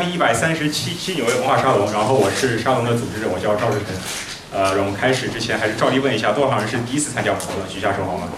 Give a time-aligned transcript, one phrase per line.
[0.00, 3.86] 第一百三十七期纽约文化沙龙，然后我是沙龙的组织者，我叫赵志成。
[4.52, 7.54] 呃，我们开始之前还是照例问一下，多少人是第一次参加活动？
[7.68, 8.28] 举下手好吗？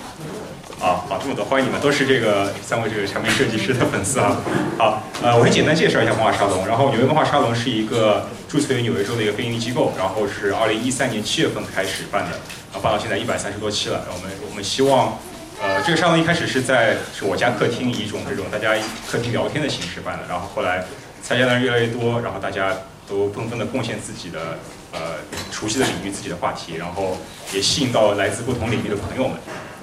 [0.80, 4.40] 啊，好，这么多，欢迎你们，都是这个三位这个产品设计师的粉丝啊。
[4.78, 6.66] 好，呃，我先简单介绍一下文化沙龙。
[6.66, 12.30] 然后纽约文化沙龙是一个注册于纽约州的一个非营利机构，然后是二零一三年七月份开始办的，
[12.72, 14.06] 然后办到现在一百三十多期了。
[14.08, 15.18] 我们我们希望。
[15.62, 18.72] 呃，这个沙龙一开始是在是我家客厅，以一种这种大家
[19.06, 20.24] 客厅聊天的形式办的。
[20.26, 20.82] 然后后来
[21.22, 22.76] 参加的人越来越多，然后大家
[23.08, 24.58] 都纷纷的贡献自己的
[24.92, 25.16] 呃
[25.50, 27.16] 熟悉的领域、自己的话题，然后
[27.52, 29.38] 也吸引到来自不同领域的朋友们。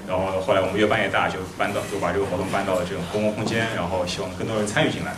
[0.07, 5.13] 然后后来我们越办越大，就搬到就把这个活动搬到了这种公共空间，然后希望更多人参与进来。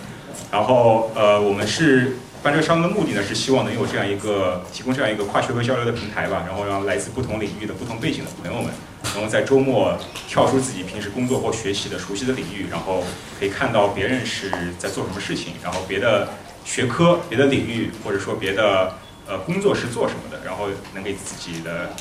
[0.52, 2.18] 然后呃，我们是。
[2.42, 8.72] 办这个沙龙的目的呢，是希望能有这样一个提供这样一个跨学科交流的平台吧，然后让来自不同领域的不同背景的朋友们，
[9.14, 13.04] 能够在周末跳出自己平时工作或学习的熟悉的领域，然后
[13.38, 16.30] 可以看到别人是在做什么事情，然后别的
[16.64, 18.94] 学科、别的领域或者说别的
[19.28, 21.94] 呃工作是做什么的，然后能给自己的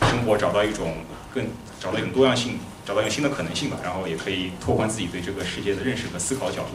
[0.00, 0.96] 生活找到一种
[1.32, 1.46] 更
[1.78, 6.70] 找到一种多样性，找到一种新的可能性吧，然后也可以拓宽自己对这个世界的认识和思考角度。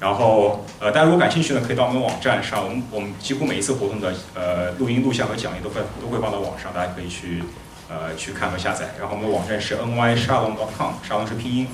[0.00, 2.62] 然后，呃，大家如果感兴趣呢，可以到我们的网站上。
[2.62, 7.42] 我们我们几乎每一次活动的呃录音、录像和讲义都会都会放到网上，大家可以去
[7.88, 8.90] 呃去看和下载。
[9.00, 11.66] 然后我们的网站是 nyshalom.com，沙龙是拼音。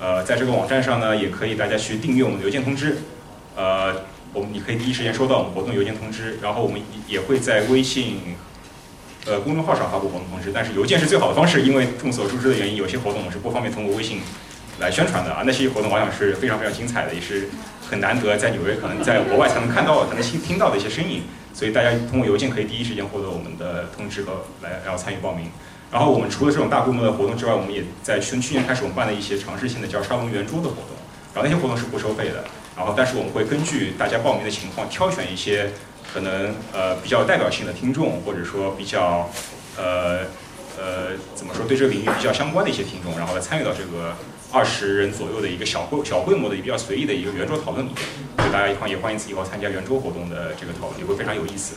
[0.00, 2.98] 呃，在这个网站上呢，也可以大家去订阅我们的邮件通知。
[3.54, 3.94] 呃，
[4.32, 6.40] 我们你可以第一时间收到我们活动邮件通知。
[6.42, 8.34] 然后我们也会在微信
[9.26, 10.50] 呃公众号上发布活动通知。
[10.52, 14.20] 但是邮件是最好的方式，因为众所周知的原因，有些活动我是不方便通过微信。
[14.80, 17.48] 来宣传的啊，那些活动往往是非常非常精彩的，也是
[17.88, 21.22] 很难得在纽约可能在国外才能看到、才能听听到的一些身影。
[21.52, 25.50] 所以大家通过邮件可以第一时间获得我们的通知和来，然后参与报名。
[25.92, 30.96] 然后我们除了这种大规模的活动之外，我们也在从去年开始，我们办了一些尝试性的叫沙龙圆桌的活动。
[31.34, 32.44] 然后那些活动是不收费的。
[32.76, 35.72] 然后但是我们会根据大家报名的情况，挑选一些
[36.14, 39.28] 可能呃比较代表性的听众，或者说比较
[39.76, 40.20] 呃
[40.78, 44.14] 呃怎么说对这个领域比较相关的一些听众，然后来参与到这个。
[44.52, 48.02] 二十人左右的一个小规小规模的比较随意的一个圆桌讨论里面，
[48.36, 51.76] 所以大家以后也欢迎以后参加圆桌活动的这个讨论，也会非常有意思。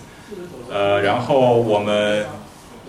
[0.72, 2.26] 呃，然后我们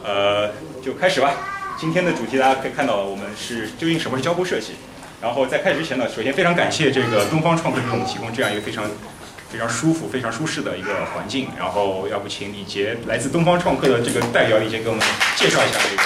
[0.03, 0.51] 呃
[0.83, 1.35] 就开始吧。
[1.77, 4.75] 今天的主题大家可以看到，我们是究竟什么是交互设计？
[5.21, 8.85] 然后在开始之前呢，首先非常感谢这个东方创客给我们提供这样一个非常
[9.51, 11.49] 非常舒服、非常舒适的一个环境。
[11.59, 15.03] 然后要不请李杰来自东方创客的这个代表李杰给我们
[15.37, 16.03] 介绍一下这个。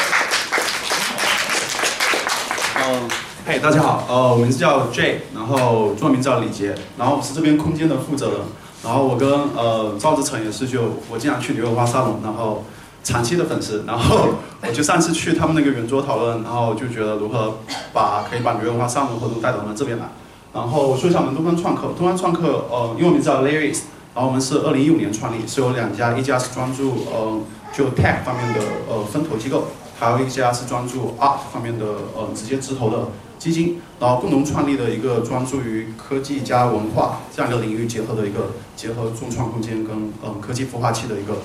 [2.80, 3.10] 嗯。
[3.50, 8.40] 嘿，大家好，呃，我名字叫 Jay，然后中文名叫李杰，然后我是这边空间的负责人，
[8.84, 9.26] 然后我跟
[9.56, 12.62] 呃赵志成也是就我经常去纽约文化沙龙，然后
[13.02, 17.54] 长期的粉丝，然后我就上次去他们那个圆桌讨论，然后就觉得如何
[17.94, 20.04] 把可以把纽约文化沙龙活动带到我们这边来，
[20.52, 23.80] 然后说一下我们东方创客，东方创客呃英文名字叫 Larrys，
[24.14, 27.40] 然后我们是二零一五年创立，是有两家，一家是专注呃
[27.72, 28.60] 就 tech 方面的
[28.90, 33.08] 呃分投机构，还有一家是专注 art 方面的呃直接直投的。
[33.38, 41.38] 基金，然后共同创立的一个专注于科技加文化这样一个领域结合的一个结合众创空间跟嗯科技孵化器的一个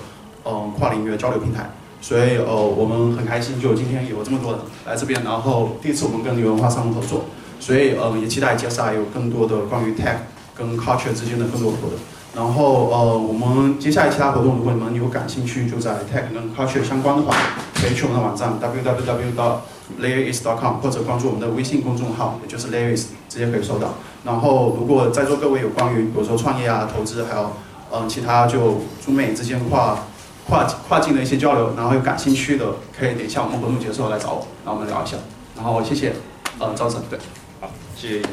[0.44, 1.70] 嗯跨领域的交流平台。
[2.02, 7.26] 所以呃我们很开心，就今天有这么多人来这边，然后第一次我们跟纽文化商务合作，
[7.60, 10.18] 所以呃也期待接下来有更多的关于 tech
[10.54, 11.98] 跟 culture 之间的更多的活动。
[12.36, 17.34] 然后呃我们接下来其他活动，如果你们有感兴趣，就在 tech 跟 culture 相关的话，
[17.76, 19.36] 可以去我们的网站 www.
[19.36, 19.62] 到
[20.00, 23.96] layeris.com 或者关注我们的微信公众号，也就是 layeris，直接可以收到。
[24.24, 27.52] 然后，如果在座各位有关于比如说创业啊、投资，还有
[27.92, 30.00] 嗯其他就中美之间跨
[30.48, 32.66] 跨跨境的一些交流，然后有感兴趣的，
[32.98, 35.18] 可以等一下我们活动结束来找我，然后我们聊一下。
[35.56, 36.14] 然后谢谢，
[36.60, 37.20] 呃，赵总，对，
[37.62, 38.24] 好，谢谢。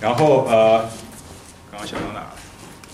[0.00, 0.78] 然后呃，
[1.70, 2.26] 刚刚想到哪？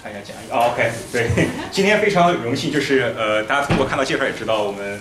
[0.02, 0.48] 看一下讲义。
[0.50, 1.30] 哦，OK，对，
[1.72, 5.00] 今天非常荣幸，就是呃，大家通过看到介绍也知道我们。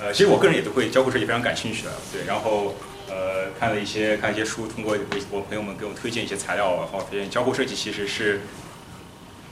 [0.00, 2.74] 呃，其实我个人也都会交互设计非常感兴趣的，对，然后
[3.08, 4.96] 呃看了一些看一些书，通过
[5.30, 8.40] 我朋友们给我推荐一些材料，然后发现交互设计其实是，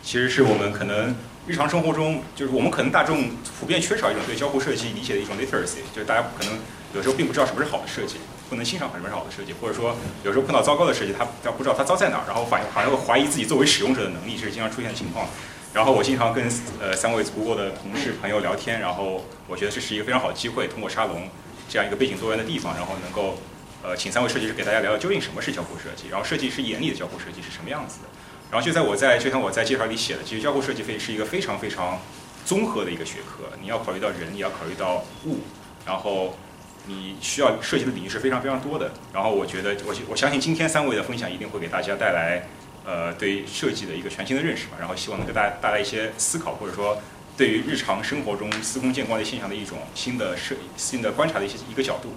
[0.02, 1.14] 其实是我们可能
[1.46, 3.30] 日常生活中，就是我们可能大众
[3.60, 6.58] 普遍缺少一种对交互设计理解的一种 literacy，就是大家可能
[6.92, 8.16] 有时候并不知道什么是好的设计，
[8.50, 15.28] 不能欣赏什么是好的设计，或者说有时候碰到糟糕的设计，他他不知道他糟在哪儿，然后反反而会怀疑自己作为使用者的能力，这是经常出现的情况。
[15.74, 16.44] 然后我经常跟
[16.80, 21.28] 呃三位 Google 的同事朋友聊天，然后我觉得这是一个非常好的机会，通过沙龙
[21.66, 23.38] 这样一个背景多元的地方，然后能够
[23.82, 28.08] 呃请三位设计师给大家聊聊究竟什么是交互设计，然后设计师眼里的交互设计是什么样子的。
[28.50, 31.98] 然后就在我在就像我在介绍里写的，其实交互设计非是一个非常非常
[32.44, 35.38] 综合的一个学科，你要考虑到人，你要考虑到物，
[35.86, 36.36] 然后
[36.84, 38.92] 你需要设计的领域是非常非常多的。
[39.10, 42.46] 然后我觉得我我相信今天三位的分享一定会给大家带来。
[42.84, 47.00] 呃对设计的一个全新的认识吧，然后希望能给大家带来一些思考，或者说
[47.36, 52.12] 对于日常生活中司空见惯的现象的一种新的设新的观察的一些一个角度。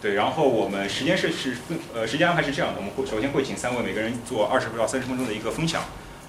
[0.00, 5.82] 对，然后我们时间是是分呃时间安排是这样的，我们会首先会请三位每个人做二十到三十分钟的一个分享，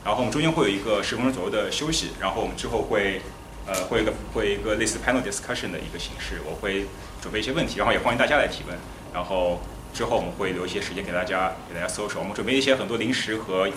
[0.04, 3.22] 然后我们中间会有一个十分钟左右的休息，然后我们之后会
[3.68, 6.86] 呃会一个会一个类似 panel discussion 的一个形式，我会
[7.22, 8.78] 准备一些问题，然后也欢迎大家来提问，
[9.14, 9.62] 然后
[9.98, 13.68] 之后我们会留一些时间给大家给大家搜索，我们准备一些很多零食和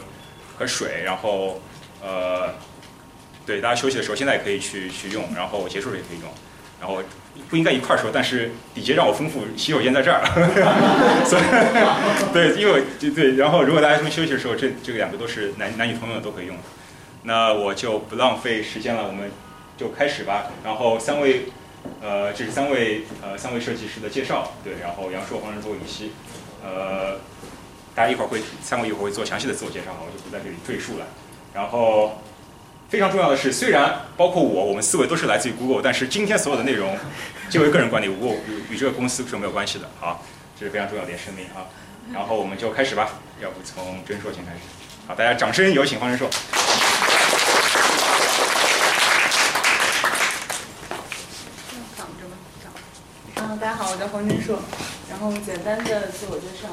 [0.59, 1.63] 和水，然后
[2.03, 2.51] 呃
[3.47, 6.31] 对大家休息的时候现在也可以去去用，然后结束了也可以用，
[6.79, 7.03] 然后。
[7.49, 10.21] 不应该一块儿说，但是底杰让我丰富洗手间在这儿，
[11.25, 11.43] 所以
[12.35, 12.83] 对，因为
[13.15, 16.57] 对，然后如果大家这边休息的时候，这这个两个都是男男女通用的，都可以用。
[17.23, 19.31] 那我就不浪费时间了，我们
[19.79, 20.51] 就开始吧。
[20.63, 21.47] 然后三位，
[22.01, 26.13] 呃，这是三位呃三位设计师的介绍，对，然后杨硕、黄仁波、尹希，
[26.63, 27.19] 呃，
[27.95, 31.07] 大家一会儿会三位一会儿会做详细的自我介绍，我就不在这里赘述了。
[31.55, 32.21] 然后。
[32.91, 36.99] 非常重要的是，虽然包括我，我们四位都是来自于 Google，但是今天所有的内容，
[37.49, 39.89] 皆为个人观点，Google 与这个公司是没有关系的。
[40.01, 40.25] 好，
[40.59, 41.71] 这是非常重要的一点声明啊。
[42.13, 43.11] 然后我们就开始吧，
[43.41, 44.59] 要不从真硕先开始。
[45.07, 46.29] 好，大家掌声有请黄仁硕。
[51.97, 52.37] 挡着吗？
[53.37, 54.61] 嗯，大家好，我叫黄真硕。
[55.09, 56.69] 然后简单的自我介绍。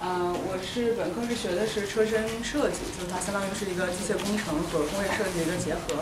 [0.00, 6.00] 嗯，我是本科是学的是车身设计，就是它相当于是一个机械工程和工业设计的一个结合。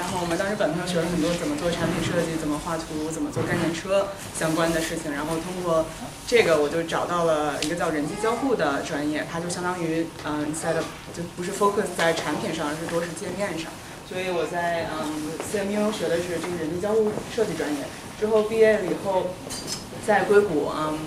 [0.00, 5.12] 然后我们当时本科学了很多怎么做产品设计、怎么画图、怎么做概念车相关的事情。
[5.12, 5.84] 然后通过
[6.24, 10.80] 这个，我就找到了一个叫人机交互的专业，它就相当于嗯在的
[11.12, 13.68] 就不是 focus 在产品上，而是多是界面上。
[14.08, 17.84] 所以我在嗯 CMU 学的是这个人机交互设计专业。
[18.20, 19.34] 之后毕业了以后，
[20.06, 20.98] 在硅谷嗯。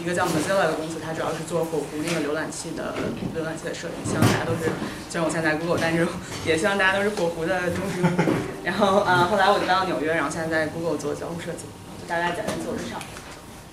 [0.00, 2.94] 一个叫 Mozilla 的公司，它主要是做火狐那个浏览器的
[3.36, 4.10] 浏览器的设计。
[4.10, 4.72] 希望大家都是，
[5.10, 6.06] 虽然我现在在 Google，但是
[6.46, 8.32] 也希望大家都是火狐的忠实用户。
[8.64, 11.68] 然后啊，后来我就搬到纽约，然后现在在 Google 做交互设计。
[12.00, 12.96] 就大家简单自我介绍。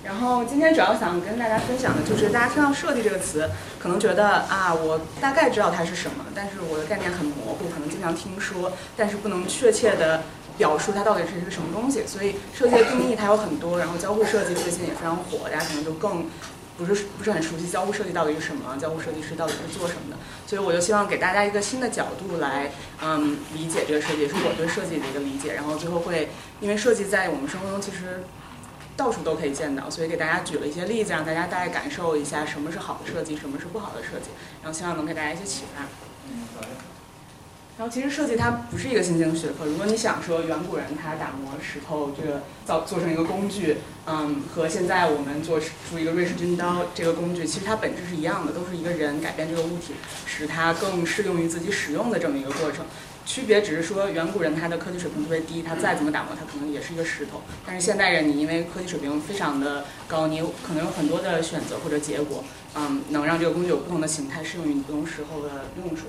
[0.04, 3.50] 然后今天主要想跟大家分享的就是，大家听到“设计”这个词，
[3.80, 10.24] 可能觉得啊，我大概知道它是什么，但是我的概念很模糊，可能经常听说，但是不能确切的。
[10.58, 16.26] 表述它到底是一个什么东西，所以设计的定义它有很多，然后交互设计最近也非常火，大家可能就更
[16.78, 20.18] 不是不是很熟悉交互设计到底是什么，交互设计师到底是做什么的，
[20.48, 22.72] 所以我就希望给大家一个新的角度来
[23.02, 26.30] 嗯理解这个设计，也是我对设计的一个理解，然后最后会
[26.62, 28.24] 因为设计在我们生活中其实
[28.96, 34.30] 到处都可以见到，所以给大家举了一些例子，让大家大概感受一下什么是好的设计，什么是不好的设计，
[34.62, 35.84] 然后希望能给大家一些启发。
[36.28, 36.48] 嗯
[37.76, 39.66] 然后其实设计它不是一个新兴学科。
[39.66, 49.96] 如果你想说远古人他打磨石头，这个造做成一个工具，嗯，和现在我们做出一个瑞士军刀这个工具，其实它本质是一样的，都是一个人改变这个物体，
[50.28, 52.86] 使它更适用于自己使用的这么一个过程。
[53.26, 57.42] 区别只是说远古人他的科技水平特别低，他再怎么打磨，他可能也是一个石头。
[57.66, 62.44] 但是现代人你因为科技水平非常的高，你可能有很多的选择或者结果，
[62.76, 66.08] 嗯，能让这个工具有不同的形态，适用于你不同时候的用处。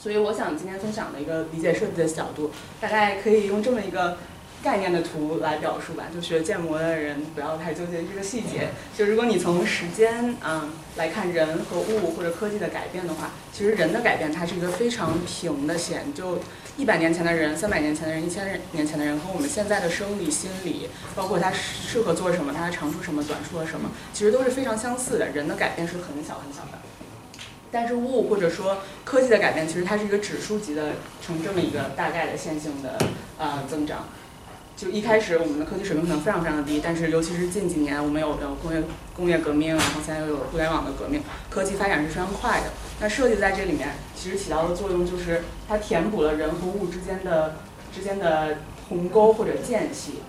[0.00, 4.16] 所以我想今天分享的一个理解设计的角度，大概可以用这么一个
[4.62, 6.04] 概念的图来表述吧。
[6.14, 8.68] 就学建模的人不要太纠结这个细节。
[8.96, 16.14] 就如果你从时间啊来看人和物或者科技的改变的话，其实人的改变它是一个非常平的线。
[16.14, 16.38] 就
[16.76, 25.30] 一百年前的人、三百年前的人、一千年前的人和我们现在的生理、心理，包括他适合做什么、他的长处什么、短处的什么，其实都是非常相似的。
[25.30, 26.78] 人的改变是很小很小的。
[27.70, 32.98] 但是物或者说科技的改变，其实它是一个指数级的，呈这么一个大概的线性的
[33.38, 34.08] 呃增长。
[34.76, 38.82] 就一开始我们的科技水平可能非常非常的低，但是尤其是近几年，我们有有工业
[39.14, 41.20] 工业革命，然后现在又有互联网的革命，
[41.50, 42.66] 科技发展是非常快的。
[43.00, 47.56] 那设计在这里面其实起到的作用就是它填补了人和物之间的
[47.92, 48.58] 之间的
[48.88, 50.20] 鸿沟或者间隙。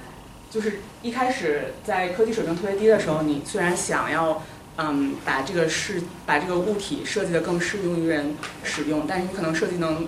[0.50, 4.42] 就是一开始在科技水平特别低的时候，你虽然想要。
[4.82, 8.34] 嗯，把这个是把这个物体设计的更适用于人
[8.64, 10.08] 使用，但是你可能设计能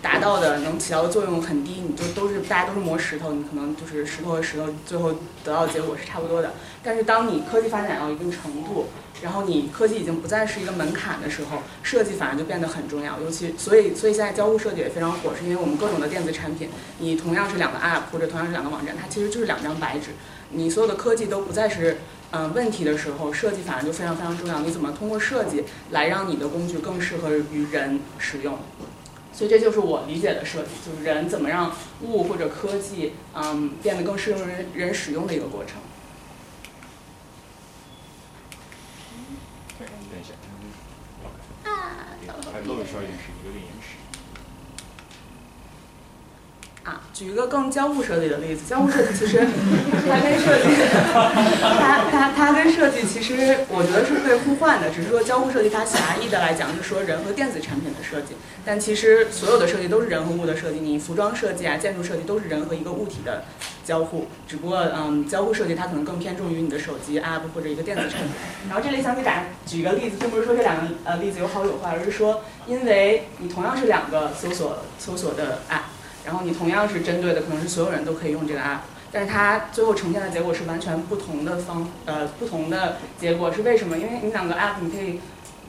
[0.00, 6.52] 达到的、能起到的作用很低，你就都是大家都是磨石头，你可能就是石头和石头最后得到的结果是差不多的。
[6.80, 8.86] 但是当你科技发展到一定程度，
[9.20, 13.18] 然后你科技已经不再是一个门槛的时候，设计反而就变得很重要。
[13.20, 16.68] 尤其所以所以现在交互设计也非常火，是因为我们各种的电子产品，
[17.00, 20.10] 你同样是两个 App 或者同样是两个网站，它其实就是两张白纸，
[20.50, 21.96] 你所有的科技都不再是。
[22.30, 24.60] 嗯，问题的时候，设计反而就非常非常重要。
[24.60, 28.58] 你怎么通过设计来让你的工具更适合于人使用？
[29.32, 35.76] 所以这就是我理解的设计，就是人怎么让物或者科技，嗯，变得更适用人人使用的一个过程。
[39.78, 39.88] 等
[40.20, 40.34] 一下，
[41.70, 42.08] 啊，
[42.52, 43.96] 还露需要一点时有点延迟。
[46.88, 49.46] 啊，举一个更交互设计的例子，交互设计其实
[50.08, 50.68] 它跟设计，
[51.12, 63.44] 它它它跟设计其实我觉得是可以互换的，只是说交互设计它狭义的来讲是说人和电子产品的设计，但其实所有的设计都是人和物的设计，你服装设计啊、建筑设计都是人和一个物体的
[63.84, 68.30] 交互，只不过嗯，交互设计它可能更偏重于你的手机 app 或者一个电子产品。
[68.66, 75.97] 然后这里想给大家举一个例子，并不是说这两个呃例子有好有坏，而是说因为你同样是两个搜索搜索的 app。
[76.28, 78.80] 然后你同样是针对的，可能是所有人都可以用这个 app，
[79.10, 83.50] 但是它最后呈现的结果是完全不同的方，呃，不同的结果。
[83.50, 83.96] 是为什么？
[83.96, 85.20] 因为你两个 app 你可以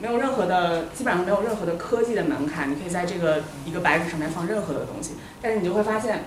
[0.01, 6.25] 没有任何的，基本上没有任何的科技的门槛，你可以在这个一个白纸上面放任何的东西，但是你就会发现，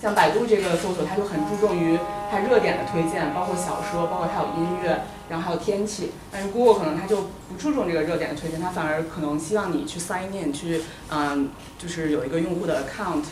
[0.00, 1.98] 像百度这个搜索，它就很注重于
[2.30, 7.16] 它热点的推荐，包括小说，包括它有音乐，然后还有天气，但是 Google 可能它就
[7.48, 11.50] 不注重这个热点的推荐，它反而可能希望你去 sign in 去，嗯。
[11.78, 13.24] 就是有一个用户的 account，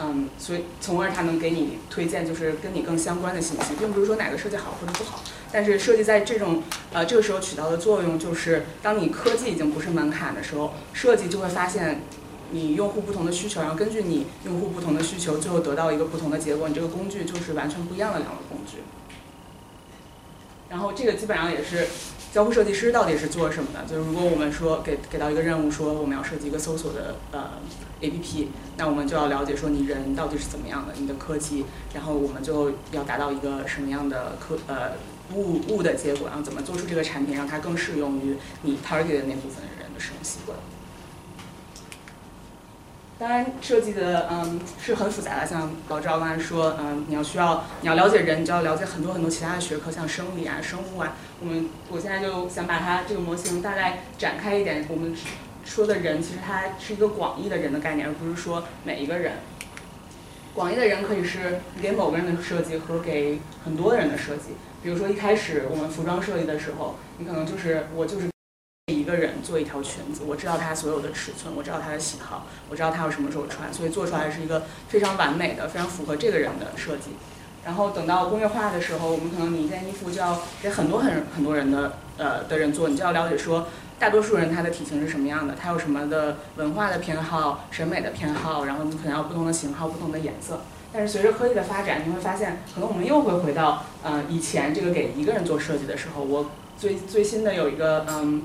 [0.00, 5.20] 嗯，所以从而它能给你推荐就是跟你更相关的信息，并不是说哪个设计好或者不好，
[5.52, 12.00] 但是设计在这种呃这个时候起到的作用就是，当你科技已经不是门槛的时候，设计就会发现
[12.50, 18.78] 你用户不同的需求，然后根据你用户不同的需求，最后得到一个不同的结果，你这个工具就是完全不一样的两个工具。
[20.68, 21.86] 然后这个基本上也是。
[22.34, 23.84] 交互设计师到底是做什么的？
[23.88, 27.50] 就是如果我们说给给到一个任务，说我们要设计一个搜索的呃
[28.00, 34.94] APP，那我们就要了解说你人到底是怎么样的，你的科技，然后我们就要达到一个什么样的科呃
[35.32, 40.58] 物物的结果，然后怎么做出这个产品，让它更适用于你 target 的那部分人的使用习惯。
[43.16, 51.16] 当然，设计的嗯是很复杂的，像老赵刚才说，嗯，你要需要你要了解人，你就要了解很多很多其他的学科，像生理啊、生物啊。
[51.40, 54.84] 我们我现在就想把它这个模型大概展开一点。
[54.88, 55.14] 我们
[55.64, 59.34] 说的人，其实它是一个广义的人的概念，而不是说每一个人。
[60.52, 64.54] 广义的人可以是给某个人的设计和给很多人的设计。
[64.82, 68.33] 比如说一开始我们服装设计的时候，你可能就是我就是。
[68.92, 77.12] 一个人做一条裙子，我知道他所有的尺寸，我知道他的喜好，我知道他要什么时候穿，所以做出来是一个非常完美的、非常符合这个人的设计。
[77.64, 90.60] 然后等到工业化的时候，我们可能你一件衣服就要给很多很很多人的呃的人做，你就要了解说大多数人他的体型是什么样的，他有什么的文化的偏好、审美的偏好，然后你可能要不同的型号、不同的颜色。
[90.92, 98.42] 但是随着科技的发展，你会发现，可能我们又会回到呃以前这个给一个人做设计的时候，我最最新的有一个嗯。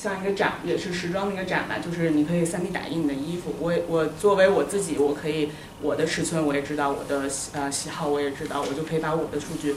[0.00, 3.52] 像一个展，也是时装的一个展吧，就是你可以 3D 打印你的衣服。
[3.58, 5.50] 我我作为我自己，我可以
[5.82, 9.74] 我的尺寸我也知道，我的喜呃喜好我也知道，我就可以把我的数据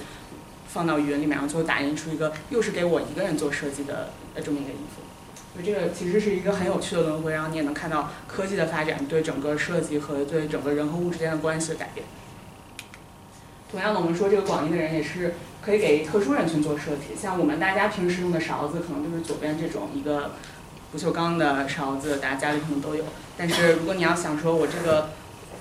[0.67, 5.01] 放到云里面，然后最后打印出一个又是给我一个人做设计的呃这么一个衣服。
[5.53, 12.05] 所以这个其实是一个很有趣的轮回，然后你也能看到科技的发展对整个设计和对整个人和物之间的关系的改变。
[13.71, 15.33] 同样的，我们说这个广义的人也是。
[15.63, 20.31] 可以给特殊人群做设计，像我们大家平时用的勺子，可能就是左边这种一个
[20.91, 23.03] 不锈钢的勺子，大家家里可能都有。
[23.37, 25.11] 但是如果你要想说我这个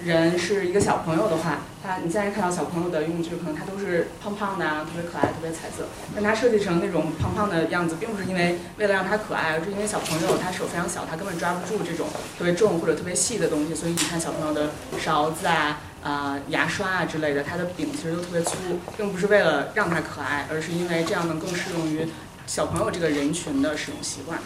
[0.03, 5.85] 人是一个小朋友的话，他你现在看到小朋友的用具，可能他都是胖胖的啊，特别可爱，特别彩色。
[6.15, 13.75] 但他设计成那种胖胖的样子，并不是因为为了让他可爱，而是因为小朋友他手非常小，他根本抓不住这种特别重或者特别细的东西。
[13.75, 15.81] 所以你看小朋友的勺子啊。
[16.03, 18.57] 啊，牙刷啊之类的，它的柄其实都特别粗，
[18.97, 22.09] 并不是为了让它可爱，而是因为这样能更适用于
[22.47, 24.39] 小朋友这个人群的使用习惯。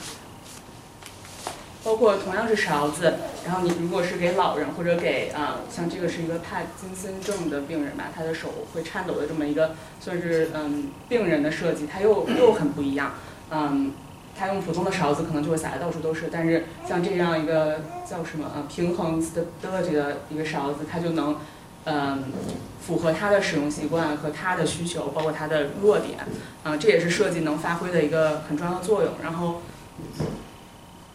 [1.85, 13.15] 包括同样是勺子，然后你如果是给老人或者给啊，像这个是一个帕金森症的病人吧，他的手会颤抖的这么一个算是嗯病人的设计，它又又很不一样，
[13.51, 13.93] 嗯。
[14.37, 21.37] 他用普通的勺子可能就会撒的到处都是，但是像这样一个叫什么呃平衡 stability 的一个勺子，它就能
[21.85, 22.25] 嗯
[22.81, 26.19] 符合他的使用习惯和他的需求，包括他的弱点，
[26.65, 29.13] 啊这也是设计能发挥的一个很重要的作用。
[29.23, 29.63] 然后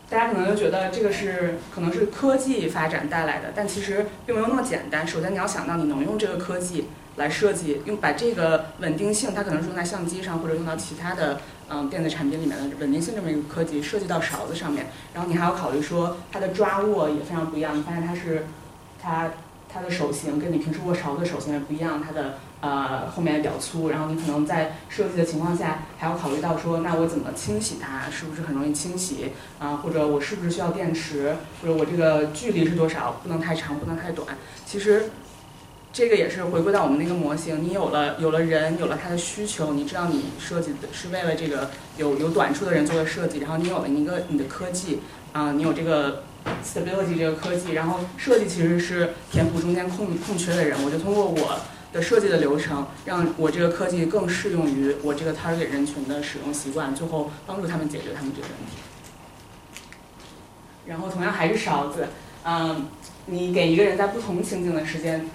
[0.09, 5.05] 大家可能就觉得这个是可能是科技发展带来的，但其实并没有那么简单。
[5.05, 11.41] 首先你要想到你能用这个科技来设计，用把这个稳定性，它可能是用在相机上或者用到其他的。
[11.71, 17.77] 嗯，电子产品里面的稳定性这么一个科技设计到勺子上面，然后你还要考虑说它的抓握也非常不一样。
[17.77, 18.47] 你发现它是，
[18.99, 19.29] 它
[19.71, 23.89] 它的手型跟你平时握勺子的手型也不一样，它的呃后面比较粗。
[23.89, 29.77] 然后你可能在设计的情况下还要考虑到说，那我怎么清洗它，是不是很容易清洗啊？
[29.83, 31.35] 或者我是不是需要电池？
[31.61, 33.21] 或者我这个距离是多少？
[33.21, 34.27] 不能太长，不能太短。
[34.65, 35.11] 其实。
[35.91, 44.99] 这个也是回归到我们那个模型，你有了有了人，有了他的需求，你知道你设计的是为了这个有有短处的人做的设计，然后你有了一个你的科技，
[45.33, 46.23] 啊、你有这个
[46.63, 51.59] stability 这个科技，然后设计其实是填补中间空空缺的人，我就通过我
[51.91, 58.77] 的设计的流程，让我这个科技更适用于我这个 target 人群的使用习惯，最后帮助他们解决他们这个问题。
[60.85, 62.07] 然后同样还是勺子，
[62.43, 62.87] 嗯，
[63.25, 65.27] 你给一个人在不同情景的时间，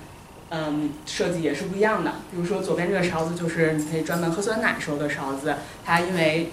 [0.55, 2.13] 嗯，设计也是不一样的。
[2.31, 6.53] 比如说左边这个勺子就是你可以专门喝酸奶时候的勺子，它因为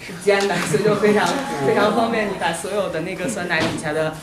[0.00, 1.26] 是尖的，所以就非常
[1.66, 4.14] 非常方便你把所有的那个酸奶底下的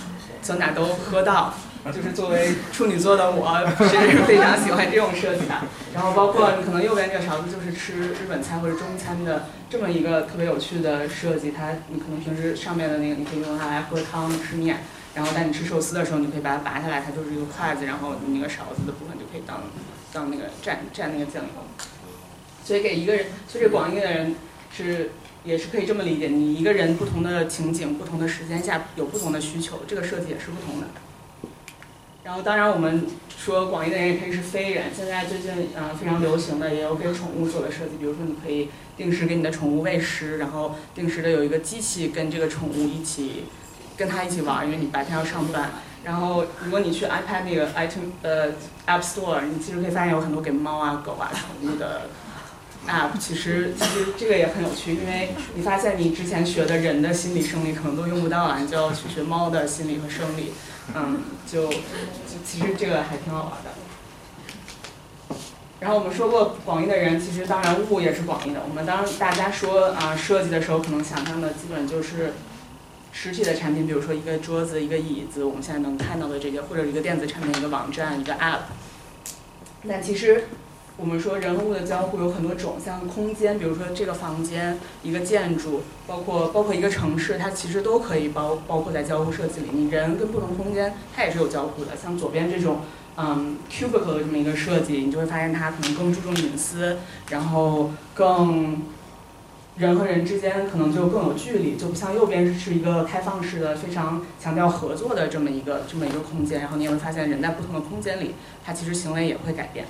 [0.42, 1.54] 酸奶都喝到。
[1.88, 5.56] 就是作为处女座的我是 非常喜欢这种设计的。
[5.94, 14.84] 然后包括你可能右边这个勺子就是吃日本菜或者中餐的这么一个特别有趣的设计，它你可能平时上面的那个你可以用它来喝汤吃面，
[15.18, 19.64] 然后当你吃寿司的时候，你可以把它拔下来，它就是一个筷子，然后你那个勺子的部分就可以当
[20.14, 21.50] 当那个蘸蘸那个酱油。
[22.64, 24.36] 所以给一个人，所以广义的人
[24.72, 25.10] 是
[25.44, 30.88] 也是可以这么理解，你一个人不同的情景、不同的时间下有不同的需求，这个设计也是不同的。
[32.24, 34.92] 然后，当然我们说广义的人也可以是非人。
[34.96, 43.46] 现在最近嗯、非常流行的也有给宠物做的设计，比如说你可以定时给你的宠物喂食，然后定时的有一个机器跟这个宠物一起
[43.98, 45.72] 跟他一起玩，因为你白天要上班。
[46.04, 48.52] 然后如果你去 iPad 那个 iTunes 呃
[48.86, 52.04] App Store，你其实可以发现有很多给猫啊、狗啊、宠物的
[52.88, 53.18] App。
[53.20, 60.54] 其实其实这个也很有趣，因为你发现你之前学的人的心理生理可能都用不到了，你就要去学猫的心理和生理。
[60.96, 61.78] 嗯，就就
[62.46, 63.72] 其实这个还挺好玩的。
[65.82, 68.62] 然后我们说过广义的人，其实当然物也是广义的。
[68.68, 72.34] 我们当大家说啊设计的时候，可能想象的基本就是
[73.20, 78.60] 实体的产品，比如说一个桌子、一个椅子，我们现在能看到的这些，或者一个电子产品、一个网站、一个 App。
[79.82, 80.44] 那其实
[80.98, 89.70] 我们说人物的交互有很多种，像空间，比如说这个房间、一个建筑，包括包括一个城市，它其实都可以包包括在交互设计里。
[89.74, 91.98] 你人跟不同空间，它也是有交互的。
[92.00, 92.82] 像左边这种
[93.18, 96.98] 嗯 cubicle 的这么一个设计，你就会发现它可能更注重隐私，
[97.32, 98.84] 然后更
[99.78, 106.62] 人和人之间可能就更有距离，就不像右边是一个开放式的、非常强调合作的这么一个这么一个空间。
[106.62, 108.34] 然后你也会发现，人在不同的空间里，
[108.66, 109.86] 他其实行为也会改变。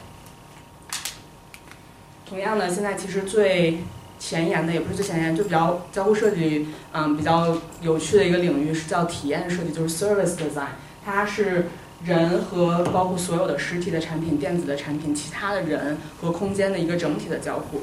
[2.27, 3.77] 同样的，现在其实最
[4.19, 10.75] 前沿的也不是最前沿，就比较交互设计，嗯，比较有趣的一个领域是叫体验设计，就是 service design。
[11.05, 11.67] 它是
[12.03, 17.81] 人和包括所有的实体的产品、电子的产品、其他的人和空间的一个整体的交互。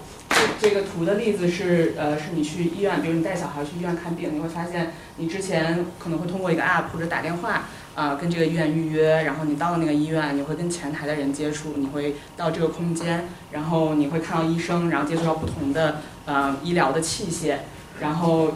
[0.60, 7.64] 这个图的例子是，呃，是你去医院，比如你带小孩去医院看病，你会发现你之前可能会通过一个 app 或者打电话。
[7.94, 17.58] 啊，跟这个医院预约，然后你到了那个医院，你会跟前台的人接触，你会到这个空间，然后你会看到医生，然后接触到不同的呃医疗的器械，
[18.00, 18.54] 然后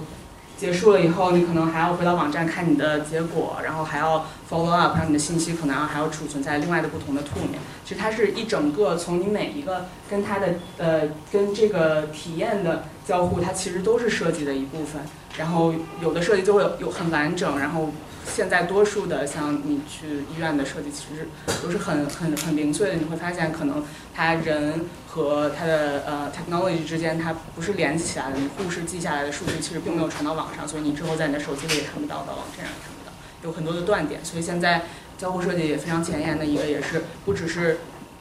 [0.59, 7.61] 结束了以后，你可能还要回到网站看你的结果，然后还要 follow up，让你的信息可能还要储存在另外的不同的 tool 里面。
[7.85, 15.01] 其实它是一整个从你每一个跟它的呃跟这个体验的交互，它其实都是设计的一部分。
[15.39, 17.91] 然后有的设计就会有很完整，然后。
[18.35, 21.29] 现在多数的像你去医院的设计，其实
[21.63, 22.95] 都是很很很零碎的。
[22.95, 23.83] 你会发现，可能
[24.15, 28.37] 他人和他的呃 technology 之间，它不是连起来的。
[28.39, 33.13] 你护士记下来的数据，其实并没有传到网上，所以你之后在你的手机里也看不到，到网站上也看不到，
[33.43, 34.25] 有很多的断点。
[34.25, 34.83] 所以现在
[35.17, 37.79] 交互设计也非常前沿的一个，也是不只是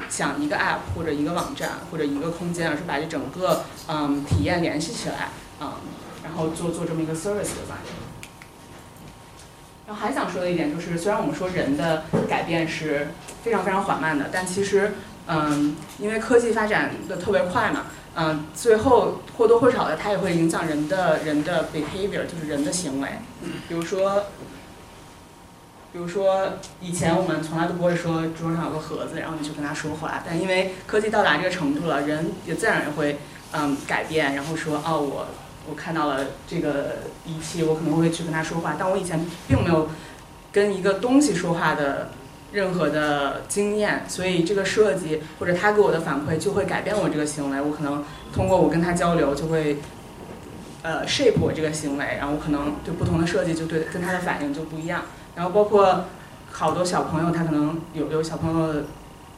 [0.09, 5.29] 想一个 app 或者一个网站或者一个空间，而是把这整个嗯体验联系起来，
[5.61, 5.73] 嗯，
[6.23, 7.77] 然后做做这么一个 service 的吧。
[9.87, 13.07] 然后还想说的一点就是，虽然我们说人的改变是
[13.41, 14.91] 非常非常缓慢的，但其实，
[15.27, 23.07] 嗯，因为科技发展的特别快嘛，嗯，最后或多或少的它也会影响人的人的 behavior，就是人的行为。
[23.69, 24.25] 比如说，
[25.93, 33.19] 比如说以前我们从来都不会说桌上有个盒子，然后你去跟他说话，但因为科技到达这个程度了，人也自然也会
[33.53, 35.27] 嗯改变，然后说哦我。
[35.69, 39.89] 我看到了这个仪器，我可能会去跟他说话，但我以前并没有
[40.51, 42.11] 跟一个东西说话的
[42.53, 47.61] 任何的经验，所以这个设计或者他给我的反馈就会改变我这个行为。
[47.61, 48.03] 我可能
[48.33, 49.77] 通过我跟他交流，就会
[50.83, 55.03] 呃 shape 我这个行为，然后我可能对不同的设计就对跟他的反应就不一样。
[55.35, 56.05] 然后包括
[56.49, 58.83] 好多小朋友，他可能有有小朋友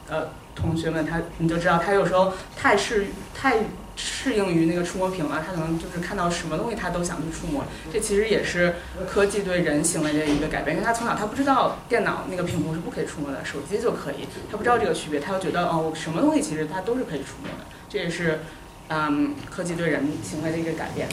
[0.08, 3.56] 呃同学们，他你就知道他有时候太是太
[4.02, 7.64] 适应于那个触摸屏了，他可能就是看到什么东西他都想去触摸。
[7.92, 8.74] 这其实也是
[9.06, 17.64] 科技对人行为的一个改变，因为他从小他不知道电脑那个屏幕是不可以触摸的，手机就可以，他不知道这个区别，他就觉得哦，什么东西其实他都是可以触摸的。
[17.88, 18.40] 这也是
[18.88, 21.06] 嗯科技对人行为的一个改变。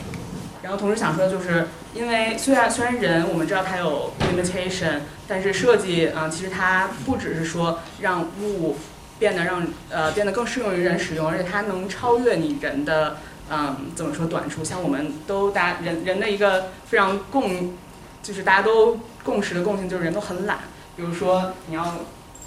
[0.63, 8.75] 然后同时想说的，就是因为虽然虽然人我们知道它有 limitation，但是设计啊，其实它不只是说让物
[9.19, 13.17] 变得让呃变得更适用于人使用，而且它能超越你人的
[13.49, 14.63] 嗯怎么说短处。
[14.63, 17.73] 像我们都大家人人的一个非常共，
[18.21, 20.59] 就是大家都共识的共性，就是人都很懒。
[20.95, 21.95] 比如说你要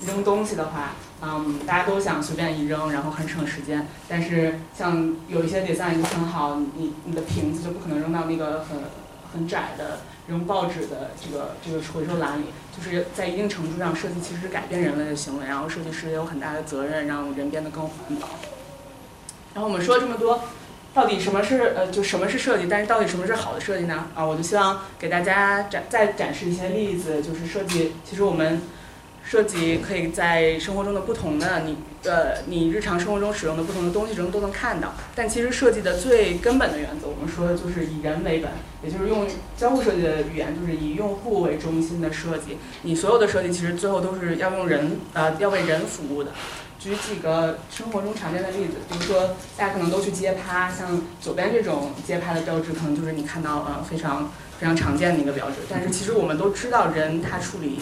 [0.07, 0.93] 扔东西的话。
[1.23, 3.87] 嗯，大家都想随便一扔，然后很省时间。
[4.09, 8.79] 但是像有一些 design 就很好，你你的瓶子就不可能扔到那个很
[9.31, 12.47] 很窄的扔报纸的这个这个回收篮里。
[12.77, 18.29] 就是在一定程度上，设计其实是改变人类的行为，然后设计师也有很大的责任，让人变得更环保。
[19.55, 20.43] 然后我们说这么多，
[20.95, 22.67] 到底什么是呃就什么是设计？
[22.69, 24.07] 但是到底什么是好的设计呢？
[24.15, 28.61] 啊，我就希望给大家展再展示一些例子，就是设计其实我们。
[29.31, 38.51] 设计可以在生活中的不同的你呃你日常生活中使用的不同的东西中都能看到，但其实设计的最根本的原则，我们说的就是以人为本，
[38.83, 42.59] 也就是用交互设计的语言，就是以用户为中心的设计。
[42.83, 46.33] 你所有的设计其实最后都是要用人呃要为人服务的。
[46.81, 55.59] 举几个生活中常见的例子，比如说大家可能都去街拍，像左边这种街拍的标志，可能就是你看到呃非常非常常见的一个标志。
[55.69, 57.79] 但是其实我们都知道，人他处理。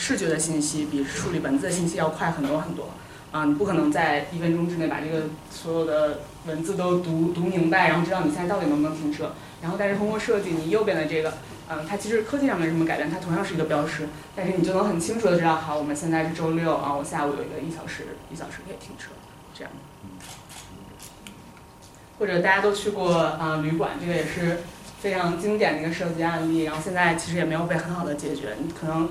[0.00, 2.90] 视觉的信息比处理文字的信息要快很多很多，
[3.32, 9.32] 啊，你不可能在一分钟之内把这个所有的文字都读读明白，然后知道你现在到底能不能停车。
[9.60, 11.34] 然后，但是通过设计，你右边的这个，
[11.68, 19.10] 嗯，它其实科技上没什么改变，它同样是一个标识，但是你就能很清楚的知道，好，我们现在是周六啊，我下午有一个一小时一小时可以停车，
[19.52, 19.72] 这样。
[22.20, 24.60] 或者大家都去过啊旅馆，这个也是
[25.00, 29.08] 非常经典的一个设计案例，然后现在其实也没有被很好的解决，你可能。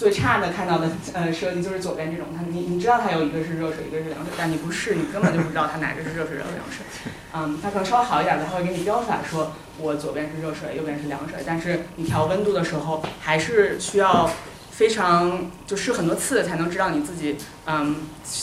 [0.00, 7.12] 最差的看到的呃设计就是左边这种，它你你知道它有一个是热水，一个是凉水，但你不试，你根本就不知道它哪个是热水，哪个是凉水。
[7.36, 11.40] 嗯，它可能稍微好一点的，它会给你标出来说，我左边是热水，右边是凉水。
[11.46, 14.30] 但是你调温度的时候，还是需要
[14.70, 17.36] 非常就试很多次才能知道你自己
[17.66, 17.96] 嗯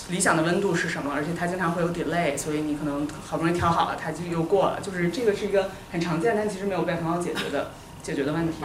[0.10, 4.80] 理想的温度是什么，而且它经常会有 delay，所以你可能好不容易调好了，它就又过了。
[4.80, 7.72] 就是这个是一个很常见，但其实没有被很好解决的
[8.04, 8.58] 解决的问题。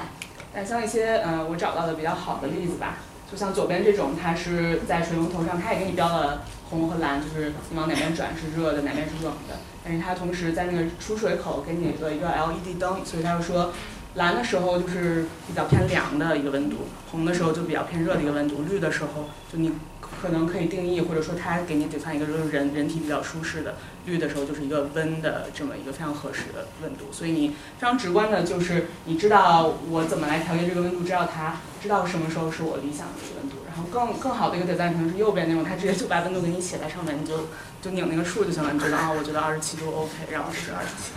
[0.55, 2.99] 但像一些嗯，我找到的比较好的例子吧，
[3.31, 9.57] 就像左边这种，它是在水龙头上，它也给你标了红和蓝，就是你往哪边转是热的，哪边是冷的。
[9.85, 13.73] 但是它同时在那个出水口给你了一个 LED 灯，所以它就说，
[14.15, 19.73] 蓝的时候就是比较偏凉的一个温度，红的时候就比较偏热的一个温度，绿的时候就你。
[20.21, 27.13] 可能可以定义，或者说它给你得算一个就是人人体比较舒适的绿的时候，就是一个温的这么一个非常合适的温度。
[27.13, 33.57] 所以你非常直观的就是你知道我怎么来调节这个温度，知道它知道什么时候是我理想的一个温度。
[33.67, 37.49] 然后更更好的一个 design 可能是右边那种，它直接就把温度给你写在上面，你就
[37.81, 38.71] 就拧那个数就行了。
[38.73, 41.13] 你觉得啊，我觉得二十七度 OK，然后是二十七。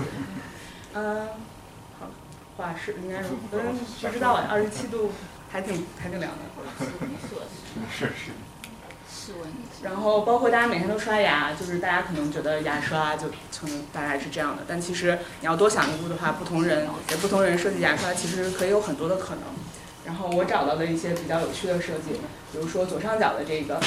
[0.93, 1.27] 嗯，
[1.99, 2.07] 好，
[2.55, 5.11] 画室应该是嗯不知道哎，二十七度
[5.51, 6.85] 还挺还挺凉的。
[7.91, 8.31] 是是。
[9.83, 19.43] 然后包括大家每天都刷牙，就是大家可能觉得牙刷就可能大概是这样的，但其实你要多想一步的话，不同人给不同人设计牙刷其实可以有很多的可能。
[20.05, 22.19] 然后我找到了一些比较有趣的设计，
[22.51, 23.79] 比如说左上角的这个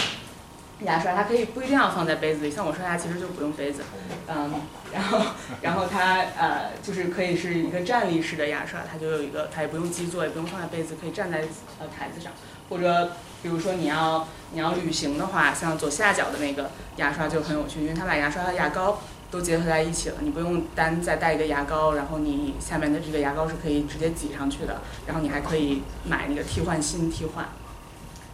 [0.80, 3.82] 牙刷，它可以不一定要放在杯子里，像我刷牙其实就不用杯子，
[4.26, 4.52] 嗯，
[4.92, 5.20] 然后
[5.62, 11.42] 然后它呃就是可以是一个站立式的牙刷，它就有一个它也不用基座，也不用放在杯子，可以站在
[11.78, 12.32] 呃台子上，
[12.68, 13.12] 或者。
[13.42, 27.48] 比如说你要你要旅行的话，像左下角的那个牙刷就很有趣，因为它把牙刷和牙膏都结合在一起了，你不用单再带一个牙膏，然后你下面的这个牙膏是可以直接挤上去的，然后你还可以买那个替换芯替换，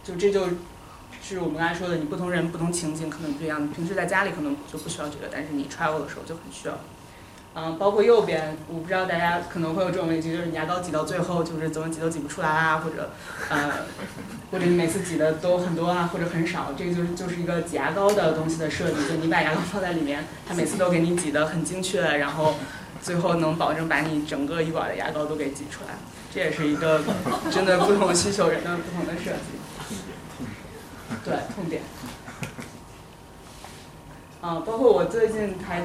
[0.03, 0.47] 就这就
[1.21, 6.79] 是我们刚才说的，你不同人不同情景可能不一样，你平时在家里可能就不需要这个，但是你 travel 的时候就很需要。
[7.57, 13.11] 嗯，包括右边，我不知道大家可能会有这种问题，就是牙膏挤到最后，就是怎么挤都挤不出来啊，或者，
[13.47, 13.71] 呃，
[14.51, 22.55] 或者你每次挤的都很多啊，或者很少，这个就是就是一个挤牙膏的东西的设计，就你把牙膏放在里面，它每次都给你挤得很精确，然后
[23.01, 25.95] 最后能保证把你整个一管的牙膏都给挤出来，
[26.33, 26.99] 这也是一个
[27.49, 29.95] 真的不同需求人的不同的设计。
[31.23, 31.81] 对，痛点。
[34.41, 35.81] 啊，包括我最近还。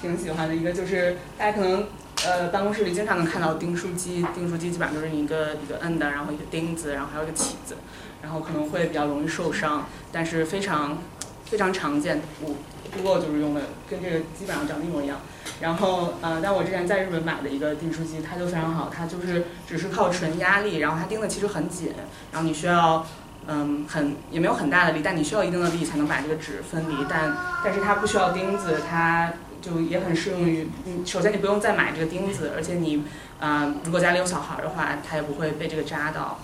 [0.00, 1.86] 挺喜欢的一个就是大家可能
[2.24, 7.76] 呃办公室里经常能看到订书机，订书机基本上就是一个一个摁的，然后一个钉子，然后还有一个起子，
[8.22, 10.98] 然后可能会比较容易受伤，但是非常
[11.44, 12.20] 非常常见。
[12.40, 12.54] 我
[12.92, 15.18] Google 就是用的，跟这个基本上长得一模一样。
[15.60, 21.92] 然后呃，但我之前在日本买的一个订书机，它就非常好，它就是只是靠纯压力，然后它钉的其实很紧，
[22.32, 23.06] 然后你需要。
[23.46, 26.94] 嗯，很也没有很大的力，但你需要一定的力才能把这个纸分离。
[27.08, 27.34] 但
[27.64, 30.68] 但是它不需要钉子，它就也很适用于。
[30.86, 33.04] 嗯，首先你不用再买这个钉子，而且你，
[33.40, 36.38] 嗯，如果家里有小孩的话，它也不会被这个扎到。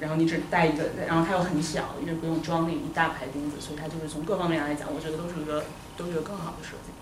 [0.00, 5.64] 然后你只带一个，然后它又很小，因为不用装那一大排钉子，所以它就是从各方面来讲，我觉得都是一个
[5.96, 6.92] 都是一个更好的设计。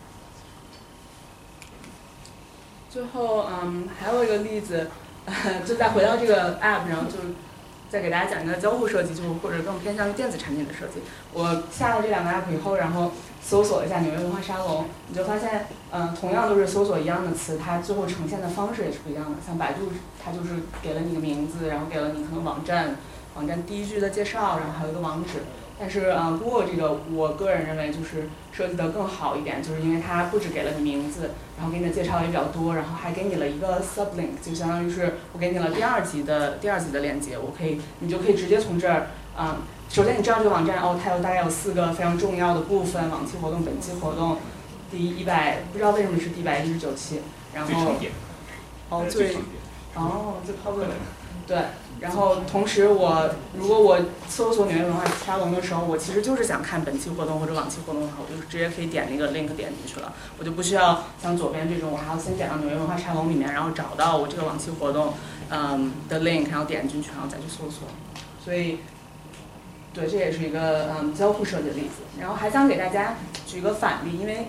[2.91, 4.91] 最后，嗯，还有一个例子，
[5.65, 7.19] 就再回到这个 app，然后就。
[7.91, 11.01] 再给大家讲一个交互设计，就或者更偏向于电子产品的设计。
[11.33, 19.37] 我下了这两个 app 以后，然后搜索一下纽约文化沙龙，你就发现，嗯，同样都是搜索一样的词，它最后呈现的方式也是不一样的。
[19.45, 19.91] 像百度，
[20.23, 22.97] 它就是给了你个名字，然后给了你可能网站，
[23.35, 25.41] 网站第一句的介绍，然后还有一个网址。
[25.81, 39.07] 但是，嗯，Google 这个，我个人认为就是设计的更好一点，就是因为它不止给了你名字，然后给你的介绍也比较多，然后还给你了一个 sublink，就相当于是我给你了第二级的第二级的链接，我可以，你就可以直接从这儿，
[39.39, 44.37] 嗯，首先你知道这个网站，哦，它有大概有四个非常重要的部分，往期活动、本期活动，
[44.91, 47.21] 第一百，不知道为什么是第一百一十九期，
[47.55, 47.95] 然后，
[48.91, 49.35] 哦，最，
[49.95, 50.89] 哦，最 popular，
[51.47, 51.59] 对。
[52.01, 53.99] 然后同时，我如果我
[54.29, 65.15] 搜索纽约文化沙龙的时候，我其实就是想看本期活动或者往期活动的话，我就直接可以点那个 link 点进去了，我就不需要像左边这种，我还要先点到纽约文化沙龙里面，然后找到我这个往期活动，
[65.51, 67.89] 嗯的 link，然后点进去，然后再去搜索。
[68.45, 68.79] 所以，
[69.99, 72.03] 对，这也是一个嗯交互设计的例子。
[72.21, 74.47] 然后还想给大家举一个反例，因为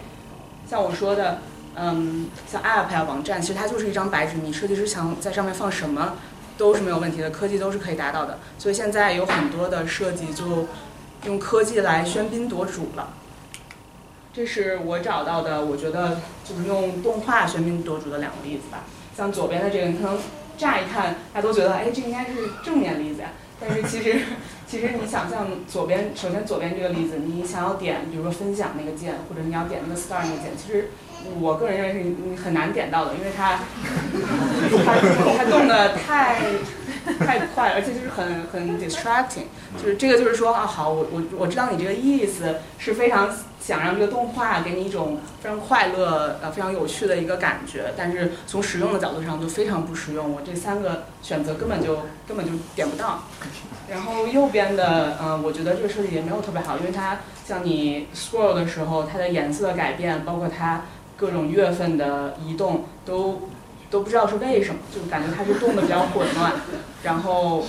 [0.69, 1.39] 像我说的，
[1.75, 6.17] 嗯，像 app 呀网站，其实它就是一张白纸，你设计师想在上面放什么？
[6.55, 10.67] 都是没有问题的，科技都是可以达到的，所以现在有很多的设计就
[11.25, 13.13] 用科技来喧宾夺主了。
[14.33, 18.83] 这是我找到的，我觉得就是用动画喧宾夺主的两个例子吧。
[19.15, 20.19] 像左边的这个，你可能
[20.57, 23.29] 乍一看大家都觉得，哎，这应该是正面例子呀。
[23.59, 24.19] 但是其实，
[24.67, 30.89] 其实你想象左边，首先左边这个例子，你想要点，比如说分享那个键，或者你要点那个 star 那个键，其实。
[31.37, 33.59] 我个人认为是你很难点到的，因为它，
[34.85, 34.95] 它
[35.37, 36.39] 它动的太
[37.19, 39.45] 太快，而且就是很很 distracting。
[39.81, 50.31] 就是这个就是说啊，好，我我我知道你这个意思是非常想让这个动画给你一种非常快乐呃非常有趣的一个感觉，但是从实用的角度上就非常不实用。
[50.31, 53.23] 我这三个选择根本就根本就点不到。
[53.89, 60.83] 然后右边的嗯，我觉得这个设计也没有特别好，因为它像你 scroll 的时候，它的颜色改变，包括它。
[61.19, 63.49] 各种月份的移动都
[63.89, 66.53] 都不知道是为什么，就感觉它是动的比较混乱。
[67.01, 67.65] 然后，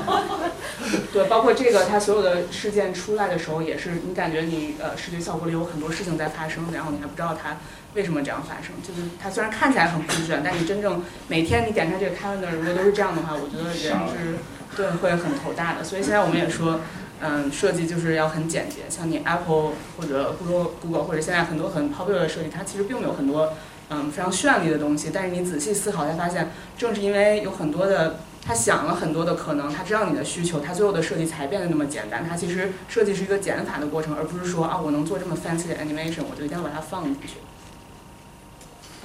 [1.12, 7.56] 对，包括这个它所有的事件出来的时候，也是你感觉你呃视觉效果里有很多事情在发生，然后你还不知道它
[7.94, 8.74] 为什么这样发生。
[8.82, 13.76] 就是它虽然看起来很酷炫，但你真正每天你点开这个 calendar，如果都是这样的话，我觉得人
[14.18, 14.38] 是
[14.76, 15.84] 对会很头大的。
[15.84, 16.80] 所以现在我们也说。
[17.26, 23.54] 嗯，设计就是要很简洁，像你 Apple 或者 Google Google 或者现在很多很 popular 的设计，它其实并没有很多
[23.90, 25.10] 嗯非常绚丽的东西。
[25.12, 32.28] 但是你仔细思考才发现，正是因为有很多的，他想了很多的可能，他知道你的需求，他最后的设计才变得那么简单。
[32.28, 37.38] 它其实设计是一个减法的过程，而不是说啊我能做这么 fancy 的 animation，我就一定要把它放进去。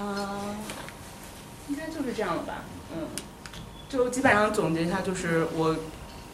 [0.01, 0.55] 啊，
[1.67, 2.63] 应该就是这样了吧？
[2.93, 3.07] 嗯，
[3.89, 5.75] 就基本上总结一下，就是我。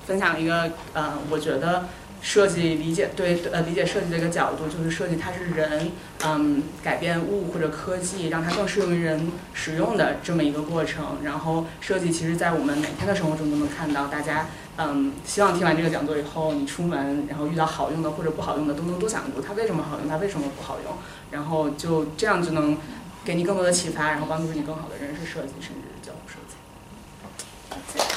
[0.05, 1.88] 分享一个，呃，我觉得
[2.25, 5.91] 设计理解对，呃，理解设计的一个角度，就是设计它是人，
[6.23, 11.17] 嗯，改变物或者科技，让它更适用于人使用的这么一个过程。
[11.23, 14.07] 然后设计其实在我们每天的生活中都能看到。
[14.07, 20.97] 大家，嗯，希望听完这个讲座以后，你出门然后遇到好用的或者不好用的，都能多想一步，它为什么好用，它为什么不好用，
[21.29, 22.75] 然后就这样就能
[23.23, 28.14] 给你更多的启发，然后帮助你更好的认识设计，甚至交互设计。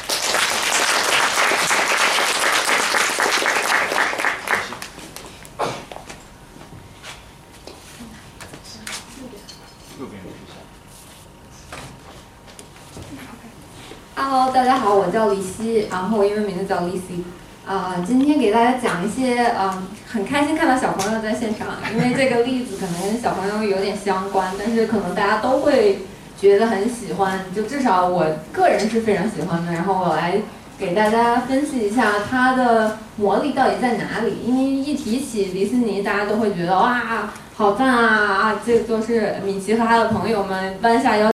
[14.30, 17.24] Hello，大家好，我叫李希，然后我英文名字叫 Lizzy，
[17.66, 26.00] 啊，今天给大家讲一些，嗯，很开心看到小朋友在现场，因为这个例子可能跟小朋友有点相关，但是可能大家都会
[26.38, 29.72] 觉得很喜欢，就至少我个人是非常喜欢的。
[29.72, 30.38] 然后我来
[30.78, 34.42] 给大家分析一下它的魔力到底在哪里。
[34.44, 38.60] 因为一提起迪士尼，大家都会觉得哇，好赞啊！
[38.66, 41.30] 这都是米奇和他的朋友们弯下腰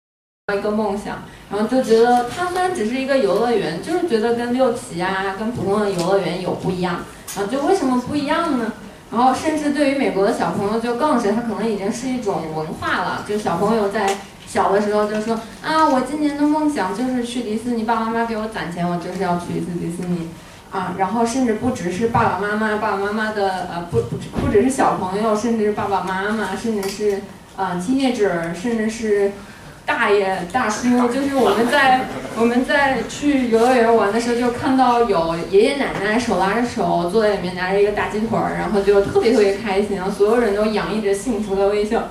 [0.54, 7.02] 一个梦想，然后就觉得它虽然只是一个游乐园，就是觉得跟六旗啊、跟普通的游乐园有不一样。
[7.36, 8.74] 然后就为什么不一样呢？
[9.12, 13.26] 然后甚至对于美国的小朋友就更是，它可能已经是一种文化了。
[13.28, 20.30] 就小朋友在小的时候就说啊，我今年的梦想就是去迪士尼，爸爸妈妈给我攒钱，我就是要去一次迪士尼。
[20.72, 27.22] 啊，然后甚至不只是爸爸妈妈，爸爸妈妈的呃不不不只是小朋友，甚至是爸爸妈妈，甚至是
[27.58, 29.34] 啊青叶者，甚至是
[29.86, 32.02] 大爷大叔， 就是我们在
[32.38, 42.10] 我们在去游乐园玩的时候，就看到有爷爷奶奶手拉着手坐在里面，拿着一个大鸡腿儿，然后就特别特别开心，然后所有人都洋溢着幸福的微笑。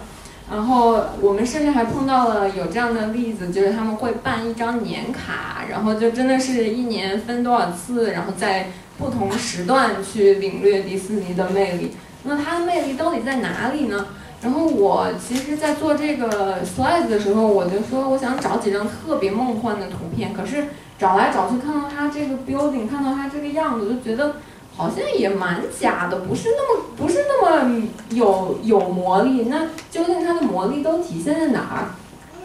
[0.50, 8.66] 然后我们甚至还碰到了有这样的例子，就是他们会办一张年卡，然后就真的是一年分多少次，然后在
[8.98, 11.92] 不同时段去领略迪士尼的魅力。
[12.24, 14.06] 那它的魅力到底在哪里呢？
[14.42, 24.36] 然后我其实，在做这个 slides 的时候，我就说我想找几张特别梦幻的图片，可是找来找去，看到它这个 building，看到它这个样子，就觉得。
[24.76, 29.46] 好像也蛮假的，不是那么不是那么有有魔力。
[29.50, 31.84] 那究竟它的魔力都体现在哪儿？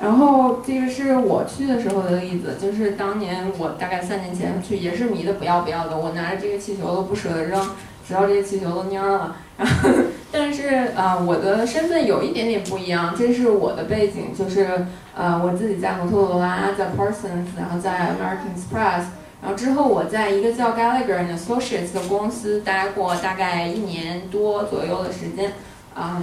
[0.02, 5.98] 然后这个是我去的时候的例子，就是当年我大概三年前去，也是迷的不要不要的。
[5.98, 7.70] 我拿着这个气球都不舍得扔，
[8.06, 9.38] 直到这个气球都蔫了。
[9.58, 9.90] 然后，
[10.38, 19.06] 但是啊，我的身份有一点点不一样，这是我的背景，就是呃，我自己在摩托罗拉，在 Parsons，然后在 American Express。
[19.42, 25.54] 然后之后，我在一个叫 Gallagher and Associates 的公司待过大概一年多左右的时间，
[25.94, 26.22] 啊，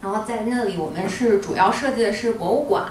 [0.00, 2.84] 然后在那里我们是主要设计的是博物馆，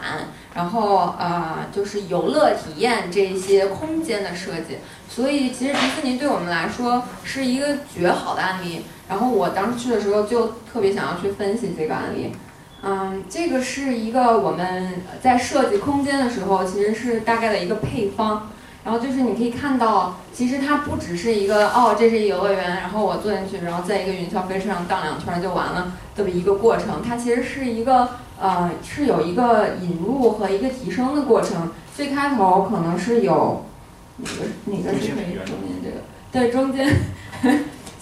[0.53, 4.79] 然后呃就是游乐体验这些空间的设计。
[5.07, 8.83] 所以其实迪士尼对我们来说是一个绝好的案例。
[9.13, 12.31] 然后我当时去的时候就特别想要去分析这个案例。
[12.81, 18.49] 嗯，这个是一个我们在设计空间的时候，其实是大概的一个配方。
[18.83, 27.01] 然后就是你可以看到，其实它不只是一个哦，这是一游乐园，然后我坐进去，然后在一个云霄飞车上荡两圈就完了这么一个过程。
[27.07, 28.09] 它其实是一个
[28.41, 31.71] 呃，是有一个引入和一个提升的过程。
[31.95, 33.63] 最开头可能是有
[34.17, 36.89] 哪个哪个是可以中间这个对中间，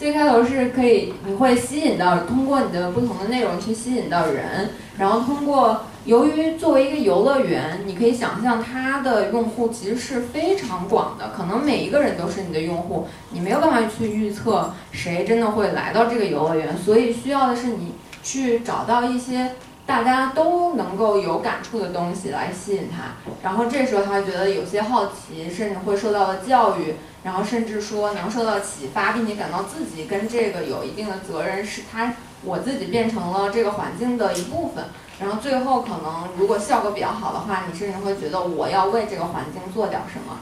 [0.02, 5.84] 最开头是可以你会吸引到通过你的不同的内容去吸引到人，然后通过。
[6.06, 19.52] 由于作为一个游乐园，你可以想象它的用户其实是非常广的，可能每一个人都是你的用户，你没有办法去预测谁真的会来到这个游乐园，所以需要的是你去找到一些
[19.86, 34.86] 大家都能够有感触的东西来吸引他，然后这时候他觉得有些好奇，甚至会受到了教育，然后甚至说能受到启发，并且感到自己跟这个有一定的责任，是他我自己变成了这个环境的一部分。
[35.20, 40.40] 然后最后可能，如果效果比较好的话，你甚至会觉得我要为这个环境做点什么。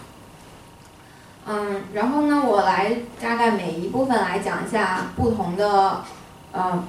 [1.46, 6.02] 嗯，然后呢，我来大概每一部分来讲一下不同的，
[6.54, 6.82] 呃，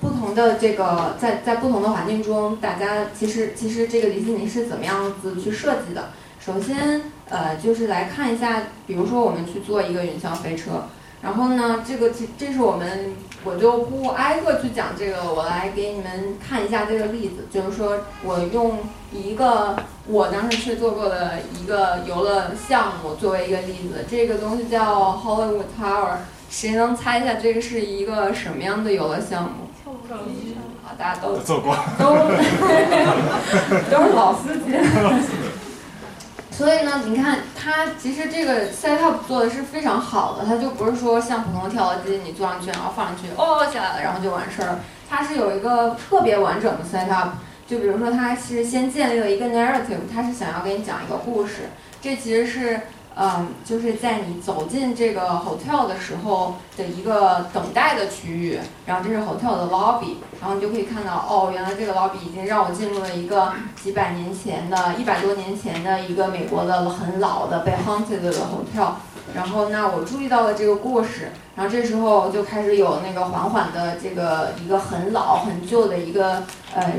[0.00, 6.10] 不同的这个在在不同的环境中，大家其实其实这个迪士尼是怎么样子去设计的。
[6.38, 10.86] 首先，呃，就是来看一下，比如说我们去做一个云霄飞车。
[11.20, 18.78] 然后呢，这个这这是我们，我就不挨个去讲这个，我来给你们看一下这个例子，就是说我用
[19.10, 19.74] 一个
[20.06, 29.66] 我当时去做过的一个游乐项目作为一个例子，这个东西叫 Hollywood Tower，谁能猜一下这个是一个什么样的游乐项目？
[29.82, 30.20] 跳舞
[30.86, 32.14] 啊，大家都做过，都
[33.90, 34.72] 都是老司机。
[36.58, 44.80] 所以呢，你看它其实这个 set up 做的是非常好的，它就不是说像普通跳楼机，你坐上去然后放上去，哦下来了，然后就完事儿。
[45.08, 47.36] 它是有一个特别完整的 set up，
[47.68, 51.70] 就比如说它是先建立了一个 narrative，它是想要给你讲一个故事，
[52.02, 52.80] 这其实是。
[53.20, 63.52] 嗯，就是在你走进这个 hotel 的时候的一个等待的区域，然后这是 hotel 的 lobby，然后你就可以看到，哦，原来这个 lobby 已经让我进入了一个
[63.82, 68.92] 几百年前的、一百多年前的一个美国的很老的被 haunted 的 hotel。
[69.34, 76.92] 然后那我注意到了这个故事，然后这时候就开始有那个缓缓的这个一个很老很旧的一个呃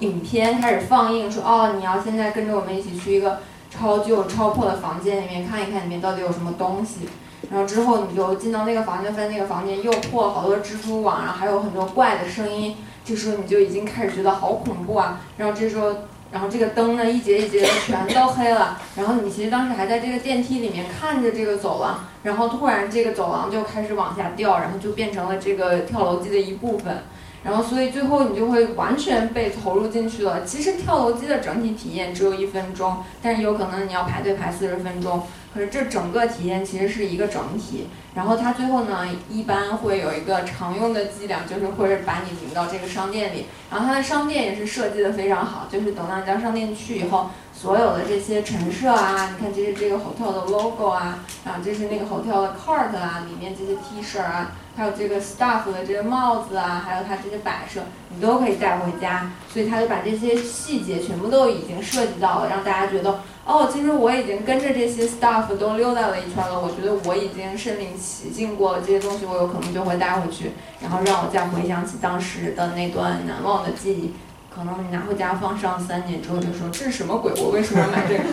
[0.00, 3.38] 影片开始放映，说哦，你要现在跟着我们一起去一个。
[3.72, 7.08] 超旧、超破的房间里面看一看，里面到底有什么东西。
[7.50, 12.76] 然后之后你就进到那个房间，发现那个房间又破，好多蜘蛛网，然后还有很多怪的声音。
[13.04, 15.20] 这时候你就已经开始觉得好恐怖啊。
[15.36, 15.92] 然后这时候
[16.30, 27.02] 然后这个灯呢一节一节的全都黑了，然后你其实当时还在这个电梯里面看着这个走廊，然后突然这个走廊就开始往下掉，然后就变成了这个跳楼机的一部分，
[27.44, 30.44] 然后所以最后你就会完全被投入进去了。
[30.44, 35.22] 其实跳楼机的整体体验只有一分钟，但是有可能你要排队排四十分钟，
[35.52, 37.88] 可是这整个体验其实是一个整体。
[38.14, 43.46] 然后它最后呢，一般会有一个常用的伎俩，就是会把你领到这个商店里。
[43.70, 59.30] 然后它的商店也是设计的非常好，就是等到你到商店去以后，所有的这些陈设啊，你看这是这个 hotel 的 logo 啊，然后这是那个 hotel 的 cart 啊，里面这些 T 恤啊，还有这个 staff 的这个帽子啊，还有它这些摆设，你都可以带回家。
[59.52, 63.20] 所以他就把这些细节全部都已经涉及到了，让大家觉得。
[63.44, 74.14] 哦，其实我已经跟着这些 staff 都溜达了一圈了，我觉得我已经身临其境过了这些东西，我有可能就会带回去，然后让我再回想起当时的那段难忘的记忆。
[74.54, 77.32] 可能你拿回家放上三年之后，就说这是什么鬼？
[77.36, 78.24] 我为什么要买这个？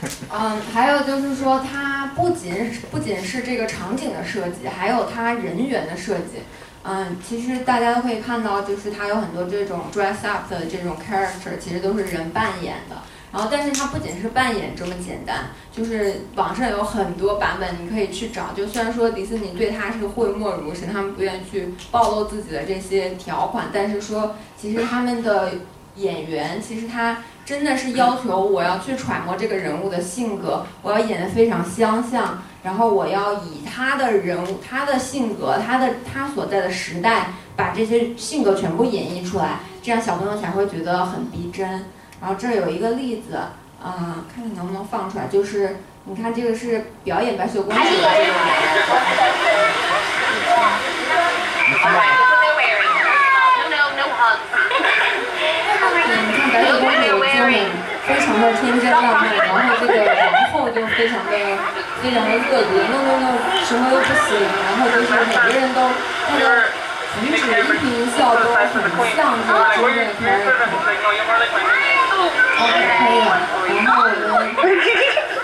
[0.32, 6.42] 嗯，还有就是说，它不仅不仅是这个场景的设计，还有它人员的设计。
[6.82, 12.96] 嗯，其实大家都可以看到，就是它有很多这种 dress up 的这种 character，其实都是人扮演的。
[13.32, 18.52] 然后，但是它不仅是扮演这么简单，就是网上有很多版本，你可以去找。
[18.56, 25.54] 就虽然说迪士尼对它是讳莫如深，他们不愿意去暴露自己的这些条款，但是说其实他们的
[25.96, 41.86] 演员，其实他真的是要求我要去揣摩这个人物的性格，我要演得非常相像，然后我要以他的人物、他的性格、他的他所在的时代，把这些性格全部演绎出来，这样小朋友才会觉得很逼真。
[42.20, 43.38] 然后这儿有一个例子，
[43.80, 45.28] 嗯，看看能不能放出来。
[45.28, 48.32] 就是你看，这个是表演白雪公主的这个。
[56.08, 56.68] 嗯，你看白雪
[57.36, 59.92] 公主就非常的天真烂漫，然后这个
[60.32, 61.32] 王后就非常的
[62.02, 63.28] 非常的恶毒，no no no，
[63.64, 65.78] 什么都不行，然后就是每个人都
[66.30, 66.44] 那个
[67.20, 68.56] 举止一颦一笑都很
[69.14, 70.44] 像这个真正的凯尔。
[72.98, 73.32] 可以了，
[73.74, 74.08] 然后我
[74.38, 74.42] 们。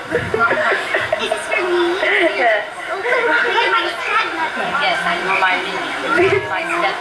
[4.83, 6.43] Yes, I know my minion.
[6.51, 6.97] My step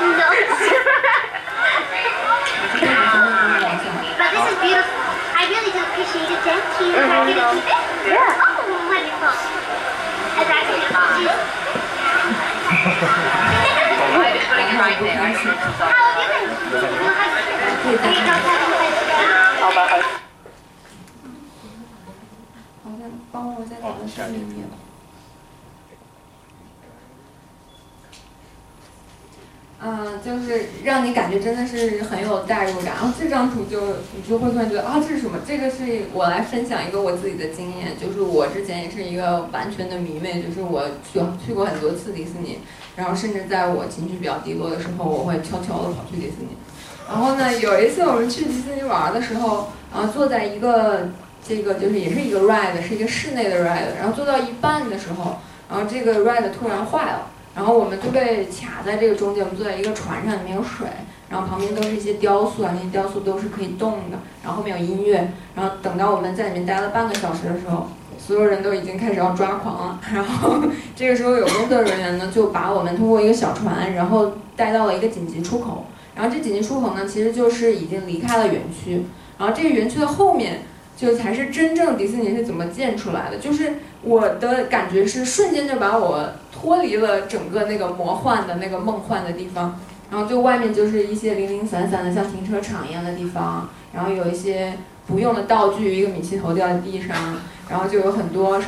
[0.00, 0.28] No.
[4.16, 5.00] but this is beautiful.
[5.34, 6.40] I really do appreciate it.
[6.44, 6.75] Thank you.
[6.75, 6.75] Can I get a keep it?
[6.75, 6.75] Yeah.
[6.75, 6.75] Oh, wonderful.
[6.75, 6.75] That's actually I'm just putting it right there.
[6.75, 6.75] How
[19.60, 19.86] 好吧，
[22.84, 24.68] 好像帮我在哪个区里面？
[29.82, 32.94] 嗯，就是让你感觉真的是很有代入感。
[32.94, 33.78] 然后这张图就
[34.16, 35.38] 你就会突然觉得啊，这是什么？
[35.46, 42.58] 这个是我来分享一个我自己的经验，就是我之前也是一个完全的迷妹，就是我去去过很多次迪士尼，
[42.96, 46.56] 然后甚至在我情绪比较低落的时候，我会悄悄的跑去迪士尼。
[47.06, 51.08] 然后呢，有一次我们去迪士尼玩的时候，然后坐在一个
[51.46, 55.36] 这个就是也是一个 ride，是一个室内的 ride，然后坐到一半的时候，
[55.68, 60.86] 然后这个 ride 突然坏了，然后我们就被卡在这个中间，我们坐在一个船上，里面有水，
[61.30, 67.88] 然后旁边都是一些雕塑啊，那些雕塑都是可以动的，然后后面有音乐，然后等到我们在里面待了半个小时的时候，
[68.18, 70.62] 所有人都已经开始要抓狂了，然后
[70.94, 75.86] 这个时候有工作人员呢就把我们通过一个小船，然后带到了一个紧急出口。
[76.14, 79.04] 然后这紧急出口呢，其实就是已经离开了园区。
[79.38, 80.62] 然后这个园区的后面，
[80.96, 83.36] 就才是真正迪士尼是怎么建出来的。
[83.36, 89.78] 就是我的感觉是瞬间就把我脱离了整个那个魔幻的那个梦幻的地方。
[90.08, 97.16] 然后就外面就是一些零零散散的像停车场一样的地方，然后有一些不用的道具，一个米奇头掉在地上，
[97.68, 98.62] 然后就有很多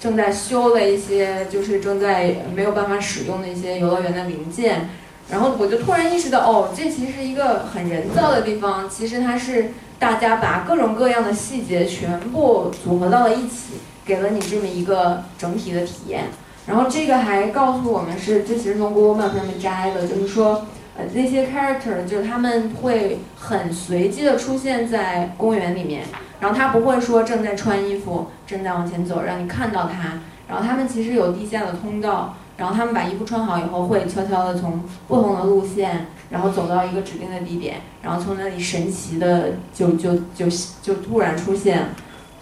[0.00, 4.88] 正在修的一些，就是正在没有办法使用的一些游乐园的零件。
[5.28, 8.88] 然后我就突然意识到，哦，这其实是一个很人造的地方。
[8.88, 13.74] 其实它是大家把各种各样的细节全部组合到了一起，
[14.06, 16.24] 给了你这么一个整体的体验。
[16.66, 26.04] 然后这个还告诉我们是，这其实从 Google Map 上面摘的，就是说，呃，那些 character 就是他们会很随机的出现在公园里面，
[26.40, 30.20] 然后他不会说正在穿衣服，正在往前走，让你看到他。
[30.48, 32.34] 然后他们其实有地下的通道。
[32.54, 40.46] 然后他们把衣服穿好以后，会悄悄地从不同的路线，然后走到一个指定的地点，然后从那里神奇的就就就
[40.80, 41.88] 就突然出现，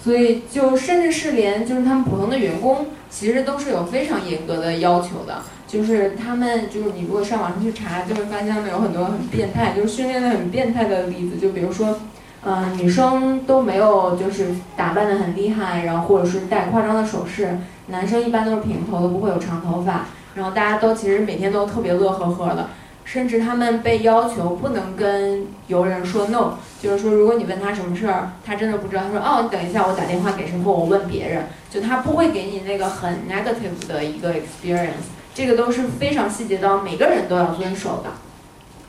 [0.02, 5.42] 所以就甚至是连就是他们普通的员工，其实都是有非常严格的要求的。
[5.66, 11.98] 就是他们就是你如果上网上去查，就会发现他们有很多很变态，就是训练的很变态的例子，就比如说。
[12.42, 22.70] 嗯，女生都没有就是打扮的很厉害，然后或者是戴夸张的首饰，男生一般都是平头的，不会有长头发，然后大家都其实每天都特别乐呵呵的，
[23.10, 38.10] 甚至他们被要求不能跟游人说 no，就是说如果你问他什么事儿，他真的不知道，他说哦，你等一下，我打电话给谁或我问别人，就他不会给你那个很 negative 的一个 experience，这个都是非常细节到每个人都要遵守的，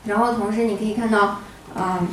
[0.04, 1.40] 然后同时你可以看到，
[1.74, 2.06] 嗯。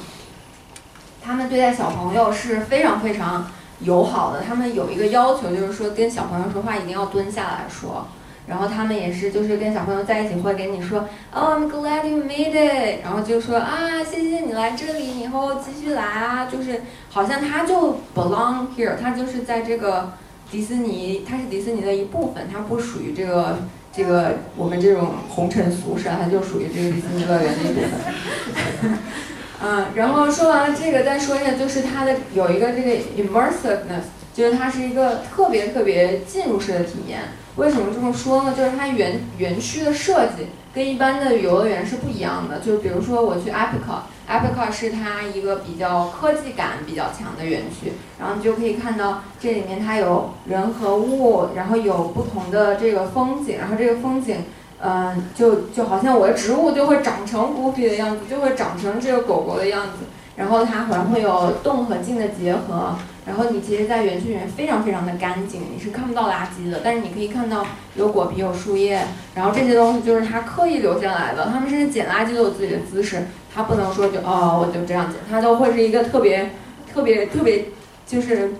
[1.21, 3.45] 他们对待小朋友是非常非常
[3.81, 4.41] 友好的。
[4.41, 8.07] 他们有一个要求，就是说跟小朋友说话一定要蹲下来说。
[8.49, 13.03] 然后他们也是，就是跟小朋友在一起会给你说，Oh, I'm glad you made it。
[13.03, 16.49] 然后就说啊，谢谢你来这里，以后继续来啊。
[16.51, 16.81] 就是
[17.11, 20.13] 好像他就 belong here，他就是在这个
[20.49, 23.59] 迪士尼，他是迪士尼的一部分，他不属于这个
[23.93, 28.97] 这个我们这种红尘俗世，他就属于这个迪士尼乐园的一部分。
[29.61, 37.19] 嗯，然后说完了这个，再说一下，就是它的有一个这个 immersiveness，就是它是一个特别特别进入式的体验。
[37.59, 38.53] 为什么这么说呢？
[38.55, 42.59] 就是它园园区的设计跟一般的游乐园是不一样的。
[42.59, 54.37] 就比如说我去 Epcot，Epcot 是它一个比较科技感比较强的园区，然后你就可以看到这里面它有人和物，然后有不同的这个风景，然后这个风景。
[54.81, 60.05] 嗯，就就好像我的植物就会长成古比的样子，就会长成这个狗狗的样子。
[60.37, 62.95] 然后它还会有动和静的结合。
[63.29, 66.81] 然后你其实，在园区里面非常非常的干净，你是看不到垃圾的。
[66.83, 67.63] 但是你可以看到
[67.95, 69.01] 有果皮、有树叶，
[69.35, 71.49] 然后这些东西就是它刻意留下来的。
[71.53, 76.49] 他们甚至捡垃圾都有自己的姿势，它不能说就哦我就这样捡，它都会是一个特别
[76.91, 77.65] 特别特别
[78.07, 78.51] 就是。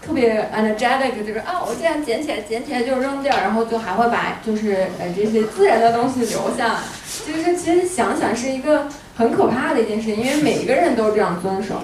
[0.00, 6.80] 特别 energetic，就是啊，我这样捡起来，捡起来就扔掉，然后就还会把就是呃这些自然的东西留下来。
[7.26, 11.82] 就是其实想想是一个很可怕的一件事情，因为每一个人都这样遵守。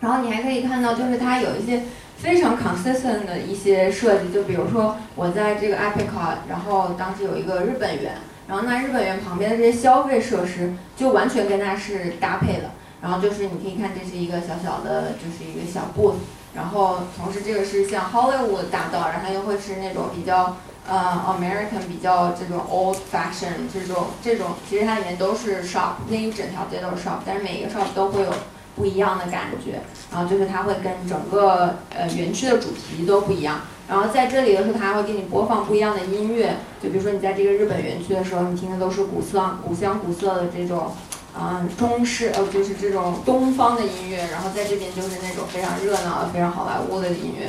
[0.00, 1.82] 然后你还可以看到，就是它有一些
[2.16, 6.06] 非常 consistent 的一些设计，就比如说我在这个 Epic，
[6.48, 8.14] 然后当时有一个日本园，
[8.46, 12.70] 然后那日本园旁边的这些消费设施就完全跟它是搭配的。
[13.00, 16.16] 然后就是你可以看，这是一个小小的，就是一个小 booth。
[16.52, 20.56] 然后同时这个是像 Hollywood 大道，然后又会是那种比较
[20.88, 28.32] 呃 American 比较这种 old fashion 这种这种，其实它里面都是 shop，那一整条街都是 shop，但是每一个 shop 都会有
[28.78, 29.80] 不一样的感觉。
[30.10, 33.60] 然后就是它会跟整个呃园区的主题都不一样。
[33.88, 40.92] 然后在这里的时候，它还会给你播放不一样的音乐，就比如说你在这个日本园区的时候，你听的都是古色古香古色的这种。
[41.38, 47.48] 啊，中式呃，就是这种东方的音乐，然后在这边就是那种非常热闹的、非常好莱坞的音乐，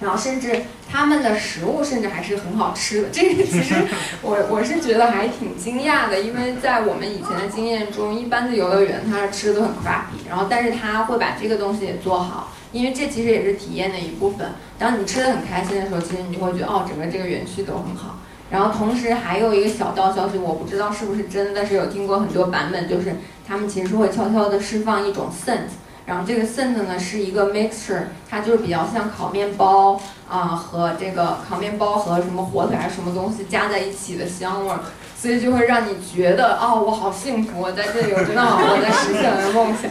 [0.00, 3.08] 然后甚至他们的食物甚至还是很好吃的。
[3.12, 3.74] 这个其实
[4.22, 14.48] 我我是觉得还挺惊讶的，因为在我们以前的经验中，一般的游乐园它吃的都很 crappy，然后但是他会把这个东西也做好，因为这其实也是体验的一部分。
[14.78, 18.18] 当你吃的很开心的时候，其实你就会觉得哦，整个这个园区都很好。
[18.50, 25.68] 然后同时还有一个小道消息，我不知道是不是真，但是有听过很多版本，就是他们其实会悄悄地释放一种 scent，
[26.08, 34.80] 然后这个 scent 呢是一个 mixture，它就是比较像烤面包啊和这个烤面包和什么火腿还是什么东西加在一起的香味儿，
[35.14, 39.90] 所以就会让你觉得哦我好幸福，我在这里我知道我在实现我的梦想。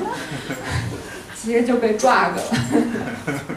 [1.40, 2.42] 其实就被 drug 了，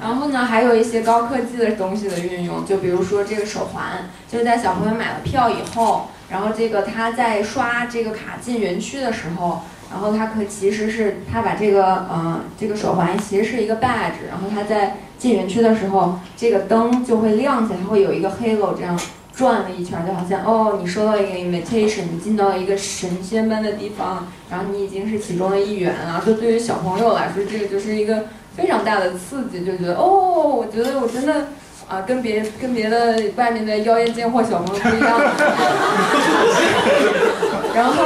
[0.00, 18.98] 然后呢，还有一些高科技的东西的运用，就比如说这个手环，就是在小朋友买了票以后，然后这个他在刷这个卡进园区的时候，然后他可其实是他把这个呃这个手环其实是一个 badge，然后他在进园区的时候，这个灯就会亮起来，它会有一个 halo 这样。
[19.32, 26.22] 转了一圈，就好像哦，你收到一个 invitation，你进到了一个神仙般的地方，然后你已经是其中的一员了。
[26.26, 28.24] 就对于小朋友来说，这个就是一个
[28.54, 30.02] 非常大的刺激，就觉得哦，
[30.58, 31.46] 我觉得我真的
[31.88, 35.18] 啊，跟别跟别的外面的妖艳贱货小朋友不一样。
[37.80, 38.04] 然后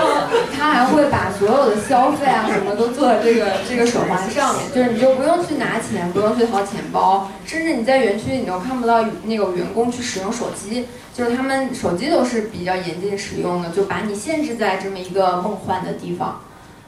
[0.56, 16.40] 他还会把所有的消费啊什么都做在这个这个手环上面，就是你就不用去拿钱，不用去掏钱包，甚至你在园区你都看不到那个员工去使用手机，就是他们手机都是比较严禁使用的，就把你限制在这么一个梦幻的地方。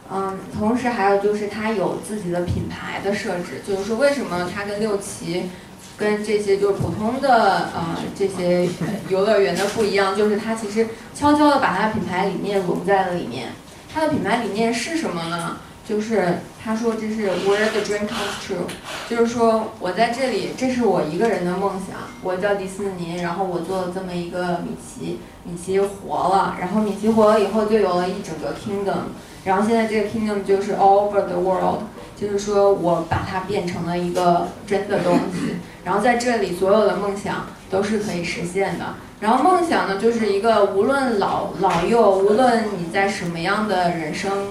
[0.09, 5.51] 嗯，同时还有就是它有自己的品牌的设置，就是说为什么它跟六旗。
[5.97, 8.68] 跟这些就是普通的呃这些
[9.09, 13.49] 游乐园的不一样，就是它其实悄悄的把它品牌理念融在了里面。
[13.92, 15.57] 它的品牌理念是什么呢？
[15.88, 18.66] 就是他说这是 where the dream comes true，
[19.09, 21.97] 就是说我在这里，这是我一个人的梦想。
[22.22, 31.82] 我叫迪士尼，然后我做了这么一个米奇，米奇活了，然后米奇活了以后就有了一整个 kingdom，然后现在这个 kingdom 就是 all over the world，
[32.19, 38.95] 就是说我把它变成了一个真的东西，然后在这里所有的梦想都是可以实现的。
[39.21, 44.49] 然后梦想呢，就是一个无论老老幼，无论你在什么样的人生。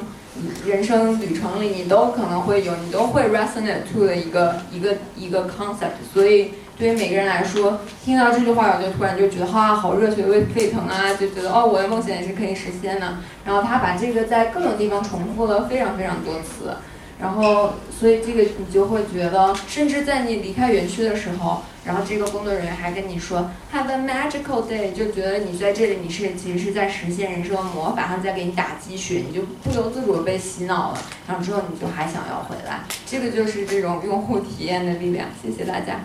[0.65, 5.95] 人生旅程里，你都可能会有，你都会 resonate to 的一个一个一个 concept。
[6.13, 11.13] 所以，对于每个人来说，听到这句话，我就突然就觉得，哈，好热血沸腾啊！
[11.13, 13.19] 就觉得，哦，我的梦想也是可以实现的。
[13.45, 16.75] 然后他把这个在各种地方重复了非常非常多次。
[17.19, 32.81] 然后，所以这个你就会觉得，甚至在你离开园区的时候，然后这个工作人员还跟你说 “Have a magical day”，就觉得你在这里你是其实是在实现人生的魔法，他在给你打鸡血，你就不由自主被洗脑了，然后之后你就还想要回来。
[33.05, 35.29] 这个就是这种用户体验的力量。
[35.41, 36.01] 谢谢大家。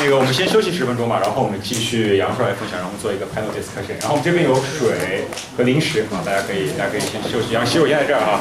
[0.00, 3.98] 那个，我们先休息十分钟吧，然后我们继续杨帅来分享，然后做一个 panel discussion。
[4.00, 5.26] 然后我们这边有水
[5.56, 7.52] 和零食啊，大家可以大家可以先休息。
[7.52, 8.40] 然后洗手间在这儿啊。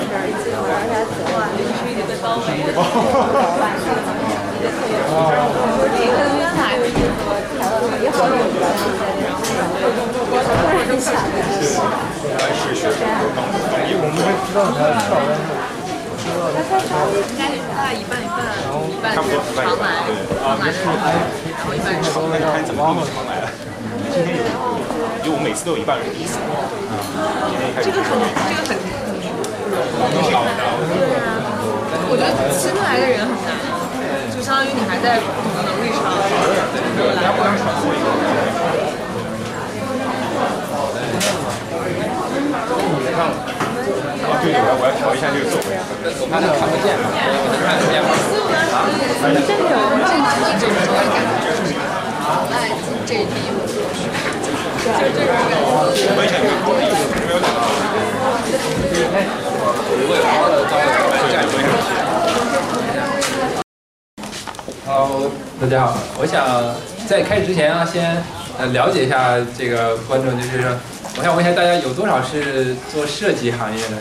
[19.13, 20.11] 差不多一半一半，对，
[20.43, 23.47] 啊，没事，然后一半是常来，看怎么用常来的。
[24.17, 24.49] 今天有，
[25.21, 26.41] 因为我每次都有一半是第一次。
[27.77, 28.73] 这个很，这个很，
[32.09, 33.53] 我觉得新来的人很难，
[34.33, 36.09] 就相当于你还在不同的能力上来。
[43.17, 45.77] 啊，对，我要我要调一下这个座位，
[46.19, 47.05] 我怕他看不见嘛，
[47.61, 48.09] 看不见吗？
[48.73, 48.89] 啊，
[49.29, 49.77] 这个有
[50.57, 51.76] 这
[52.27, 52.43] 个
[53.05, 53.31] 这个
[53.63, 53.71] 这
[56.03, 56.27] 种感
[58.85, 60.11] 觉，哎，这第一步。
[64.85, 65.21] 好，
[65.61, 65.97] 大家好。
[66.19, 66.75] 我想
[67.07, 68.21] 在开始之前啊，先
[68.57, 70.71] 呃了解一下这个观众，就是说，
[71.17, 73.95] 我想问一下大家有多少是做设计行业的？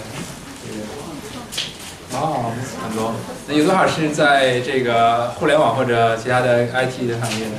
[2.12, 2.50] 哦，
[2.82, 3.12] 很多。
[3.46, 7.52] 那有多少是在这个互联网或者其他的 IT 的行业的？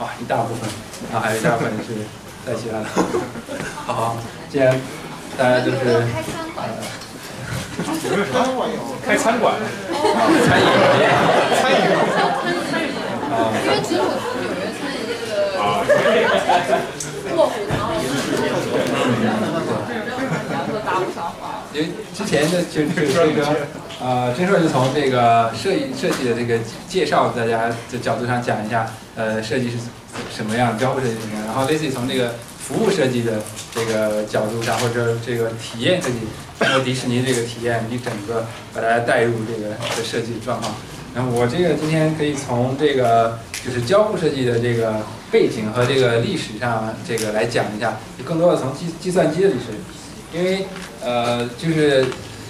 [0.00, 0.68] 哇，一大部分。
[1.12, 1.92] 啊，还有一大部分是
[2.46, 2.86] 在其他的。
[3.86, 4.16] 好，
[4.48, 4.80] 既然
[5.36, 5.76] 大家就是
[6.12, 6.68] 开餐馆，
[8.04, 8.76] 有没有餐馆有？
[9.04, 9.54] 开餐馆，
[9.92, 10.64] 餐饮
[11.00, 11.04] 业，
[11.60, 11.78] 餐饮
[12.70, 12.98] 餐饮业。
[13.30, 13.30] 啊，
[13.62, 15.28] 因为其实我从纽约餐饮这个
[17.36, 18.00] 卧虎藏龙，
[21.72, 23.56] 因为之前的就是这个
[24.00, 26.58] 呃，真硕就从这个设计设计的这个
[26.88, 29.76] 介绍大家的角度上讲一下，呃，设计是。
[30.34, 31.46] 什么样交互设计什么样？
[31.46, 33.40] 然后类似于从这个服务设计的
[33.72, 36.16] 这个角度上，或者这个体验设计，
[36.58, 38.44] 通过迪士尼这个体验你整个
[38.74, 40.74] 把大家带入这个的设计状况。
[41.14, 45.00] 然后我这个今天可以从这个就是交互设计的这个
[45.30, 49.66] 背景和这个历史上这个来讲一下，就更多的从计计算机的历史，
[50.32, 50.66] 因为
[51.02, 52.06] 呃就是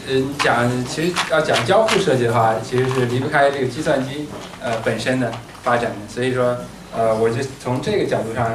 [0.08, 4.28] 嗯讲其实要讲交互设计的话，其实是离不开这个计算机
[4.62, 6.56] 呃本身的发展的，所以说。
[6.92, 8.50] 呃，我就从这个角度上，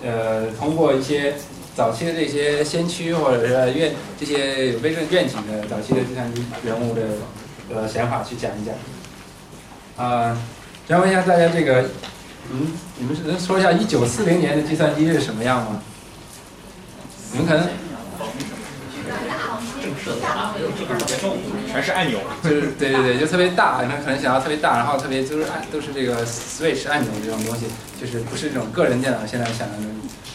[0.00, 1.34] 呃，通过一些
[1.74, 7.02] 早期的这些先驱或者是愿这些有微正愿景的早期的计算机人物的
[7.74, 8.72] 呃想法去讲一讲。
[9.96, 10.38] 啊，
[10.88, 11.86] 想问一下大家，这个，
[12.52, 15.82] 嗯，你们是能说一下一九四零年的计算机是什么样吗？
[17.32, 17.66] 你们可能。
[21.70, 27.66] 全是按钮，就是对对对，就特别大，你们可能想要特别大，然后特别就是按都是这个 switch 按钮这种东西，
[28.00, 29.94] 就是不是这种个人电脑现在想的那种。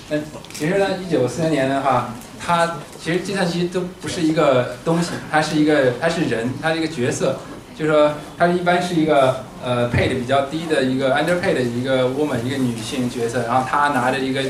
[0.09, 0.17] 那
[0.53, 7.37] 其实呢，一九四零年的话，它其实计算机都不是一个东西，它是一个它是人，它是一个角色，
[7.77, 14.43] 就是说它一般是一个呃配的比较低的一个 underpaid 的一个 woman 一个女性角色，然后她拿着一个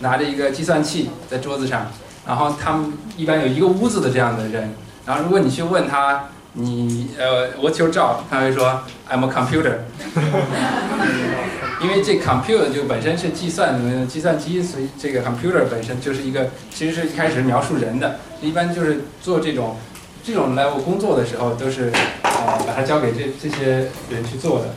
[0.00, 1.92] 拿着一个计算器在桌子上。
[2.26, 4.74] 然后他们一般有一个屋子的这样的人，
[5.06, 8.16] 然后如果你去问他，你呃，What's your job？
[8.30, 9.78] 他会说 I'm a computer。
[11.82, 19.76] 因为这 computer 就本身是计算计算机，所以这个 computer 本身就是一个，其实是一开始描述人的，一般就是做这种
[20.22, 24.72] 这种 level 工作的时候，都是呃把它交给这这些人去做的。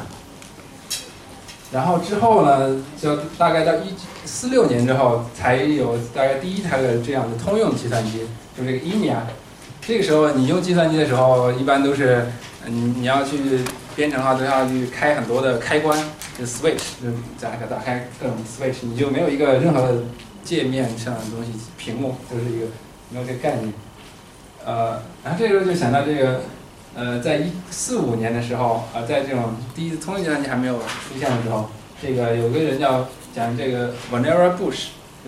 [1.71, 3.93] 然后之后呢，就大概到一
[4.23, 8.25] 四六年之后，才有大概第一台的这样的通用计算机，
[8.57, 9.23] 就是这个 ENIAC。
[9.81, 12.25] 这个时候你用计算机的时候，一般都是
[12.65, 13.37] 嗯你要去
[13.95, 15.97] 编程的话，都要去开很多的开关，
[16.39, 17.09] 就 switch，就
[17.41, 20.03] 打开打开各种 switch，你就没有一个任何的
[20.43, 22.67] 界面上的东西，屏幕就是一个
[23.09, 23.73] 没有这个概念。
[24.65, 26.41] 呃，然后这时候就想到这个。
[26.97, 31.69] 呃，在一四五年的时候，呃，在这种第一次通信计算机还没有出现的时候，
[32.01, 34.87] 这个有个人叫讲这个 Vannevar Bush，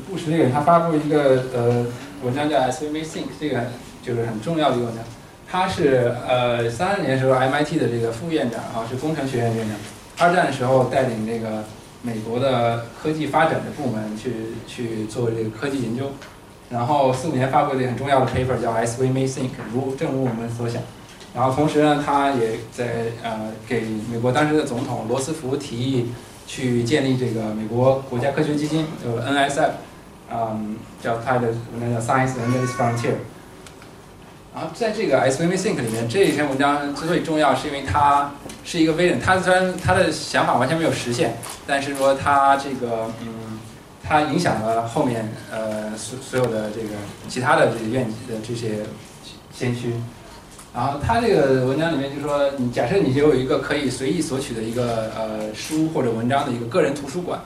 [0.10, 1.86] 布什这个人他发布一个呃
[2.24, 3.66] 文章叫 As We May Think，这个
[4.02, 5.04] 就是很重要的一个文章。
[5.48, 9.78] 他是呃三二年时候 MIT 的这个副院长啊，是工程学院院长。
[10.18, 11.66] 二战的时候带领这个
[12.02, 14.34] 美国的科技发展的部门去
[14.66, 16.14] 去做这个科技研究，
[16.72, 20.82] 然后四五年发布了一个很重要的 paper 叫 As We May Think，如正如我们所想。
[21.40, 26.12] 然后同时呢，他也在呃给美国当时的总统罗斯福提议
[26.46, 29.70] 去建立这个美国国家科学基金，就 NSF，
[30.30, 31.48] 嗯，叫他的
[31.80, 33.14] 那叫 Science and Its Frontier。
[34.54, 38.32] 然后在这个 S V M Think 里面，这一篇文章之所以重要，是因为它
[38.66, 39.22] 是一个 vision。
[39.24, 43.60] 他虽然他的想法完全没有实现，但是说他这个嗯，
[44.04, 46.96] 他影响了后面呃所所有的这个
[47.30, 48.80] 其他的这个院的这些
[49.54, 49.94] 先驱。
[50.74, 57.40] 然后他这个文章里面就说，你假设你就有一个可以随意索取的一个呃书或者文章的一个个人图书馆，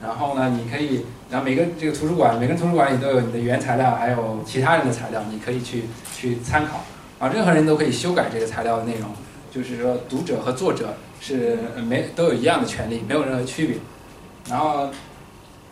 [0.00, 6.84] 然后呢，你可以，然后每个这个图书馆，每个图书馆里都有你的原材料，还有其他人的材料，你可以去去参考，
[7.18, 9.10] 啊，任何人都可以修改这个材料的内容，
[9.50, 11.58] 就是说读者和作者是
[11.88, 13.78] 没都有一样的权利，没有任何区别。
[14.48, 14.88] 然后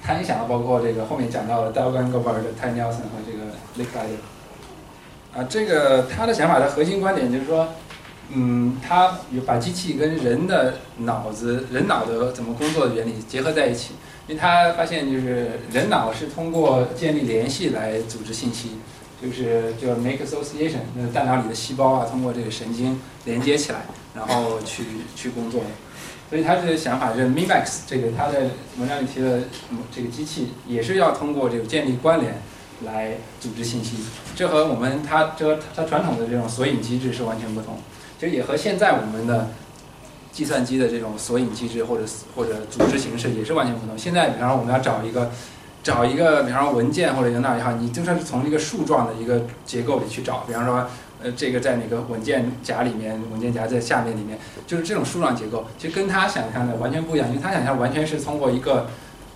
[0.03, 3.07] 他影响了包括这个后面讲到的 d a l g a n g o b e r 的 Ty Nelson
[3.07, 3.45] 和这个
[3.77, 4.21] l i c k l i d e r
[5.37, 7.69] 啊，这个他的想法的核心观点就是说，
[8.31, 13.95] 嗯，他有把机器跟人的脑子、人脑的怎么工作的原理结合在一起，
[14.27, 18.79] 因为他发现就是人脑是通过建立联系来组织信息，
[19.23, 23.83] 就是叫 make association，那大脑里的细胞啊，通过这个神经连接起来，
[24.15, 25.63] 然后去去工作。
[26.31, 28.41] 所以他这个想法就是 Mimax 这个他在
[28.79, 29.43] 文章里提的
[29.95, 32.35] 这个机器也是要通过这个建立关联。
[32.85, 33.97] 来组织信息，
[34.37, 37.79] 这和我们它这它传统的这种索引机制是完全不同，
[38.19, 39.49] 就也和现在我们的
[40.31, 42.05] 计算机的这种索引机制或者
[42.37, 43.99] 或者组织形式也是完全不同。
[43.99, 45.33] 现在比方说我们要找一个
[45.83, 50.87] 找一个比方说文件或者哪也好，你就算是从一个树状的一个结构里去找，比方说
[51.21, 58.87] 呃这个在哪个文件夹里面，文件夹在下面里面，就是这种树状结构，其实跟他想象的完全不一样，因为他想象完全是通过一个。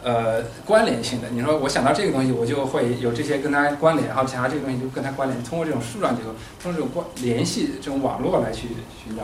[0.05, 6.31] 呃，关联性的，你说我想到这个东西，我就会有这些跟它关联，然后其他这个东西就跟它关联，通过这种树状结构，
[6.61, 8.69] 通过这种关联系这种网络来去
[9.05, 9.23] 寻找。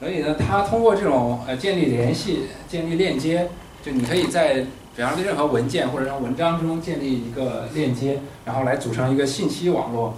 [0.00, 3.50] 所以呢，它通过这种呃建立联系、建立链接，
[3.84, 10.16] 就你可以在比方说任何文件或者说文章中建立一个链接，然后来组成一个信息网络。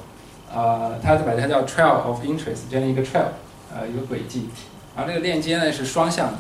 [0.55, 3.27] 呃，它把它叫 trail of interest，建立一个 trail，
[3.75, 4.49] 呃，一个轨迹。
[4.97, 6.39] 然后这个链接呢是双向的，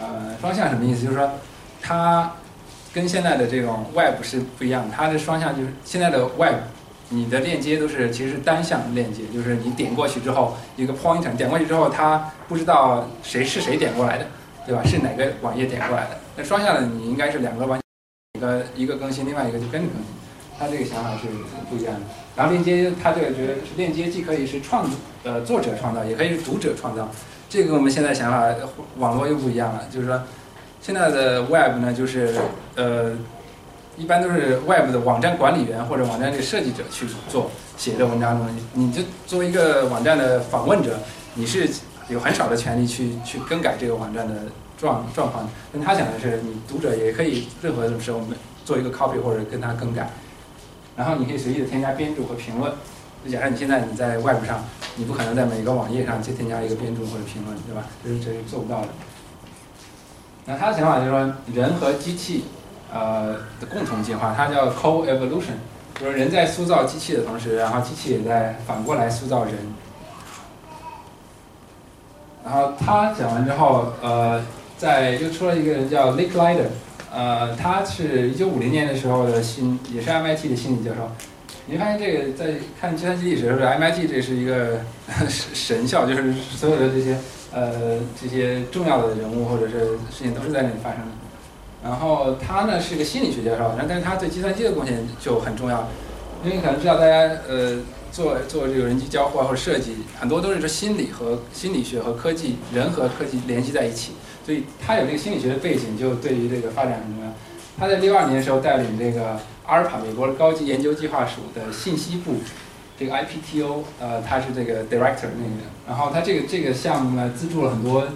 [0.00, 1.04] 呃，双向什么意思？
[1.04, 1.30] 就是说。
[1.86, 2.32] 它
[2.94, 6.54] 跟现在的这种 Web 是不一样，它的双向就是现在的 Web，
[7.10, 14.26] 你的链接都是其实是单向链接，就是你点过去之后一个 point 点过去之后它不知道谁是谁点过来的，
[14.66, 14.82] 对吧？
[14.82, 16.16] 是哪个网页点过来的？
[16.36, 17.78] 那双向的你应该是两个完
[18.32, 20.14] 一个一个更新，另外一个就跟着更新。
[20.58, 21.28] 它这个想法是
[21.68, 22.00] 不一样的。
[22.34, 24.88] 然后链接它这个觉得链接既可以是创
[25.24, 27.10] 呃作者创造，也可以是读者创造。
[27.50, 28.46] 这个我们现在想法
[28.96, 30.22] 网络又不一样了，就是说。
[30.84, 32.34] 现在的 Web 呢，就是
[32.74, 33.16] 呃，
[33.96, 40.98] 一般都是 Web 的网站管理员或者网站这个设计者去做写的文章中，你就作为一个网站的访问者，
[41.36, 41.66] 你是
[42.10, 44.42] 有很少的权利去去更改这个网站的
[44.76, 45.48] 状状况。
[45.72, 50.10] 但他讲的是，你读者也可以任何的时候我们做一个 copy 或者跟他更改，
[50.98, 52.70] 然后你可以随意的添加编注和评论。
[53.24, 54.62] 就假设你现在你在 Web 上，
[54.96, 57.86] 你不可能在每个网页上去添加一个编注或者评论，对吧？
[58.04, 58.88] 这是这是做不到的。
[60.46, 62.44] 那他的想法就是说，人和机器，
[62.92, 65.56] 呃的共同进化，它叫 co-evolution，
[65.98, 69.54] 就是人在塑造机器的同时，然后机器也在反过来塑造人。
[72.44, 74.44] 然后他讲完之后，呃，
[74.76, 76.66] 在又出了一个人叫 l i c k Lider，
[77.10, 81.10] 呃，他是一九五零年的时候的心，也是 MIT 的心理教授，
[81.64, 84.80] 你发现这个在看计算机历史的时候，MIT 这是一个
[85.26, 87.16] 神校，就是所有的这些
[87.54, 91.12] 呃这些重要的人物或者是事情都是在那里发生的。
[91.82, 95.88] 然后他呢是个心理学教授，但是他对计算机的贡献就很重要，
[96.42, 97.78] 因为可能知道大家呃
[98.10, 104.12] 做做这个人机交互或者设计，很多都是说心理和心理学和科技人和科技联系在一起，
[104.46, 107.32] 所以他有这个心理学的背景，就对于这个发展很重要。
[107.78, 112.36] 他在六二年的时候带领这个阿尔法美国高级研究计划署的信息部，
[112.98, 118.06] 这个 IPTO，呃，他是这个 director 那个，然后他这个这个项目呢资助了很多，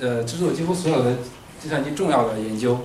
[0.00, 1.12] 呃，资助几乎所有的。
[1.60, 2.78] 计算机重要的研究，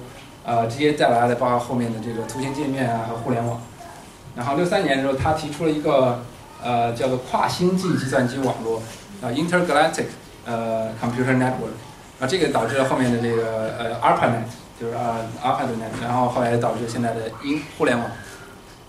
[0.44, 3.62] 呃，直接带来了包括后面的这个图形界面啊和互联网。
[4.36, 6.26] 然后六三年的时候，他提出了一个
[6.60, 8.82] 呃叫做跨星际计算机网络，
[9.22, 10.06] 啊，intergalactic
[10.44, 11.78] 呃 computer network，
[12.20, 18.08] 啊，这个导致了后面的这个呃 ARPANET，就是啊 ARPANET，然后后来导致现在的英互联网。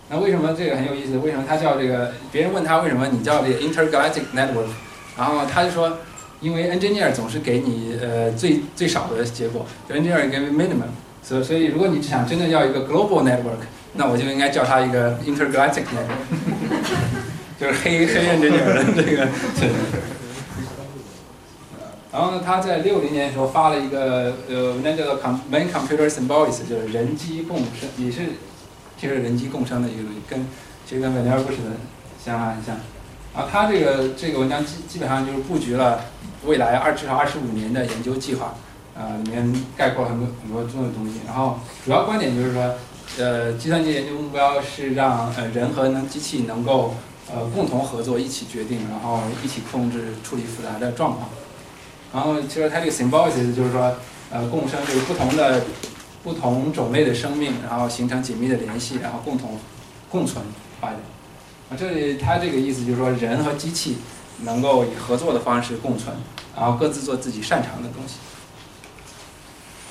[0.09, 1.19] 那为什么这个很有意思？
[1.19, 2.13] 为什么他叫这个？
[2.31, 4.69] 别人问他为什么你叫这个 intergalactic network，
[5.17, 5.99] 然后他就说。
[6.41, 10.91] 因为 engineer 总是给你呃最最少的结果，engineer 给 minimum，
[11.23, 16.21] 所所以如果你想真的要一个 global network，那我就应该叫它一个 intergalactic network，
[17.59, 19.29] 就是黑黑 engineer 的这个。
[22.13, 25.19] 然后呢，他在六零年的时候发了一个呃，那叫做
[25.51, 28.21] main computer symbolics，就是人机共生，也是
[28.99, 30.47] 其实人机共生的一个东西，跟
[30.87, 31.71] 其实跟 Venner 不是的
[32.25, 32.77] 想法很像。
[33.35, 36.05] 然后他这个这个文章基基本上就是布局了。
[36.47, 38.55] 未来二至少二十五年的研究计划，
[38.95, 41.15] 呃，里面概括了很多很多重要的东西。
[41.27, 42.75] 然后主要观点就是说，
[43.17, 46.97] 呃，计算机研究目标是让呃人和能机器能够
[47.33, 51.31] 呃共同合作，一起决定，然后一起控制处理复杂的状况。
[52.13, 53.95] 然后其实它这个 symbiosis 就是说，
[54.31, 55.63] 呃，共生就是不同的
[56.25, 59.61] 不同种类的生命，然后形成紧密的联系，然后共同
[60.11, 60.45] 共存
[60.81, 60.97] 发展。
[61.71, 63.99] 啊，这里它这个意思就是说，人和机器
[64.41, 66.17] 能够以合作的方式共存。
[66.57, 68.15] 然后各自做自己擅长的东西。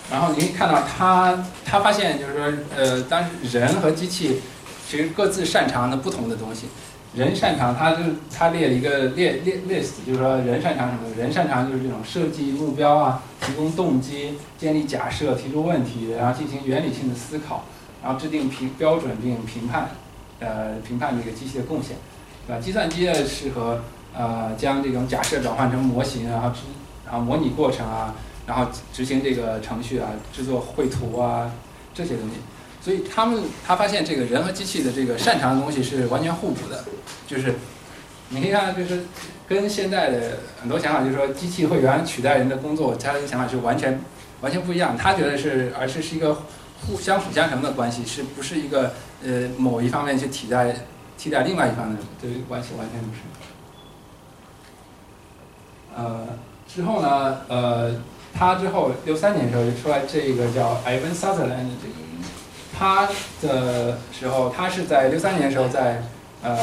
[0.09, 4.39] 然后你可以看到他，他发现就是说，呃，当人和机器
[4.89, 6.67] 其实各自擅长的不同的东西。
[7.15, 7.97] 人擅长，他就
[8.35, 11.15] 他列了一个列列 list，就是说人擅长什么？
[11.17, 17.65] 人擅长就是这种设计目标啊，提供动机，建立假设，提出问题，然后进行原理性的思考，
[18.03, 19.89] 然后制定评标准并评判，
[20.39, 21.95] 呃，评判这个机器的贡献，
[22.47, 22.61] 对吧？
[22.61, 23.81] 计算机呢适合。
[24.15, 26.51] 呃，将这种假设转换成模型，然后，
[27.03, 28.13] 然后模拟过程啊，
[28.45, 31.51] 然后执行这个程序啊，制作绘图啊，
[31.95, 32.35] 这些东西。
[32.83, 36.83] 所以他们他发现这个人和机器的这个擅长的东西是完全互补的，
[37.25, 37.55] 就是
[38.29, 39.03] 你可以看，就是
[39.47, 44.01] 跟现在的很多想法，就是说机器会原取代人的工作，他的想法是完全
[44.41, 44.97] 完全不一样。
[44.97, 46.43] 他觉得是，而是是一个
[46.85, 50.75] 互相辅相成的关系，是不是一个呃某一方面去替代
[51.17, 53.21] 替代另外一方的这个关系，完全不是。
[55.95, 56.27] 呃，
[56.67, 57.95] 之后呢，呃，
[58.33, 62.02] 他之后六三年的时候就出来这个叫 Ivan Sutherland 这个，
[62.83, 63.07] 他
[63.41, 66.03] 的时候，他是在六三年的时候在
[66.43, 66.57] 呃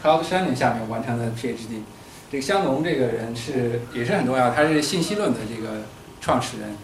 [0.00, 1.82] Cloud Shannon 下面完成的 PhD。
[2.30, 5.82] 这个香农这个人是也是很重要，他是信息论的这个
[6.20, 6.76] 创始人，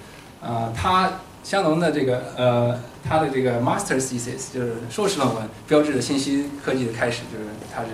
[0.42, 1.12] 啊，他。
[1.44, 7.88] 香农的这个呃，他的这个 master thesis 就是硕士论文，标志着信息科技的开始，就是他是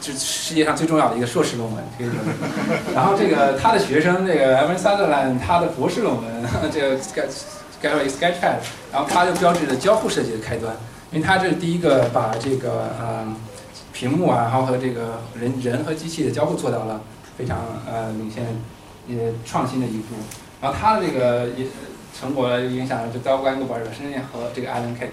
[0.00, 2.14] 就世界上最重要的一个硕士论文，可以说。
[2.94, 6.96] 然后这个他的学生这个 Evan Sutherland 他的博士论文， 这个
[7.80, 8.58] 该该说一个 Sketchpad，
[8.92, 10.74] 然后他就标志着交互设计的开端，
[11.10, 13.36] 因为他这是第一个把这个呃
[13.92, 17.00] 屏幕啊，然后和这个人人和机器的交互做到了
[17.36, 18.44] 非常呃领先
[19.06, 20.14] 也创新的一步。
[20.60, 21.66] 然后他的这个也。
[22.18, 25.10] 成果影响了就 Doug Engelbart 生和这个 Alan K，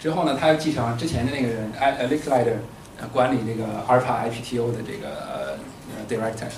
[0.00, 2.56] 之后呢，他又继承了之前的那个人 Alex Lider，
[3.12, 5.56] 管理这个 Alpha IPTO 的这个呃
[6.08, 6.50] Director。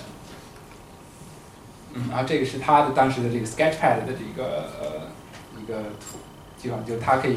[1.93, 5.09] 嗯，然后这个是他的当时的这个 Sketchpad 的这个呃
[5.69, 6.19] 一个图
[6.57, 7.37] 基本上，就他可以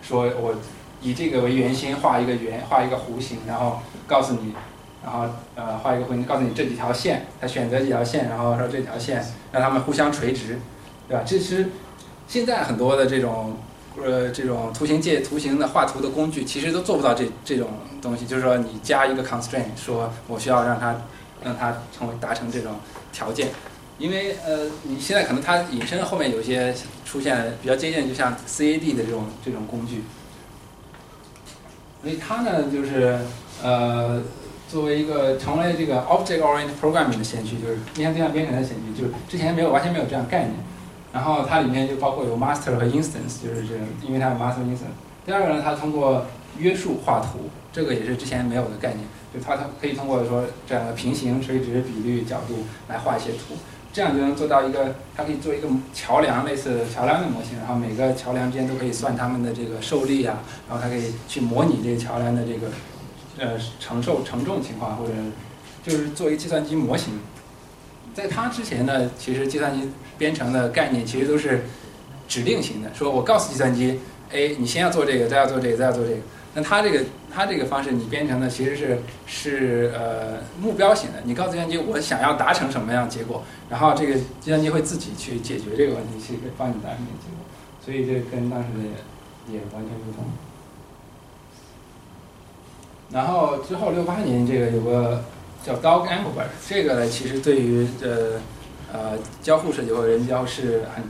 [0.00, 0.54] 说我
[1.02, 4.54] 以这个为圆心画一个圆，画一个弧形，然后告诉你，
[5.02, 10.58] 然后呃画一个弧形，告诉你这几条线，他选择几条线，然后说这条线让它们互相垂直。
[11.06, 11.22] 对吧？
[11.26, 11.68] 这是
[12.26, 13.58] 现在很多的这种
[14.02, 17.68] 呃这种图形界图形的画图的工具，其实都做不到这这种
[18.00, 18.24] 东西。
[18.24, 20.96] 就是说，你加一个 constraint，说我需要让它
[21.44, 22.76] 让它成为达成这种
[23.12, 23.48] 条件，
[23.98, 26.74] 因为呃你现在可能它引申后面有一些
[27.04, 30.02] 出现比较接近，就像 CAD 的这种这种工具。
[32.02, 33.18] 所以它呢，就是
[33.62, 34.22] 呃
[34.68, 40.54] 作为一个成为这个 object-oriented programming 的先驱，就是面向对象编程的先驱，就是之前没有完全没有这样概念。
[41.12, 43.74] 然后它里面就包括有 master 和 instance，就是这，
[44.04, 44.90] 因为它有 master instance。
[45.24, 46.26] 第二个呢，它通过
[46.58, 53.54] 约束画图，这个也是之前没有的概念，就它它可以通过说这样的平行、垂直、比率、角度来画一些图，
[53.94, 62.66] 这样就能做到一个，它可以做一个桥梁类似桥梁的模型，然后每个桥梁之间都可以算它们的这个受力啊，然后它可以去模拟这个桥梁的这个
[63.38, 65.12] 呃承受承重情况，或者
[65.84, 67.20] 就是做一计算机模型。
[68.12, 69.88] 在它之前呢，其实计算机
[70.18, 71.64] 编程的概念其实都是
[72.26, 74.00] 指令型的，说我告诉计算机，
[74.32, 76.16] 哎，你先要做这个，再要做这个，再要做这个。
[76.54, 87.44] 那它这个它这个方式，你编程的其实是是呃目标型的，你告诉计算机我想要达成什么样结果，然后这个计算机会自己去解决这个问题，去帮你达成这个结果。
[87.84, 90.24] 所以这跟当时的也完全不同。
[93.10, 95.24] 然后之后六八年这个有个
[95.64, 98.40] 叫 Dog Engelbart，这个呢其实对于呃
[98.92, 101.04] 呃交互设计或者人机交互是很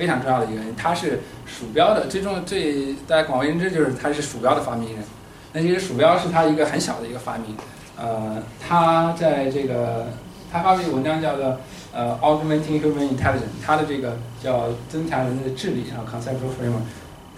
[0.00, 5.04] 非常重要的一个人，他是鼠标的最重最大家广为人知就是他是鼠标的发明人。
[5.52, 7.54] 那其实鼠标是他一个很小的一个发明，
[7.98, 10.06] 呃，他在这个
[10.50, 11.58] 他发表文章叫做
[11.92, 16.88] 呃 Augmenting Human Intelligence，他的这个叫增强人的智力，然后 Conceptual Framework，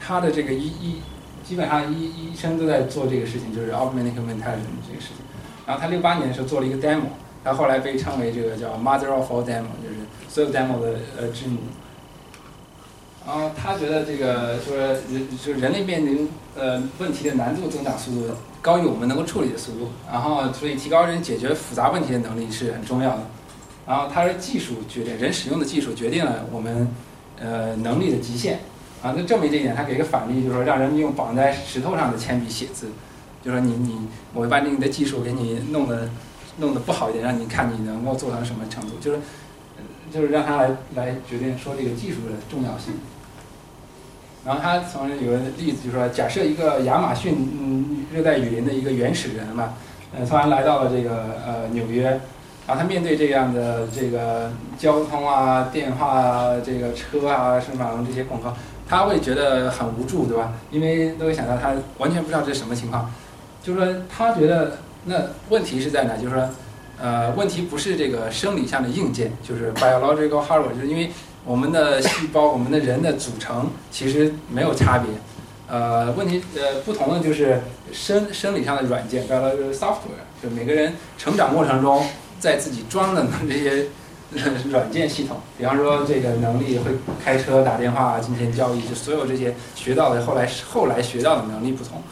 [0.01, 1.03] 他的这个一一
[1.43, 5.27] 基本上一一生都在做这个事情，就是 Augmenting Human Intelligence 这个事情。
[5.67, 7.11] 然后他六八年的时候做了一个 demo，
[7.43, 9.97] 他后来被称为这个叫 Mother of all demo，就是
[10.29, 11.59] 所有 demo 的呃之母。
[13.27, 23.23] 然后他觉得这个说人就是人类面临呃问题的难度增长速度高于我们能够处理的速度，然后所以提高人解决复杂问题的能力是很重要的。
[23.87, 26.89] 然后他说技术决定人使用的技术决定了我们
[27.39, 28.61] 呃能力的极限。
[29.03, 32.87] 啊，那证明这一点，他给个反例，就是说让人用绑在石头上的铅笔写字，
[33.45, 36.09] 就说你你我把你的技术给你弄得
[36.59, 39.19] 弄得不好一点，让你看你能够做到什么程度，就是
[40.13, 42.95] 就是让他来来决定说这个技术的重要性。
[44.45, 49.75] 然后他从有个例子，就是说，假设一个亚马逊嗯热带雨林的一个原始人嘛，
[50.13, 52.03] 呃，突然来到了这个呃纽约，
[52.67, 58.53] 然后他面对这样的这个交通啊、电话啊、这个车啊、顺法龙这些广告，
[58.89, 60.53] 他会觉得很无助，对吧？
[60.73, 63.09] 因为都会想到他完全不知道这是什么情况，
[63.63, 65.15] 就是说他觉得那
[65.51, 66.17] 问题是在哪？
[66.17, 66.49] 就是说，
[67.01, 71.13] 呃，问题不是这个生理上的硬件，就是 biological hardware，就是因为。
[71.45, 75.09] 我们的细胞，我们的人的组成其实没有差别，
[75.67, 77.61] 呃，问题呃不同的就是
[77.93, 82.07] 生生理上的软件，叫做 software，就每个人成长过程中
[82.39, 83.87] 在自己装的这些
[84.71, 86.93] 软件系统，比方说这个能力会
[87.25, 92.03] 开车、打电话、金钱交易，就所有这些学到的后来后来学到的能力不同，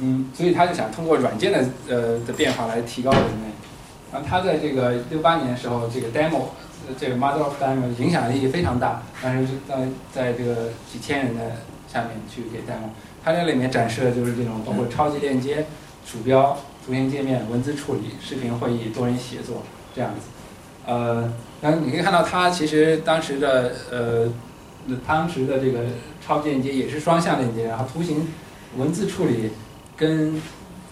[0.00, 3.52] 嗯，所以他就想通过软件的呃的变化来提高人类，
[4.12, 6.46] 然后他在这个六八年的时候，这个 demo。
[6.98, 9.76] 这个 Mother of Demo 影响力非常大，当时在
[10.12, 11.52] 在这个几千人的
[11.92, 12.90] 下面去给 demo，
[13.24, 15.66] 它这里面展示的就是这种包括超级链接、
[16.04, 19.62] 鼠标、图形界面、文字处理、视频会议、多人协作
[19.94, 20.26] 这样子。
[20.86, 24.28] 呃，然后你可以看到它其实当时的呃，
[25.06, 25.80] 当时的这个
[26.24, 28.28] 超级链接也是双向链接，然后图形、
[28.76, 29.50] 文字处理
[29.96, 30.40] 跟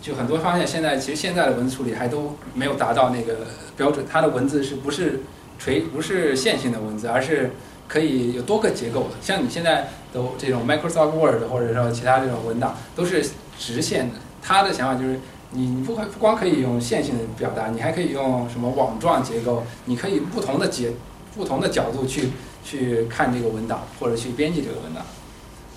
[0.01, 5.20] 就很多发现现在其实现在的文字处理还都没有达到那个标准，它的文字是不是？
[5.61, 7.51] 垂不是线性的文字，而是
[7.87, 9.11] 可以有多个结构的。
[9.21, 13.23] 像你现在的这种 Microsoft Word 或者说其他这种文档都是
[13.59, 14.15] 直线的。
[14.43, 19.63] 他的想法就是，你你不不光可以用线性的表达，你还可以用什么网状结构？
[19.85, 20.93] 你可以不同的结
[21.37, 22.31] 不同的角度去
[22.65, 25.05] 去看这个文档或者去编辑这个文档。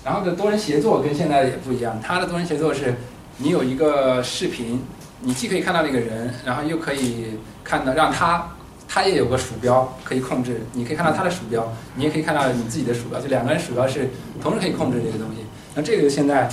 [0.02, 2.94] 然后的多人协作跟现在也不一样，它的多人协作是，
[3.36, 4.82] 你有一个视频，
[5.20, 8.48] 你既可以看到那个人，然后又可以看到让他。
[8.88, 14.10] 它也有个鼠标可以控制，你可以看到它的鼠标，你也可以看到你自己的鼠标，就两个人鼠标是
[14.40, 15.44] 同时可以控制这个东西。
[15.74, 16.48] 那这个现在，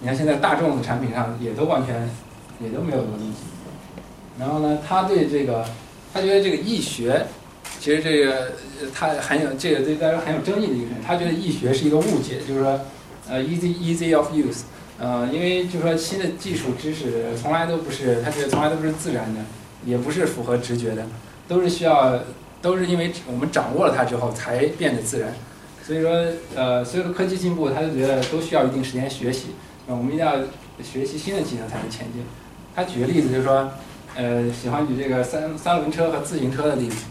[0.00, 2.08] 你看现在大众的产品上也都完全
[2.60, 3.36] 也都没有这个东西。
[4.38, 5.64] 然后呢，他对这个，
[6.12, 7.26] 他觉得这个易学，
[7.80, 8.52] 其实这个
[8.92, 11.02] 他很有这个对大家很有争议的一个事情。
[11.06, 12.80] 他觉得易学是一个误解，就是说，
[13.28, 14.64] 呃，easy easy of use，
[14.98, 19.40] 呃，因为就是说新的技术知识从来都不是，他觉得从来都不是自然的，
[19.86, 21.06] 也不是符合直觉的。
[21.48, 22.18] 都是需要，
[22.60, 25.32] 都是因为我们掌握了它之后才变得自然。
[25.82, 26.10] 所以说，
[26.56, 29.50] 呃，所有的科技进步，他就觉得都需要一定时间学习。
[29.86, 30.32] 那我们一定要
[30.82, 32.24] 学习新的技能才能前进。
[32.74, 33.70] 他举个例子，就是说，
[34.16, 37.04] 呃，喜欢举这个三三轮车和自行车的例子。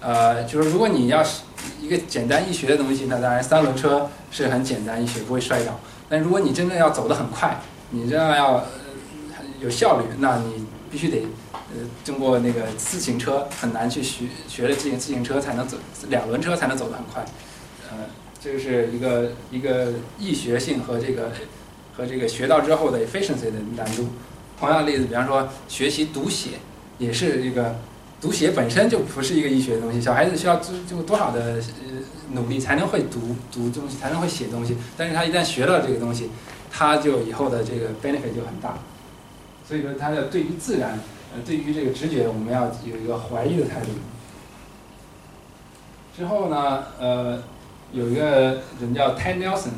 [0.00, 1.42] 呃，就是如果你要是
[1.80, 5.78] 一个简单易学的东西，那当然三轮车是很简单易学，不会摔倒。
[6.08, 8.64] 但如果你真正要走得很快，你真的要
[9.60, 11.22] 有效率，那你必须得。
[11.74, 15.76] 呃，经过那个自行车很难去学学了自行自行车才能走
[16.08, 17.24] 两轮车才能走得很快，
[17.90, 17.98] 呃，
[18.42, 21.32] 这个是一个一个易学性和这个
[21.96, 24.08] 和这个学到之后的 efficiency 的难度。
[24.58, 26.50] 同样的例子，比方说学习读写，
[26.98, 27.76] 也是一个
[28.20, 31.98] 读写本身就不是一个易学的东西，小孩子需要做就多少的呃
[32.32, 34.76] 努力才能会读读东西，才能会写东西。
[34.96, 36.30] 但是他一旦学了这个东西，
[36.70, 38.78] 他就以后的这个 benefit 就很大。
[39.66, 40.98] 所以说，他的对于自然，
[41.34, 43.88] 呃，对于这个直觉，我们要有一个怀疑的态度。
[46.14, 47.42] 之后呢，呃，
[47.90, 49.70] 有一个人叫 Ted Nelson，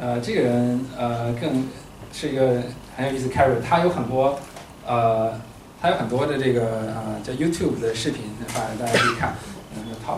[0.00, 1.68] 呃，这个人呃更
[2.12, 2.60] 是一个
[2.96, 4.36] 很有意思 character，他有很多
[4.84, 5.40] 呃，
[5.80, 9.36] 他有很多的这个呃叫 YouTube 的视频，反正大家可以看，
[9.76, 10.14] 嗯他。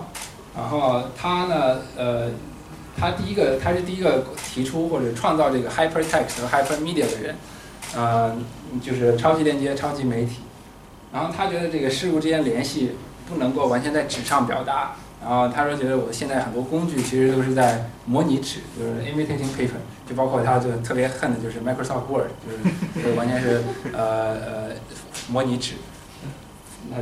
[0.56, 2.30] 然后他呢，呃，
[2.96, 7.36] 他第一个，他是第一个提出或者创造这个 hypertext 和 hypermedia 的人，
[7.94, 8.34] 呃，
[8.82, 10.36] 就是超级链接、超级媒体。
[11.12, 12.92] 然后他觉得这个事物之间联系
[13.28, 14.96] 不能够完全在纸上表达。
[15.20, 23.60] 然后他说，觉得我现在很多工具其实都是在模拟纸，就是 imitating paper，就包括他就特别恨的就是 Microsoft Word，就是就完全是
[23.92, 24.70] 呃呃
[25.28, 25.74] 模拟纸。
[26.88, 26.98] 那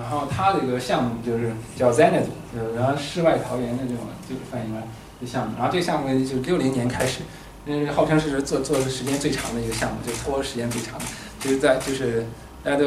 [0.00, 4.86] 然后他这个项目就是叫 Zenith，就是然后世外桃源的这种就翻译过来
[5.20, 5.54] 的项目。
[5.58, 7.20] 然后这个项目就是六零年开始，
[7.66, 11.04] 嗯，号称是做做的时间最长的一个项目，就拖时间最长的，
[11.40, 12.26] 就是在就是
[12.62, 12.84] 大家都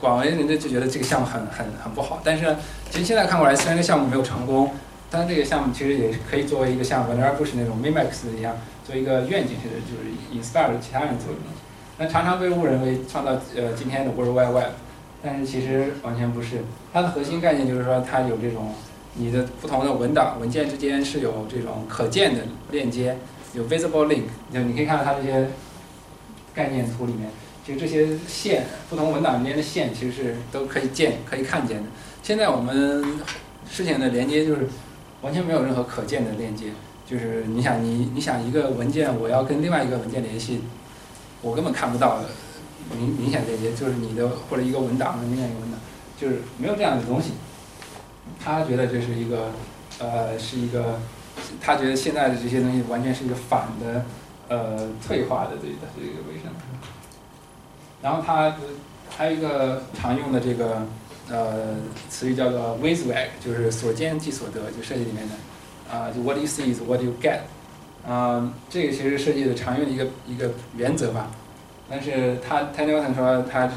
[0.00, 2.20] 广为人知就觉得这个项目很很很不好。
[2.24, 2.56] 但是
[2.90, 4.70] 其实现在看过来，虽然这个项目没有成功，
[5.10, 8.56] 但这个项目其实也可以作为一个项目，而不是那种 Mimax 一样
[8.86, 11.60] 做一个愿景式的，就是 inspire 其他人做的东西。
[11.98, 14.72] 那常常被误认为创造呃今天的 World Wide Web。
[15.22, 16.62] 但是其实完全不是，
[16.92, 18.72] 它的核心概念就是说，它有这种
[19.14, 23.16] 你的不同的文档文件之间是有这种可见的链接，
[23.54, 24.24] 有 visible link。
[24.52, 25.48] 就你可以看到它这些
[26.54, 27.30] 概念图里面，
[27.66, 31.84] 其实这些线不同文档之间的线其实是都可以见、可以看见的。
[32.22, 33.04] 现在我们
[33.68, 34.68] 事情的连接就是
[35.22, 36.66] 完全没有任何可见的链接，
[37.04, 40.60] 就是你想你你想一个文件我要跟另外一个文件联系，
[41.42, 42.26] 我根本看不到的。
[42.96, 45.80] 明明显链接就是你的或者一个文档和另外一个文档，
[46.16, 47.32] 就是没有这样的东西。
[48.38, 49.50] 他觉得这是一个，
[49.98, 51.00] 呃，是一个，
[51.60, 54.04] 他觉得现在的这些东西完全是一个反的，
[54.46, 56.52] 呃，退化的这个这个微生。
[58.02, 58.56] 然后他
[59.08, 60.82] 还有一个常用的这个
[61.30, 61.74] 呃
[62.08, 65.34] 词语叫做 WYSIWYG，就是所见即所得，就设计里面的，
[65.96, 67.40] 啊，就 What you see is what you get。
[68.08, 71.30] 嗯，这个其实设计的常用的一个一个原则吧。
[71.88, 73.74] 但是他 t e n n 说他是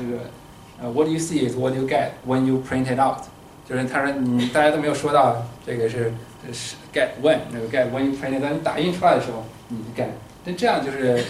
[0.81, 3.23] 呃，What you see is what you get when you print it out，
[3.67, 6.11] 就是他说你大家都没有说到这个是
[6.51, 10.07] 是 get when 那个 get when you print it，当你打印出来的时候你 get，
[10.43, 11.23] 但这样就是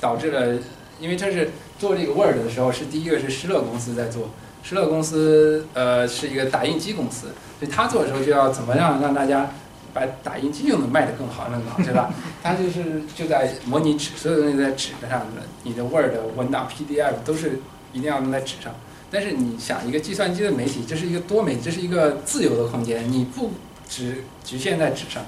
[0.00, 0.58] 导致了，
[1.00, 1.50] 因为这是
[1.82, 4.30] 做这个 Word 的时候是第一个是施乐公司在做，
[4.62, 7.26] 施乐公司呃是一个打印机公司，
[7.58, 9.50] 所以他做的时候就要怎么样让大家。
[9.94, 12.08] 把打印机又能卖的更好，更好，对吧？
[12.42, 17.60] 他就是就在模拟纸，所有东西在纸上的，你的 Word 文档、PDF 都是
[17.92, 18.72] 一定要用在纸上。
[19.10, 23.50] 但是你想，一个计算机的媒体，这是一个多媒，这是一个自由的空间，你不
[23.86, 25.22] 只局限在纸上。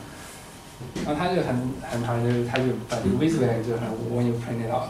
[1.04, 1.54] 然后他就很
[1.90, 4.88] 很讨厌，就是他就把这个 WYSIWYG 就很 When you print it out。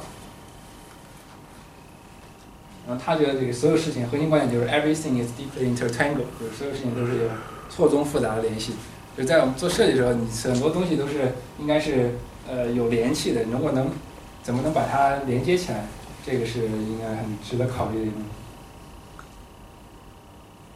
[2.87, 7.29] 然后他觉得这个所有事情核心观点就是 Everything is deeply intertangled，就是所有事情都是有
[7.71, 8.75] 错综复杂的联系。
[9.17, 12.17] 就在我们做设计的时候，你很多东西都是应该是
[12.49, 13.45] 呃有联系的。
[13.45, 13.89] 如果能
[14.43, 15.87] 怎么能把它连接起来，
[16.27, 18.13] 这个是应该很值得考虑的。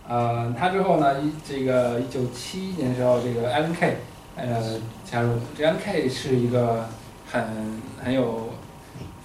[0.09, 3.95] 呃，他之后呢，一这个一九七一年的时候，这个 Alan Kay
[4.37, 5.35] 呃加入。
[5.57, 6.89] 这 Alan Kay 是一个
[7.31, 8.51] 很很有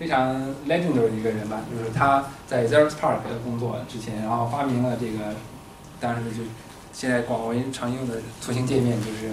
[0.04, 0.36] 非常
[0.68, 5.34] legendary 的一个人吧，就是他在 Xerox PARC 工作之前，然后发明了这个，
[6.02, 6.44] 当时就。
[6.96, 9.32] 现在广为常用的图形界面就是，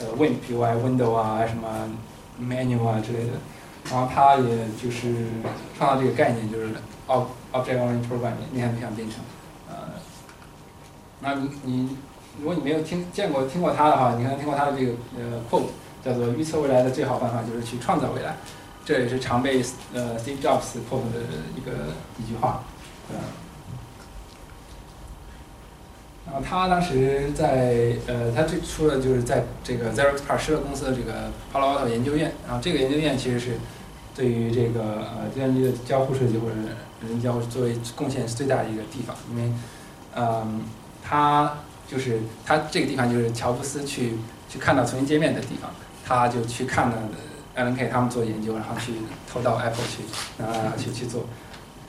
[0.00, 1.88] 呃 Win、PUI Window 啊，什么
[2.42, 3.34] Menu 啊之类的。
[3.88, 5.26] 然后他也就是
[5.76, 6.70] 创造这个概念，就是
[7.06, 9.20] Ob Object-Oriented Programming，你想不想变成？
[9.68, 9.76] 呃，
[11.20, 11.96] 那你你
[12.40, 15.68] 如果你没有听见过听过他的话，你可能听过他的这个呃 quote，
[16.04, 18.34] 叫做预测未来的最好办法就是去创造未来。
[18.88, 19.62] 这也是常被
[19.92, 21.20] 呃 Steve Jobs 破口的
[21.54, 22.64] 一个一句话，
[23.10, 23.16] 呃。
[26.24, 32.32] 然后他当时在呃，他最初的就是在这个 Xerox PAR 施乐公司的这个 Palo Alto 研究院。
[32.46, 33.58] 然后这个研究院其实是
[34.14, 36.54] 对于这个呃计算机的交互设计或者
[37.06, 39.14] 人交互作为贡献是最大的一个地方。
[39.30, 39.52] 因为
[40.14, 40.62] 嗯，
[41.04, 44.14] 他就是他这个地方就是乔布斯去
[44.48, 45.70] 去看到重新界面的地方，
[46.06, 46.96] 他就去看了
[47.58, 48.92] Alan K 他们做研究，然后去
[49.30, 51.24] 投到 Apple 去啊去去做。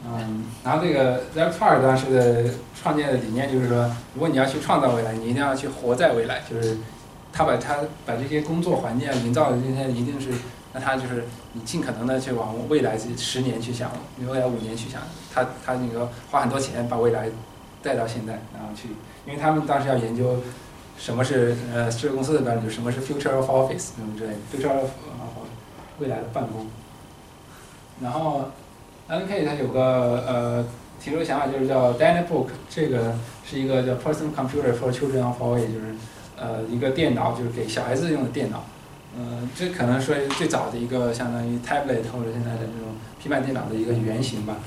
[0.06, 6.42] 嗯，然后这个 Xerox PARC 当时的创建的理念就是说，如果你要去创造未来，你一定要去活在未来。
[6.50, 6.78] 就是
[7.32, 10.30] 他把他把这些工作环境营造的这些一定是
[10.74, 13.92] 那他就是你尽可能的去往未来十年去想，
[14.26, 15.02] 未来五年去想，
[15.34, 17.30] 他他那个花很多钱把未来
[17.84, 18.90] 带到现在，然后去，
[19.26, 20.38] 因为他们当时要研究
[20.98, 24.90] 什么是呃这个公司的标准，就什么是 future of office 什么之类，future of
[26.00, 26.68] 未来的办公。
[28.02, 28.46] 然后
[29.08, 30.66] N K 它有个呃
[31.02, 33.16] 提出想法就是叫 Dynabook，这个
[33.46, 35.96] 是一个叫 Personal Computer for Children of all ages，就是
[36.38, 38.64] 呃一个电脑，就是给小孩子用的电脑。
[39.18, 44.58] 嗯，这可能说最早的一个相当于 tablet 或者现在的这种平板电脑的一个原型吧。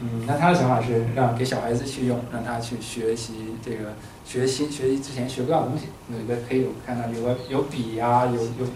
[0.00, 3.92] 嗯，那他的想法是让给小孩子去用，让他去学习这个
[4.24, 5.88] 学新学习之前学不到的东西。
[6.10, 8.66] 有一个可以有看到有个有笔呀，有有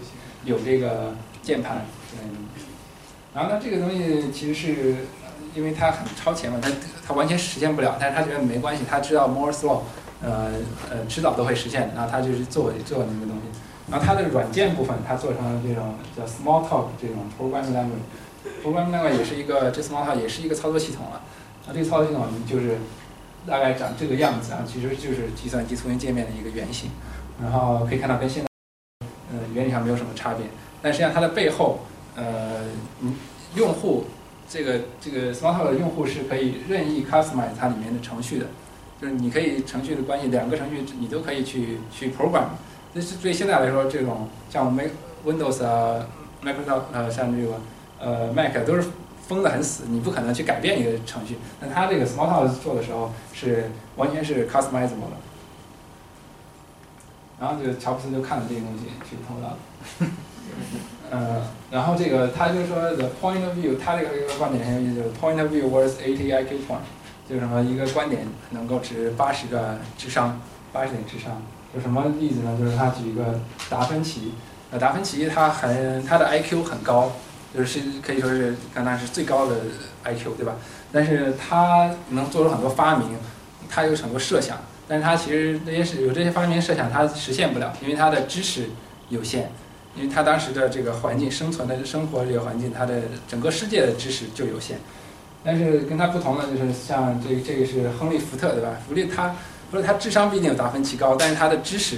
[0.45, 1.15] 有这个
[1.47, 2.45] 键盘嗯。
[3.33, 4.95] 然后呢，这个东西其实是
[5.55, 6.69] 因为它很超前嘛，它
[7.07, 9.81] 它完全实现不了，但是他觉得没关系，他知道 more slow，
[10.21, 10.51] 呃
[10.91, 13.59] 呃迟早都会实现的，然后他就是做做那个东西。
[13.89, 18.03] 然后它的软件部分，它做成了这种叫 Smalltalk 这种 programme language
[18.61, 21.21] program language 也是一个这 Smalltalk 也是一个操作系统了。
[21.65, 22.79] 那这个操作系统就是
[23.47, 26.91] 大概长这个样子啊，其实就是计算机图形界面的一个原型。
[27.41, 28.49] 然后可以看到跟现在
[29.31, 30.45] 呃原理上没有什么差别，
[30.81, 31.79] 但实际上它的背后
[32.15, 32.65] 呃
[33.55, 34.05] 用户
[34.49, 38.45] 这个这个 Smalltalk 的用户是可以任意 customize 它里面的程序的，
[39.01, 42.45] 就是你可以程序的关系两个程序你都可以去去 program。
[42.93, 44.87] 这是对现在来说，这种像 Mac、
[45.25, 46.07] Windows 啊、
[46.43, 47.59] Microsoft 呃，像这个
[47.99, 48.83] 呃 Mac 都是
[49.27, 51.37] 封的很死，你不可能去改变一个程序。
[51.59, 55.17] 那它这个 Smalltalk 做的时候是完全是 customizable 的。
[57.39, 59.57] 然后就乔布斯就看了这个东西去偷了。
[61.09, 61.41] 呃，
[61.71, 66.83] 然后这个他就说 the point of view，他这个一个观点很有意思，就是 point of view worth 80 IQ point，
[67.29, 70.39] 就是什么一个观点能够值八十个智商，
[70.73, 71.41] 八十点智商。
[71.75, 72.57] 有什么例子呢？
[72.59, 74.33] 就是他举一个达芬奇，
[74.71, 77.11] 呃，达芬奇他很他的 IQ 很高，
[77.55, 79.55] 就是可以说是刚才是最高的
[80.03, 80.55] IQ，对吧？
[80.91, 83.09] 但是他能做出很多发明，
[83.69, 84.57] 他有很多设想，
[84.87, 88.69] 但是他其实那些是有这些发明设想，他实现不了，因为他的知识
[89.09, 89.51] 有限，
[89.97, 94.77] 因为他当时的这个环境生存的生活这个环境，他的整个世界的知识就有限。
[95.43, 98.77] 但是跟他不同的就是像这这个是亨利福特，对吧？
[98.87, 99.35] 福利他。
[99.69, 101.97] 不是他智商毕竟有达芬奇高，但是他的知识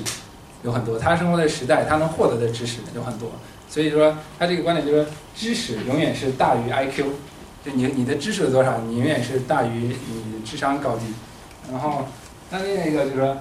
[0.64, 3.30] 有很多，他生活的时代他能获得的知识有很多，
[3.70, 7.06] 所以说他这个观点就是说知识永远是大于 IQ，
[7.64, 11.06] 就你你的知识有多少，你永远是大于你智商高低。
[11.70, 12.08] 然后
[12.50, 13.38] 那另一个就是说，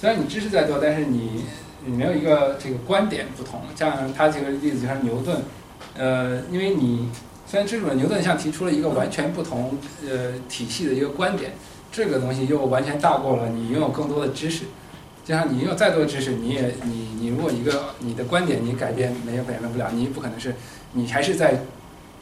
[0.00, 1.44] 虽然你知识再多，但是你
[1.84, 3.60] 你没有一个这个观点不同。
[3.74, 5.42] 像他举个例子，就像牛顿，
[5.96, 7.08] 呃，因为你
[7.46, 9.78] 虽然知识牛顿像提出了一个完全不同
[10.08, 11.52] 呃体系的一个观点。
[11.94, 14.64] 这个东西又完全大过了你拥有更多的知识，
[15.26, 20.54] 就像你拥有再多的知识，你也你你如果一个你的观点你改变没有改变不了，你不可能是，
[20.94, 21.64] 你还是在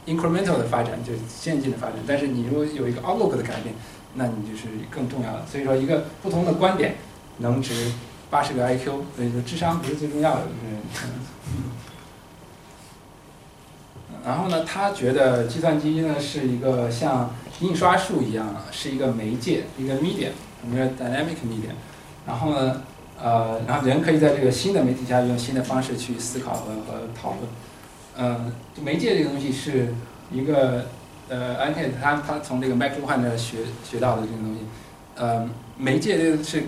[0.05, 1.95] incremental 的发展，就是渐进的发展。
[2.05, 3.73] 但是你如果有一个 outlook 的改变，
[4.15, 5.45] 那你就是更重要的。
[5.49, 6.95] 所以说，一个不同的观点
[7.37, 7.93] 能值
[8.31, 8.85] 八十个 IQ，
[9.15, 10.47] 所以说智商不是最重要的。
[10.65, 10.81] 嗯
[14.25, 17.29] 然后呢，他觉得计算机呢是一个像。
[17.61, 20.31] 印刷术一样，是一个媒介，一个 medium，
[20.67, 21.75] 一个 dynamic medium。
[22.25, 22.81] 然后呢，
[23.21, 27.41] 呃，然后人可以在这个新的媒体下用新的方式去思考和和讨论。
[28.17, 28.51] 嗯，
[28.83, 29.93] 媒介这个东西是
[30.31, 30.87] 一个，
[31.29, 34.61] 呃，安泰他他从这个麦克卢汉那学学到的这个东西。
[35.13, 35.47] 呃，
[35.77, 36.63] 媒介这个是，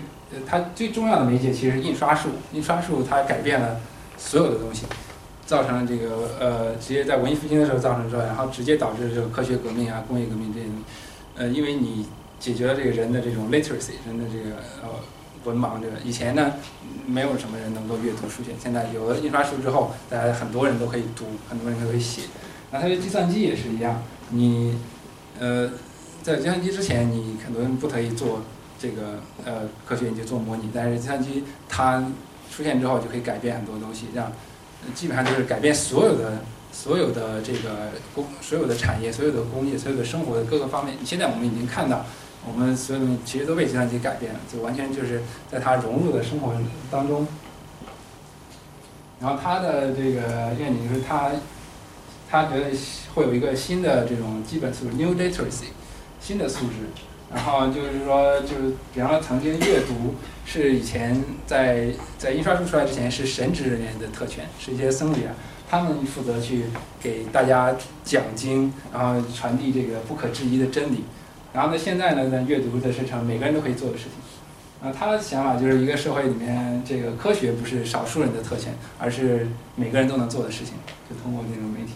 [0.46, 2.30] 它最重要的媒介其实印刷术。
[2.52, 3.80] 印刷术它改变了
[4.16, 4.84] 所有的东西。
[5.46, 10.66] 造成了这个呃，直接在文艺复兴的时候造成之后，然后直接导致这个科学革命啊、工业革命这些，
[11.36, 12.06] 呃，因为你
[12.40, 14.88] 解决了这个人的这种 literacy，人的这个呃
[15.44, 16.54] 文盲这个，以前呢
[17.06, 22.22] 没有什么人能够阅读书写，现在有了印刷术之后，大家很多人都可以读，很多人都可以写。
[22.70, 24.78] 那它的计算机也是一样，你
[25.38, 25.70] 呃
[26.22, 28.40] 在计算机之前，你很多人不可以做
[28.78, 32.04] 这个呃科学研究做模拟，但是计算机它
[32.50, 34.30] 出现之后就可以改变很多东西，让
[34.94, 36.38] 基本上就是改变所有的、
[36.72, 40.96] 所有的这个工、所有的产业、所有的工业、所有的生活的各个方面。
[41.04, 42.04] 现在我们已经看到，
[42.46, 46.52] 我们所有东西其实都被计算机改变了，就完全就是在它融入的生活
[46.90, 47.26] 当中。
[49.20, 51.30] 然后他的这个愿景就是他，
[52.28, 52.66] 他觉得
[53.14, 55.68] 会有一个新的这种基本素质 （new literacy），
[56.20, 56.74] 新的素质。
[57.34, 60.14] 然后就是说，就是比方说，曾经阅读
[60.46, 65.34] 是以前在在印刷术出来之前是神职人员的特权，是一些僧侣啊，
[65.68, 66.66] 他们负责去
[67.02, 67.74] 给大家
[68.04, 71.04] 讲经，然后传递这个不可质疑的真理。
[71.52, 74.88] 然后呢，现在呢，呢阅读的是成每个人都可以做的事情。
[74.88, 80.74] 啊，他的想法就是一个社会里面，这个科学不是少数人的特权，而是每个人都能做的事情，
[81.10, 81.94] 就通过这种媒体。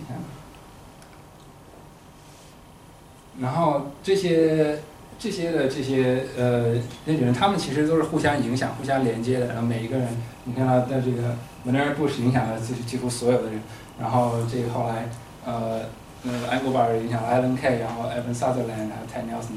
[3.40, 4.80] 然后这些
[5.18, 6.74] 这些的这些呃
[7.04, 9.46] 那些人，他们其实都是互相影响、互相连接的。
[9.48, 10.08] 然后每一个人，
[10.44, 13.60] 你看到在这个 m a n e r Bush 影响了几几乎所有的人，
[14.00, 15.08] 然后这个后来
[15.44, 15.82] 呃
[16.24, 19.54] 呃安 g 巴尔影响了 Alan Kay，然后 Evan Sutherland，还有 Ted Nelson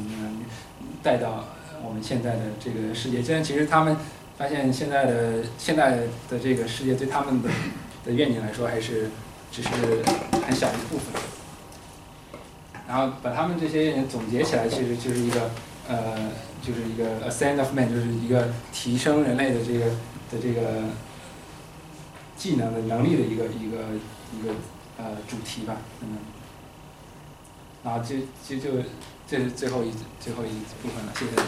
[1.04, 1.46] 带到。
[1.84, 3.98] 我们现在的这个世界，现在其实他们
[4.38, 5.98] 发现现在的现在
[6.30, 7.50] 的这个世界对他们的
[8.06, 9.10] 的愿景来说，还是
[9.52, 9.70] 只是
[10.46, 11.20] 很小一部分。
[12.92, 15.50] 然后把他们这些人总结起来，其实就是一个
[15.88, 16.30] 呃，
[16.62, 19.86] 就是一个 ascent of man，就是一个提升人类的这个
[20.30, 20.84] 的这个
[22.36, 23.78] 技能的能力的一个一个
[24.38, 24.54] 一个
[24.98, 26.18] 呃主题吧，嗯。
[27.86, 28.84] 然后就就就。
[29.30, 30.50] 这是最后一最后一
[30.82, 31.48] 部分了，谢谢大家。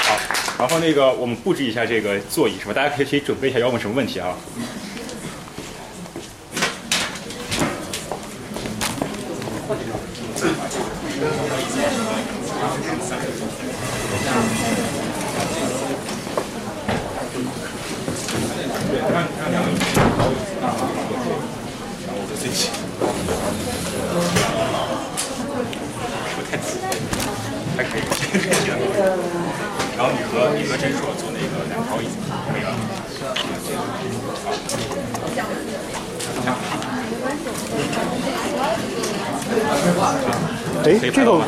[0.00, 0.16] 好，
[0.60, 2.72] 然后那个我们布置一下这个座椅，是吧？
[2.72, 4.34] 大家可以可以准备一下要问什么问题啊？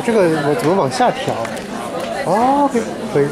[0.03, 1.34] 这个我怎么下调
[2.24, 2.80] ？，OK，
[3.12, 3.26] 可以。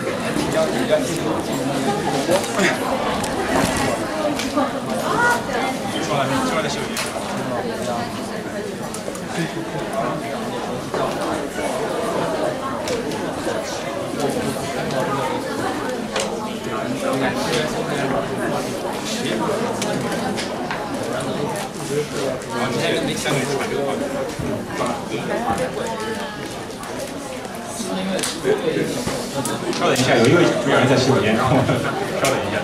[29.78, 32.56] 稍等一下，有一位主讲人在洗手间，稍等一下。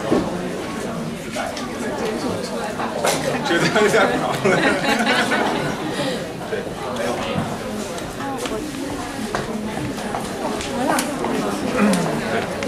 [3.47, 4.35] 这灯下跑。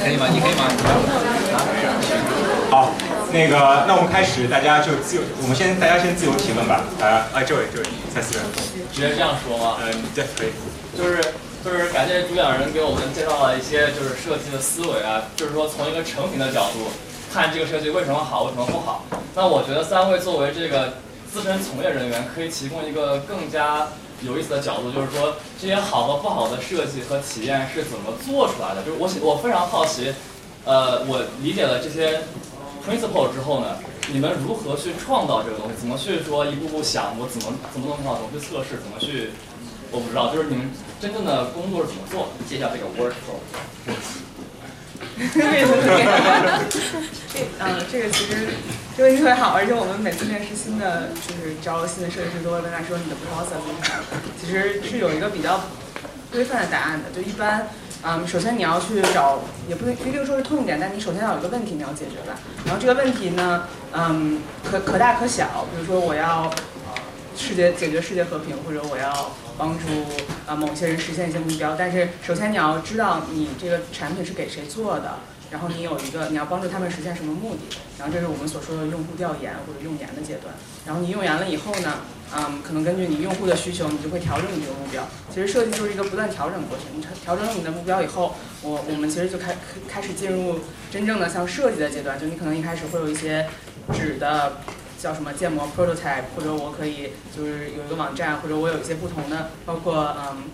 [0.02, 0.22] 可以吗？
[0.30, 0.60] 你可以吗？
[2.70, 2.92] 好，
[3.32, 3.84] 那个，
[4.48, 6.84] 大家就自由，我们先大家先自由提问吧。
[7.00, 8.42] 啊，啊，这位，这位，蔡思源。
[8.92, 9.76] 直接这样说吗？
[9.82, 10.50] 嗯，对，可以。
[10.96, 11.20] 就是。
[11.64, 16.86] 就是感谢主讲人给我们介绍了一些就是设计的思维啊，就是说从一个成品的角度
[17.34, 19.04] 看这个设计为什么好，为什么不好。
[19.34, 20.92] 那我觉得三位作为这个
[21.26, 23.88] 资深从业人员，可以提供一个更加
[24.22, 28.84] 有意思的角度，就是说这些好和不好的设计和体验是怎么做出来的。
[28.84, 30.14] 就是我我非常好奇，
[30.64, 32.20] 呃，我理解了这些
[32.86, 33.78] principle 之后呢，
[34.12, 35.74] 你们如何去创造这个东西？
[35.78, 39.30] 怎么去说一步步想我怎么怎么弄好，怎么去测试，怎么去？
[39.90, 40.70] 我不知道，就是你们
[41.00, 42.28] 真正的工作是怎么做？
[42.48, 43.38] 介绍这个 workflow。
[45.16, 45.40] 这
[47.58, 48.48] 嗯，这个其实
[48.96, 54.02] 这个问题特别好，而且我们每次面试新的，就是招新的设计师，都会问他说你的 process 是什么？
[54.40, 55.64] 其实是有一个比较
[56.32, 57.10] 规范的答案的。
[57.14, 57.68] 就一般，
[58.02, 62.38] 嗯，首先你要去找，也不一定说是痛点，但你首先要有一个问题你要解决吧。
[62.64, 65.66] 然后这个问题呢，嗯，可可大可小。
[65.72, 66.52] 比如说我要
[67.36, 69.84] 世界解决世界和平，或者我要帮助
[70.46, 75.18] 啊某些人实现一些目标，但是首先你要知道你这个产品是给谁做的，
[75.50, 80.54] 然后你有一个你要帮助他们实现什么目的，然后这是我们所说的用户调研或者用研的阶段。
[80.86, 81.94] 然后你用研了以后呢，
[82.34, 85.06] 嗯，可能根据你用户的需求，你就会调整你这个目标。
[85.32, 86.86] 其实设计就是一个不断调整过程。
[86.94, 89.56] 你调整了你的目标以后，我我们其实就开
[89.88, 92.18] 开始进入真正的像设计的阶段。
[92.18, 93.46] 就你可能一开始会有一些
[93.92, 94.58] 纸的。
[94.98, 100.44] 叫什么建模 prototype，或者我可以就是有一个网站，或者我有一些不同的，包括嗯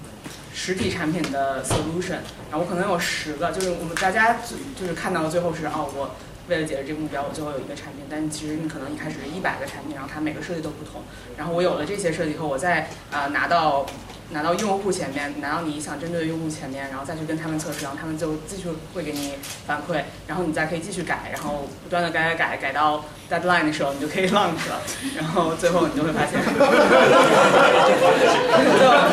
[0.52, 2.18] 实体产品的 solution，
[2.50, 4.38] 然后我可能有十个，就是我们大家
[4.76, 6.16] 就是看到的最后是哦，我
[6.48, 11.02] 为了解决这个目标，我最后有一个产品，但其实你可能一开始是一百个产品，然后它每个设计都不同，
[11.36, 13.86] 然后我有了这些设计以后，我再啊拿到。
[14.32, 19.34] 拿到用户前面，拿到你想针对的用户前面，然后再去跟他们测试，然后他们就继续会给你
[19.66, 24.80] 反馈，然后你再可以继续改，然后不断的改改改，改到 deadline 的时候，你就可以 launch 了，
[25.16, 26.64] 然后最后你就会发现， 最后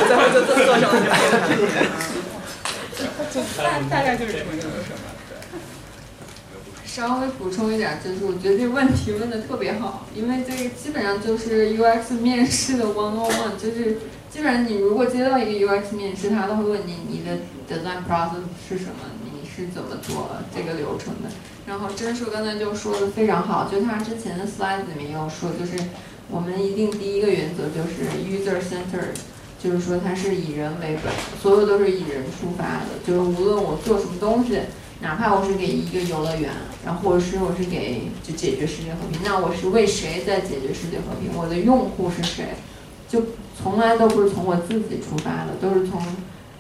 [0.08, 1.68] 最后就做做成了这个产品，
[3.30, 4.96] 就大大概就是这么一个过程，
[6.91, 13.99] 稍微补充一点，就是我觉得这个问题问的特别好，因为这个基本上就是 UX 面试的 one on one，就是
[14.30, 17.38] 基本上你如果接到一个 UX 面试，他都会问你你的
[17.70, 21.30] design process 是什么，你是怎么做这个流程的。
[21.68, 25.78] 然后真树刚才就说的非常好，就他之前的 slide 里面有说，就是
[26.28, 29.06] 我们一定第一个原则就是 user center，
[29.64, 34.60] 就是说它是以人为本，所有都是以人出发的，就是无论我做什么东西。
[35.02, 36.52] 哪怕我是给一个游乐园，
[36.86, 41.32] 然后或者是我是给就解决世界和平，那我是为谁在解决世界和平？
[41.38, 42.56] 我的用户是谁？
[43.08, 43.24] 就
[43.58, 46.02] 从来都不是从我自己出发的，都是从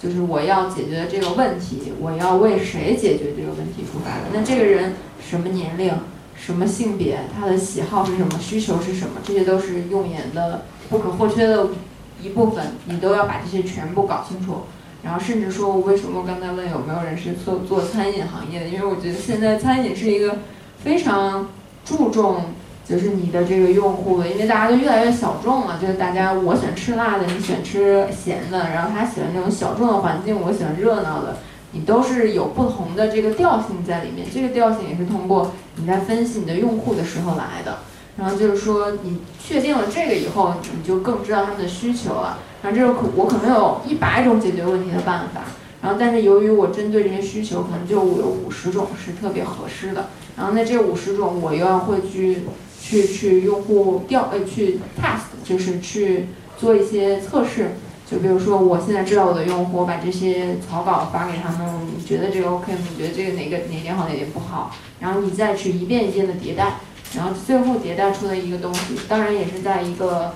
[0.01, 4.29] 就是我要解决这个问题，我要为谁解决这个问题出发的。
[4.33, 5.93] 那这个人什么年龄、
[6.33, 11.67] 什么性别、他的喜好是什么、需求是什么，这些都是用研的不可或缺的
[12.23, 14.61] 一部分，你都要把这些全部搞清楚。
[15.01, 18.67] 然后甚至说，我为什么刚才问有没有人是做做餐饮行业的？
[18.67, 20.39] 因为我觉得现在餐饮是一个
[20.83, 21.47] 非常
[21.85, 22.45] 注重
[22.85, 25.77] 就是你的这个用户的，因为大家都越来越小众了。
[25.79, 31.37] 就是大家我喜欢吃辣的，你喜欢吃咸的，然后他喜欢那种小众的环境，我喜欢热闹的，
[31.71, 34.27] 你都是有不同的这个调性在里面。
[34.33, 37.77] 这个调性也是通过你在分析你的用户的时候来的。
[38.19, 42.39] 然后就是说，你确定了这个以后，你就更知道他们的需求了。
[42.61, 45.41] 然后这个可我可能有一百种解决问题的办法，
[45.81, 50.09] 然后但是由于我针对这些需求，可能就有五十种是特别合适的。
[50.35, 52.39] 然后那这五十种我又要会去
[52.81, 56.27] 去去用户调呃去 test，就是去
[56.57, 57.71] 做一些测试。
[58.09, 62.79] 就比如说我现在知道我的用户，我把这些草稿发给他们，你觉得这个 OK 吗？
[62.89, 64.75] 你觉得这个哪个哪点好哪点不好？
[64.99, 66.77] 然后你再去一遍一遍的迭代，
[67.15, 70.33] 然后最后迭代出的一个东西，当然也是在一个。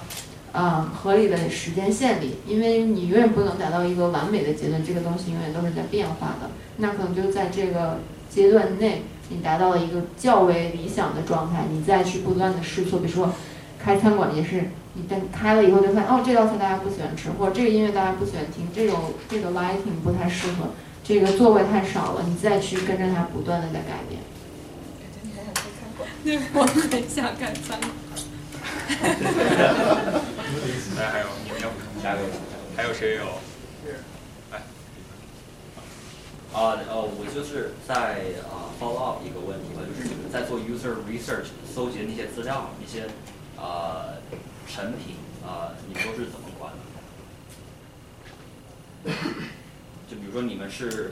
[0.56, 6.52] 嗯，合理的时间线里，因为你永远不能达到一个完美的阶段，这个东西永远都是在变化的。
[6.78, 7.98] 那可能就在这个
[8.30, 13.00] 阶段内，你达到了一个较为理想的状态，你再去不断的试错。
[13.00, 13.32] 比如说，
[13.84, 20.70] 开餐馆也是，你等开了以后就发现，哦，这道菜大家不喜欢吃，或者这个音乐大家不喜欢听，这种这个 lighting 不太适合，
[21.04, 24.22] 这个座位太少了，你再去跟着它不断的在改变。
[26.24, 27.91] 对， 我很想开餐馆。
[30.95, 32.24] 来，还有你们要补充下一个？
[32.78, 33.26] 还有谁有？
[34.52, 34.60] 来。
[36.54, 43.08] 啊，呃，我就是在啊 follow up 一个问题吧，就是你们在做 user research 搜集的那些资料，那些
[43.58, 44.06] 啊
[44.68, 46.80] 成品啊，你们都是怎么管的？
[50.10, 51.12] 就比如说你们是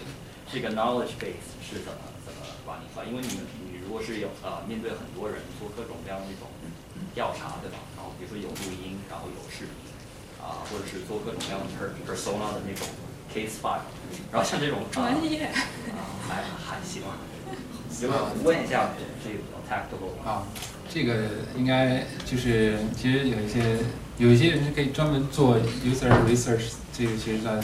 [0.51, 3.05] 这个 knowledge base 是怎么怎么管理的？
[3.09, 3.45] 因为你们
[3.91, 6.47] 果是有呃面对很多人做各种各样的那种
[7.13, 7.77] 调查，对吧？
[7.95, 9.75] 然后比如说有录音，然后有视频，
[10.39, 11.67] 啊，或者是做各种各样的
[12.07, 12.87] persona 的那种
[13.27, 13.83] case file，
[14.31, 15.45] 然后像这种专业
[15.91, 17.19] 啊，还还行啊。
[17.91, 18.91] 行吧，问一下
[19.21, 19.37] 这个
[19.67, 20.47] tactical 啊，
[20.89, 21.27] 这个
[21.57, 23.77] 应该就是其实有一些
[24.17, 27.61] 有一些人是可以专门做 user research，这个其实算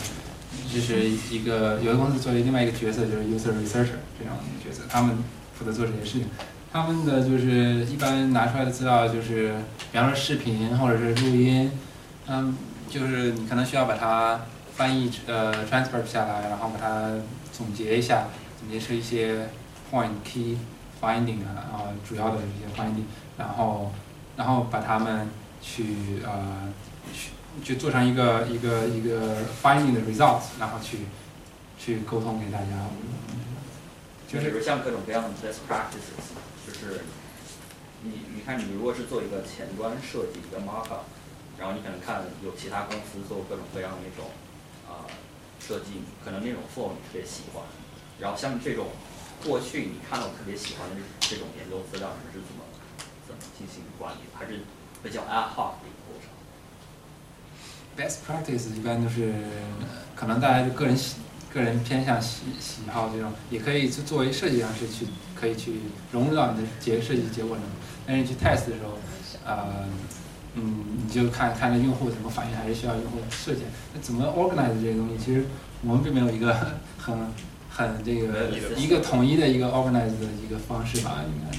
[0.72, 5.18] 就是一个有的公司作为另外一个角色就是 user researcher 这样一个角色，他们
[5.58, 6.28] 负责做这些事情。
[6.72, 9.56] 他们的就是一般拿出来的资料就是，
[9.92, 11.72] 比方说视频或者是录音，
[12.28, 12.56] 嗯，
[12.90, 14.42] 就是你可能需要把它
[14.76, 17.14] 翻译呃 transfer 下来，然后把它
[17.52, 18.26] 总结一下，
[18.60, 19.48] 总结出一些
[19.92, 20.58] point key
[21.02, 23.06] finding 啊，然后主要的一些 finding，
[23.38, 23.92] 然后
[24.36, 25.30] 然后把它们
[25.62, 26.72] 去呃
[27.14, 27.32] 去
[27.64, 31.00] 就做成一个一个一个 finding 的 results，然后去
[31.80, 32.66] 去沟通给大家。
[34.28, 36.36] 就是比如像各种各样的 best practices。
[36.68, 37.00] 就是
[38.04, 41.08] 你，你看，你如果是做一个前端设计一个 markup，
[41.58, 44.30] 然后你可能看有其他公司做各种各样的那种
[44.86, 45.08] 啊
[45.62, 47.64] 设计，可能那种 flow 你特别喜欢，
[48.20, 48.88] 然后像这种
[49.46, 52.66] 过去你看到特别喜欢的这种研究资料，你是怎么
[53.26, 54.28] 怎么进行管理？
[54.38, 54.60] 还是
[55.02, 56.28] 比较 ad hoc 的一个过程
[57.96, 59.34] ？Best practice 一般都是
[60.18, 61.16] 可能大家就个人喜。
[61.54, 65.80] 个人偏向喜喜好这种，也可以作作为设计上是去可以去
[66.12, 67.66] 融入到你的结设计结果中。
[68.06, 68.98] 但是去 test 的时候，
[69.46, 69.88] 呃，
[70.56, 73.62] 嗯，你就看看那用户怎么反应，还是需要用户设计。
[73.94, 75.18] 那怎么 organize 这些东西？
[75.18, 75.46] 其实
[75.84, 76.54] 我们并没有一个
[76.98, 77.18] 很
[77.70, 81.58] 很这个一个统一的一个 organize 的一个方式吧，应该。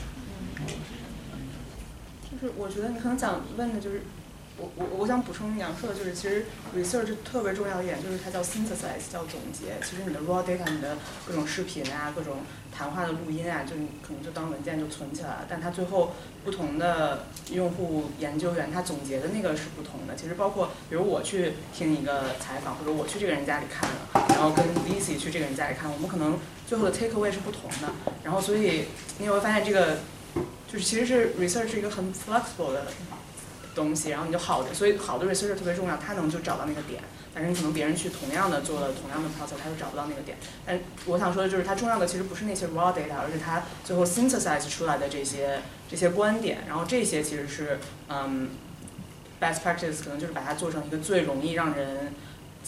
[2.31, 4.03] 就是我觉得你可能想问的就是。
[4.59, 9.79] 我我我想补充杨说的就是，其实 research 特别重要一点就是它叫 synthesize，叫总结。
[9.85, 12.39] 其实你的 raw data，你的各种视频啊，各种
[12.77, 15.47] 谈话的录音啊，就你可能就当文件就存起来了。
[15.49, 16.13] 但它最后
[16.45, 20.17] 不同的用户研究员他总结的那个是不同的。
[20.17, 26.37] 其实包括比如我去听一个采访，或者我去这个人家里看了，然后跟 Lizzy 去这个人家里看，我们可能
[26.67, 27.93] 最后的 take away 是不同的。
[28.25, 28.87] 然后所以
[29.19, 29.99] 你也会发现这个
[30.67, 32.89] 就是其实是 research 是一个很 flexible 的
[33.79, 37.03] 东西，然后你就好的，所以好的 research 特别重要，他能就找到那个点。
[37.33, 40.37] 反正可能别人去同样的做了同样的 process，他就找不到那个点。
[40.67, 46.59] 但我想说的就是，它重要的其实不是那些 raw data，而是它最后 synthesize 出来的这些这些观点。
[46.67, 47.79] 然后这些其实是
[48.09, 48.51] 嗯
[49.41, 52.13] best practice，可能就是把它做成一个最容易让人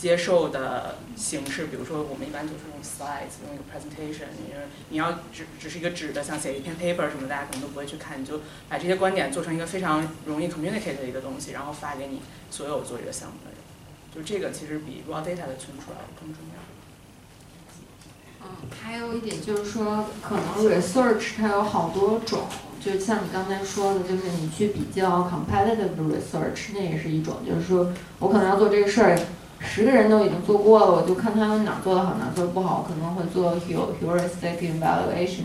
[0.00, 1.66] 接受的形式。
[1.66, 8.20] 比如说我们一般就是用 slides，用一个 presentation，因为你要只只是一个纸的，像写一篇 paper 什么，大家可能都不会去看。
[8.20, 13.60] 你就把这些观点做成一个非常容易 communicate 的一个东西，然后发给你所有做这个项目的人。
[14.14, 16.60] 就这个其实比 raw data 的存储来更重要。
[18.42, 18.48] 嗯，
[18.82, 22.48] 还有一点就是说，可能 research 它有好多种，
[22.82, 29.20] 就像你刚才说的，就是你去比较 competitive research，那也是一种，就是说我可能要做这个事儿，
[29.62, 35.44] 十个人都已经做过了，我就看他们哪做的好，哪做的不好，可能会做 heuristic evaluation，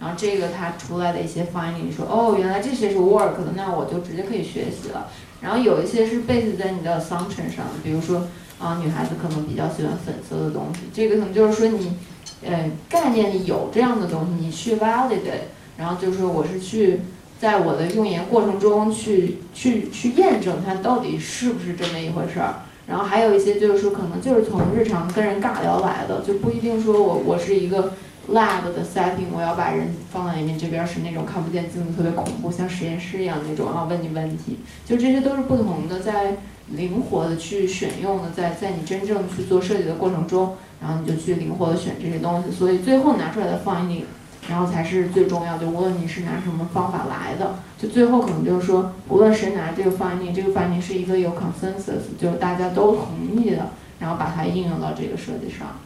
[0.00, 5.08] 然后这个它出来的一些 finding 说，哦，原来这些是 work 的，那我就直接可以学习了。
[5.40, 8.26] 然后有一些是 base 在你的 assumption 上，比如说
[8.58, 11.96] 啊，女孩子可能比较喜欢粉色的东西，这个可能就是说你，
[12.44, 17.00] 呃，概念里有这样的东西，你去 validate，然后就是说我是去
[17.38, 22.62] 在我的用研过程中去去去验证它到底是不是这么一回事儿。
[22.86, 27.92] 然后还有一些就是说可能就是从日常跟人尬聊来的，就不一定说我我是一个。
[28.32, 36.38] lab 的 setting，我要把人放在里面，这边是那种看不见镜子，特别恐怖，像实验室一样那种，然后问你问题，就这些都是不同的，在
[36.70, 44.04] 灵活的去选用的，在在你真正去做设计的过程中，然后你就去灵活的选这些东西，所以最后拿出来的放映
[44.48, 47.54] 然后才是最重要，就无论你是拿什么方法来的，
[47.86, 55.78] 就最后可能就是说，无论谁拿这个 finding，这个 finding 是一个有 consensus，就是大家都同意的，然后把它应用到这个设计上。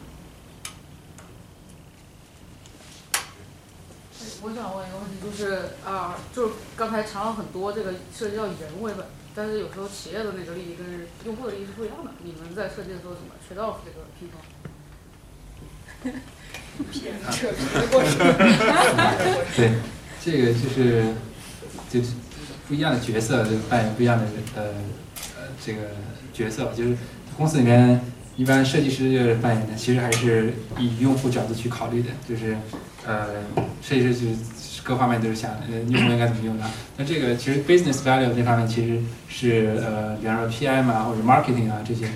[4.43, 9.05] 我想问一个问题，就是啊，就是刚才谈了很多这个涉及到人为本，
[9.35, 12.11] 但是有时候企业的那个利益跟用户的利益是不一样的。
[12.23, 14.41] 你们在设计的时候怎么 trade off 这个平衡？
[17.31, 18.17] 扯皮的过程。
[19.55, 19.73] 对，
[20.23, 21.13] 这个就是
[21.91, 22.13] 就是
[22.67, 24.63] 不一样的角色，就扮演不一样的呃
[25.37, 25.81] 呃这个
[26.33, 26.97] 角色，就是
[27.37, 27.99] 公司里面
[28.37, 32.57] 一般设计师就是扮演的，其实还是以用户角度去考虑的，就是。
[33.03, 33.25] 呃，
[33.81, 34.35] 设计师就是
[34.83, 36.69] 各方面都是想，呃，用户应该怎么用它。
[36.97, 42.11] 那这个其实 business value 这方面其实是呃，比方说 PM 啊或者 marketing 啊这些，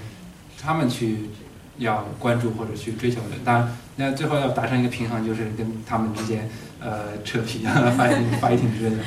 [0.61, 1.31] 他们去
[1.79, 3.29] 要关注或者去追求的。
[3.43, 6.47] 当然，那最后要达成一个平衡，就是跟他们之间
[6.85, 9.03] 呃扯皮啊、fighting 之类的。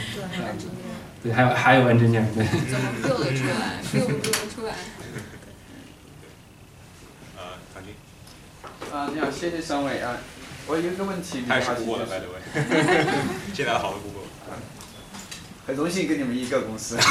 [1.22, 2.44] 对，还有还有 engineer 对。
[2.44, 4.74] 怎么 build 出来？build 出来。
[7.36, 7.42] 呃，
[7.72, 7.94] 唐军。
[8.92, 10.16] 啊，你好，谢谢三位啊。
[10.66, 12.24] 我有一个问题，太过了，拜拜。
[13.54, 14.26] 现在好的顾客。
[15.68, 16.96] 很荣幸跟你们一个公司。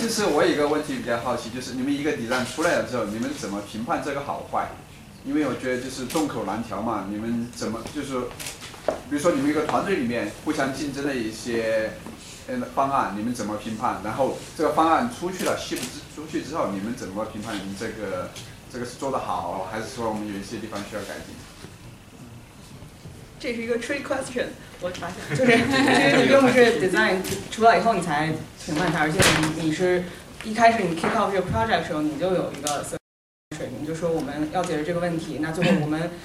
[0.00, 4.68] 就是我有一个问题比较好奇，就是你们一个 design 出来了之后，你们怎么评判这个好坏？
[5.24, 8.20] 因为我觉得就是众口难调嘛，你们怎么就是，
[9.10, 11.90] 比如说你们一个团队里面互相竞争的一些。
[12.46, 14.02] 嗯，方案你们怎么评判？
[14.04, 15.82] 然后这个方案出去了，细部
[16.14, 17.56] 出去之后，你们怎么评判？
[17.56, 18.28] 你们这个
[18.70, 21.34] 这个是做的好，还是说我们有一些地方需要改进？
[23.44, 24.46] 这是一个 trick question，
[24.80, 27.16] 我发现， 就是因为你并不是 design
[27.50, 28.32] 出来以后你才
[28.64, 30.02] 评判它，而且你你是
[30.44, 32.82] 一开始你 kick off 这个 project 的时候，你就有一个
[33.54, 36.10] 水平，就说我们要解决这个问题，那最后我们。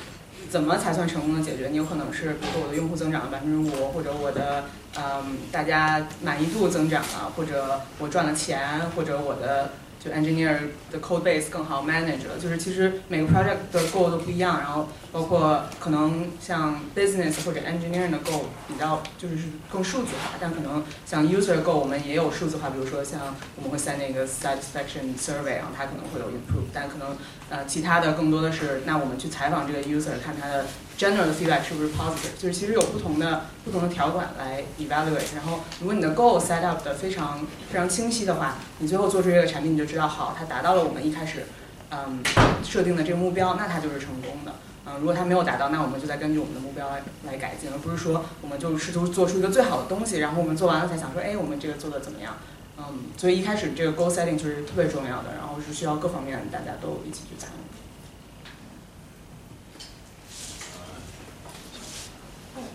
[0.49, 1.67] 怎么才算成功的解决？
[1.67, 4.63] 你有可能是，比如说我的用户增长了百分之五，或者我的，
[4.97, 9.71] 嗯，大家满意度增长了，或者我赚了钱，或者我的。
[9.99, 10.57] 就 engineer
[10.89, 18.43] 的 code base 更好 manage 了，就是其实每个 project 的 goal 都不一样，然后包括可能像 business 或者 engineer 的 goal
[18.67, 19.35] 比较就是
[19.69, 23.19] 更数字化，但可能像 user goal 我们也有数字化，比如说像
[23.57, 27.17] 我们会 send 那个 satisfaction survey，然后它可能会有 improve，但可能
[27.49, 30.65] 呃其他的更多的是，那我们去采访这个 user，看他的
[30.99, 37.39] general 的 feedback 是不是 positive，就是其实有不同的不同的条款来 evaluate，然后如果你的 goal set up 的非常
[37.71, 39.89] 非常清晰的话，你最后做出这个产品你就。
[39.89, 41.45] 知道好，它达到了我们一开始，
[41.89, 42.21] 嗯，
[42.63, 44.53] 设定的这个目标，那它就是成功的。
[44.85, 52.37] 嗯，如果它没有达到，那我们就再根据我们的目标来来改进，而不是说我们就试图做出一个最好的东西，然后我们做完了才想说，哎，我们这个做的怎么样？
[52.77, 52.83] 嗯，
[53.17, 57.68] 所以一开始这个 goal setting 就是特别重要的，然后是需要各方面大家都一起去参与。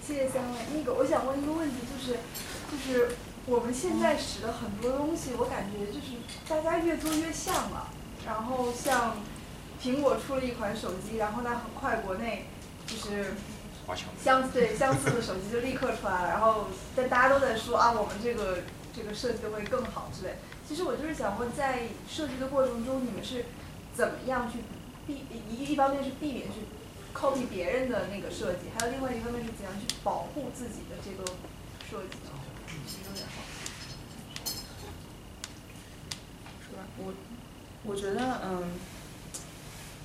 [0.06, 0.59] 谢谢三位。
[0.74, 2.18] 那个，我想问一个问题，就是，
[2.70, 3.16] 就是。
[3.47, 6.16] 我们现在使的很多东西，我感觉就是
[6.48, 7.90] 大家越做越像了。
[8.24, 9.18] 然后像
[9.78, 12.47] 苹果出了一款手机，然后呢很快国内
[12.86, 13.35] 就是
[14.18, 16.28] 相对相似的手机就立刻出来了。
[16.31, 18.60] 然后但大家都在说啊，我们这个
[18.97, 20.36] 这个设计会更好之类。
[20.66, 23.44] 其实我就是想问，在设计的过程中，你们是
[23.94, 24.60] 怎么样去
[25.06, 26.60] 避一一方面是避免去
[27.15, 31.24] copy 别人的那个设计，还有另外一方面是怎样去保护自己的这个
[31.89, 32.19] 设计？
[36.61, 36.82] 是吧？
[36.99, 37.15] 我
[37.85, 38.73] 我觉得，嗯，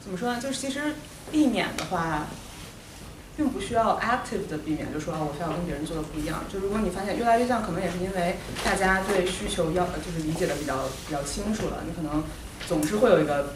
[0.03, 0.39] 怎么说呢？
[0.39, 0.93] 就是其实
[1.31, 2.27] 避免的话，
[3.35, 6.43] 并不需要 active 的避免，就说啊，我非要跟别人做的不一样。
[6.51, 12.23] 就如果你发现越来越像，可能也是因为大家对需求要就是理解的比较比较清楚了，你可能
[12.67, 13.55] 总是会有一个。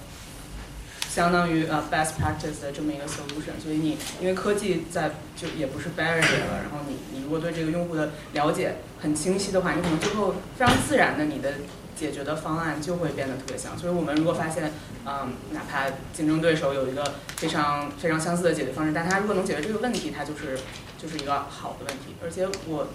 [1.14, 11.54] 相当于呃 best practice 的这么一个 solution，所以你因为科技在就也不是 barrier 了，然后你你如果对这个用户的了解很清晰的话，你可能最后非常自然的你的
[11.96, 13.78] 解决的方案就会变得特别像。
[13.78, 14.72] 所以我们如果发现，
[15.06, 20.58] 嗯，哪怕竞争对手有一个非常非常相似的解决方式，但他如果能解决这个问题，它就是
[20.98, 22.16] 就是一个好的问题。
[22.24, 22.88] 而且我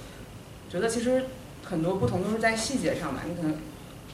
[0.69, 1.27] 觉得其实
[1.65, 3.59] 很多不同都是在细节上吧，你可能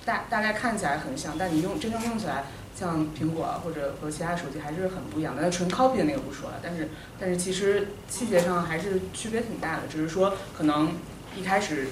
[0.05, 2.45] 大大概看起来很像，但你用真正用起来。
[2.79, 6.89] 像苹果啊或者和其他手机还是很不一样的，那纯 copy 的那个不说了，但是
[7.21, 10.93] 但是其实细节上还是区别挺大的，只是说可能
[11.37, 11.89] 一开始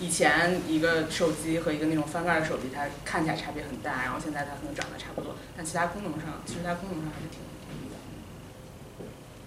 [0.00, 8.00] 以前一个手机和一个那种翻盖的手机，它看起来差别很大，然后现在它可能长得差不多，但其他功能上其实它功能上还是挺不一样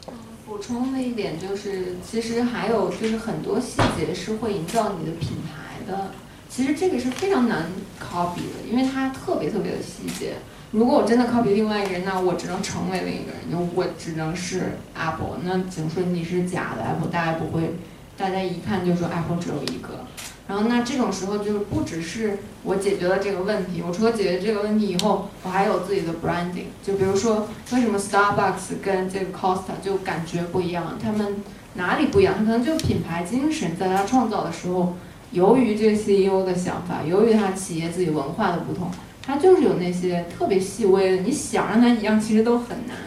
[0.06, 0.14] 的。
[0.46, 6.12] 补充的一点就是，其实还有就是很多细节是会营造你的品牌的，
[6.50, 7.66] 其实这个是非常难
[8.00, 10.36] copy 的，因为它特别特别的细节。
[10.72, 15.40] 如果我真的 copy 另外一个人，那我只能成为另一个人，就我只能是 Apple。
[15.44, 17.74] 那只能说你是假的 Apple，大家不会，
[18.16, 20.06] 大家一看就说 Apple 只有一个。
[20.48, 26.66] 然后那这种时候就是不只是我解决了这个问题，我除了解决这个问题以后，我还有自己的 branding。
[26.84, 30.98] 就比如说，为什么 Starbucks 跟这个 Costa 就感觉不一样？
[31.02, 31.38] 他们
[31.74, 32.36] 哪里不一样？
[32.38, 34.94] 他可能就品牌精神，在他创造的时候，
[35.32, 38.92] 由于这 CEO 的想法，由于他企业自己文化的不同。
[39.30, 42.98] 它就是有那些特别细微的，你想让它一样，其实都很难。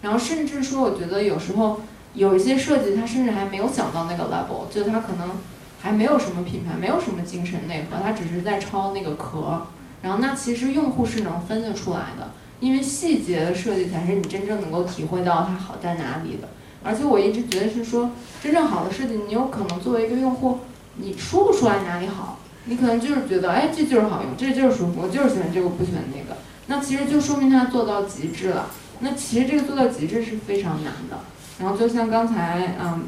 [0.00, 1.82] 然后甚至说，我觉得有时候
[2.14, 5.32] 有一些设计，它甚至还没有想到那个 level，就它可能
[5.78, 9.66] 还没有什么品牌，没有什么精神内核，它只是在抄那个壳。
[10.00, 16.48] 然后那其实用户是能分得出来的，因为细节的设计才是你真正能够体会到它好在哪里的。
[16.82, 18.12] 而且我一直觉得是说，
[18.42, 20.60] 真正好的设计，你有可能作为一个用户，
[20.94, 22.38] 你说不出来哪里好。
[22.66, 26.38] 你可能就是觉得，哎，这就是好用，这就是舒服，我就是喜欢这个，不喜欢那个。
[26.66, 28.66] 那其实就说明他做到极致了。
[29.00, 31.18] 那其实这个做到极致是非常难的。
[31.60, 33.04] 然后就像刚才，嗯，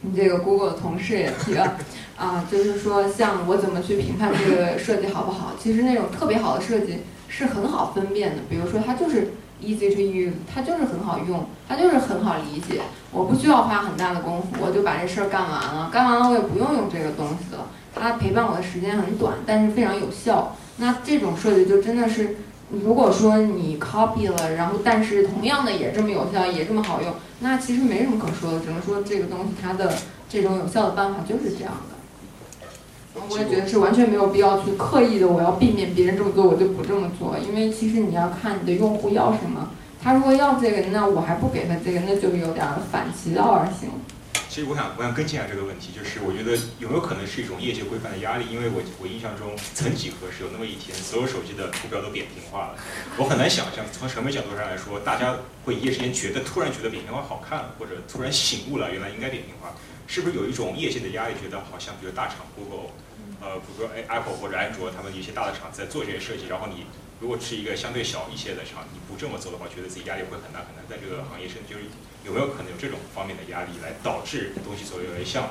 [0.00, 1.76] 你这个 Google 的同事也提了，
[2.16, 5.52] 啊，就是说像我怎么去评判这个设计好不好？
[5.62, 8.42] 其实那种特别好的设计是很好分辨的。
[8.50, 12.80] 比如说它就是 easy to use，它就是很好用，它就是很好理解。
[13.12, 15.90] 我不需要花很大的功夫，我就把这事儿干完了。
[15.92, 17.66] 干完了我也不用用这个东西了。
[17.94, 20.54] 它陪伴我的时间很短，但是非常有效。
[20.76, 22.36] 那这种设计就真的是，
[22.70, 29.94] 如果说你 copy 了，然后但是同样的也这么有效，也这么好用，那其实没什么可说的，只能说这个东西它的
[30.28, 31.95] 这种有效的办法就是这样的。
[33.28, 37.36] 我也觉得是完全没有必要去刻意的，我要避免别人这么做，我就不这么做。
[37.38, 39.70] 因为其实你要看你的用户要什么，
[40.02, 43.90] 他如果要这个，那我还不给他这个，那就有点反其道而行。
[44.48, 48.46] 其实我想，我想跟进一下这个问题，就是我觉得有没有可能是一种业界规范的压力？
[48.48, 52.74] 因为我我印象中，曾几何时有那么一天，所有手机的图标都扁平化了。
[53.18, 59.76] 我很难想象，从审美角度上来说，大家会一夜之间觉得突然觉得扁平化好看了，或者突然醒悟了，原来应该扁平化，
[60.06, 61.34] 是不是有一种业界的压力？
[61.36, 62.96] 觉得好像比如大厂 Google，
[63.46, 66.86] 呃，比如说 Apple 或者安卓，他们一些大的厂在做这些设计，然后你。
[67.18, 71.84] 如果是一个相对小一些的厂，你不这么做的话，觉得自己压力会很大很大，在这个行业生就是
[72.26, 75.48] 有没有可能有这种方面的压力来导致东西做越来越像？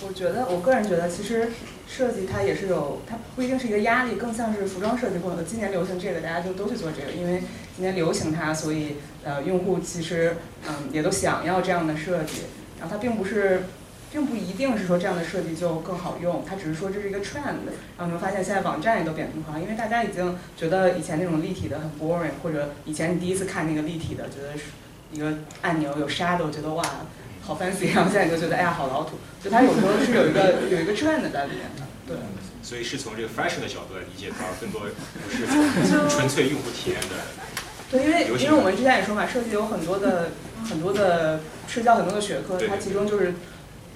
[0.00, 1.52] 我觉得，我个人觉得，其实
[1.86, 7.42] 设计它也是有，它不一定是一个压力，更像是服装设计或者今年流行这个，大家就都去做这个，因为
[7.76, 12.44] 今年流行它，所以呃，用户其实嗯也都想要这样的设计，
[12.80, 13.64] 然后它并不是。
[14.10, 17.68] 并不一定是说这样的设计就更好用，它只是说这是一个 trend。
[17.96, 24.64] 然后你会发现现在网站也都扁平化，因为大家已经觉得以前那种立体的很 boring，或者以前你第一次看那个立体的，觉得是
[25.12, 26.82] 一个按钮有 shadow，觉得哇
[27.42, 29.16] 好 fancy，然后 现在你就觉得哎呀好老土。
[29.42, 32.16] 就它有时候是有一个有一个 trend 在里面的，对。
[32.62, 37.16] 所以是从这个 fashion 的角度来理解它，更多不是从 纯粹用户体验的。
[37.90, 40.30] 对，因为因为我们之前也说嘛，设计有很多的
[40.68, 43.34] 很多的涉及到很多的学科，它其中就是。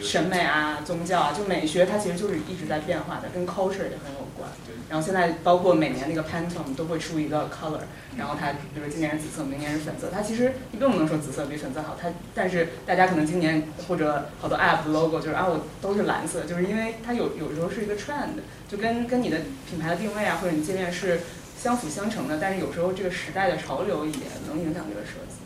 [0.03, 4.51] 审美啊、宗教啊，就美学它其实就是一直在变化的，跟 culture 也很有关。
[4.91, 7.81] 然后现在包括每年那个 Pantone 都会出一个 color，
[8.19, 10.11] 然后它比如今年是紫色，明年是粉色。
[10.13, 19.39] 它其实你并不能说紫色比粉色好，它但是大家可能今年或者好多 app 的 logo 就是啊我都是蓝色，就是因为它有有时候是一个 trend，就跟跟你的
[19.71, 21.21] 品牌的定位啊或者你界面是
[21.59, 22.39] 相辅相成的。
[22.39, 24.13] 但是有时候这个时代的潮流也
[24.47, 25.42] 能影响这个设计。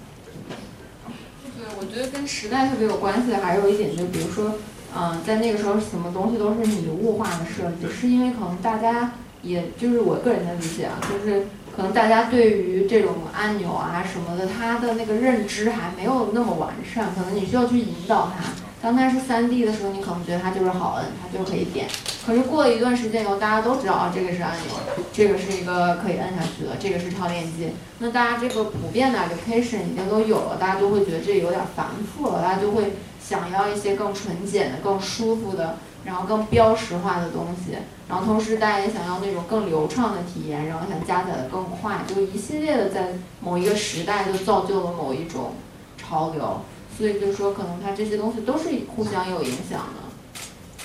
[1.67, 4.55] 对，我觉得跟时代特别有关系的还有一点，就比如说，
[4.97, 9.13] 嗯，在那个时候什么东西都是拟物化的设计，是因为可能大家。
[9.43, 18.66] 也就是我个人的理解啊，就是可能大家对于这种按钮啊什么的，它的那个认知还没有那么完善，可能你需要去引导它。
[18.83, 21.87] 当它是三 D 的时候，你可能觉得它就是好摁，它就可以点。
[22.27, 24.77] 可是过了一段时间以后，大家都知道啊，这个是按钮，
[25.13, 27.73] 这个是一个可以摁下去的，这个是超链接。
[27.99, 35.77] 那大家这个普遍的 application 已经都有了，大家就会觉得这有点繁复了，大家就会想要一些更纯简的、更舒服的。
[36.05, 37.77] 然后更标识化的东西，
[38.09, 45.55] 然后同时大家也想要那种更流畅的体验，然后想加载的更快，就一系列的在某一个时代就造就了某一种
[45.99, 46.61] 潮流，
[46.99, 50.85] 所以就是说可能它这些东西都是互相有影响的。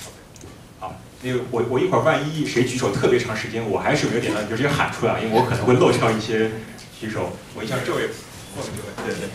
[0.78, 6.50] 好，那个我我一会儿万一谁举手特别长时间，我还是没有点到，你就直接喊出来，因为我可能会漏掉一些
[7.00, 7.30] 举手。
[7.54, 8.08] 我一下这位
[8.56, 9.28] 后面这位，对对。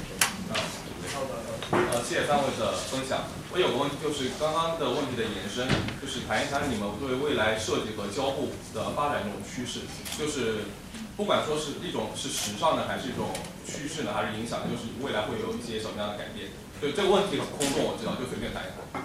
[1.69, 3.27] 呃，谢谢三位的分享。
[3.51, 5.67] 我有个问题，就是刚刚的问题的延伸，
[5.99, 9.83] 就是谈一谈你们对未来设计和交互的发展这种趋势。
[10.15, 10.71] 就是
[11.17, 13.35] 不管说是一种是时尚的，还是一种
[13.67, 16.47] 趋势呢，还是影响，就是未来会有一些什么样的改变？
[16.81, 19.01] 就这个问题很空洞，我知道，就随便答一谈。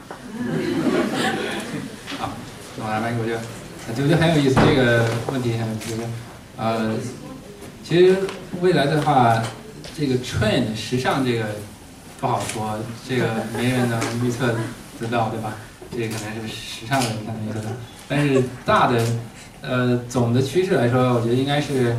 [2.18, 2.30] 好，
[2.78, 3.40] 我来来，我觉得，
[3.88, 6.02] 我觉得很有意思这个问题，就是
[6.56, 6.94] 呃，
[7.82, 8.16] 其实
[8.60, 9.42] 未来的话，
[9.96, 11.46] 这个 trend 时尚这个。
[12.20, 12.78] 不好说，
[13.08, 13.26] 这个
[13.56, 14.54] 没人能预测
[15.00, 15.54] 得到，对吧？
[15.90, 17.68] 这个可能是时尚的人才能预测到。
[18.06, 19.04] 但是大的，
[19.60, 21.96] 呃，总的趋势来说，我觉得应该是，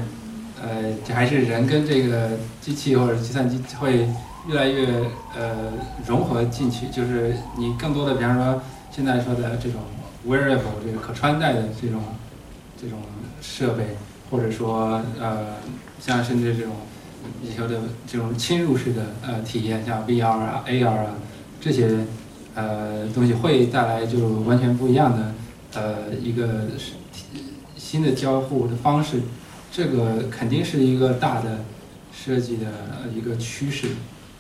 [0.62, 2.30] 呃，这还是人跟这个
[2.62, 4.08] 机器或者计算机会
[4.48, 4.88] 越来越
[5.36, 5.74] 呃
[6.06, 6.88] 融合进去。
[6.88, 8.61] 就是你更多的，比方说
[8.91, 9.82] 现在说的这种
[10.28, 12.02] wearable 这个可穿戴的这种
[12.82, 12.99] 这种
[13.41, 13.95] 设备，
[14.30, 15.56] 或者说呃，
[15.99, 16.74] 像甚至这种。
[17.41, 21.15] 以后的这种侵入式的呃体验，像 VR 啊、AR 啊
[21.61, 21.99] 这些
[22.53, 25.34] 呃东西，会带来就完全不一样的
[25.74, 26.68] 呃一个
[27.78, 29.22] 新的交互的方式。
[29.72, 31.64] 这个肯定是一个大的
[32.14, 32.65] 设计的
[33.15, 33.88] 一个趋势，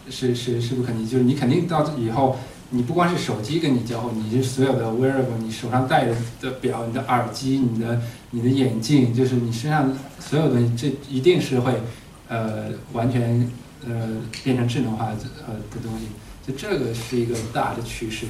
[0.09, 2.37] 是是是不肯定，就是你肯定到以后，
[2.69, 8.01] 你不光是手机跟你交互，你是所有的 wearable，你手上戴的的表、你的耳机、你的
[8.31, 11.73] 你的眼镜，就是你身上所有东西，这一定是会。
[12.29, 13.47] 呃，完全
[13.85, 14.09] 呃
[14.43, 16.07] 变成智能化的呃的东西，
[16.47, 18.25] 就这个是一个大的趋势，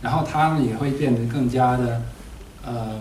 [0.00, 2.02] 然后它们也会变得更加的
[2.64, 3.00] 呃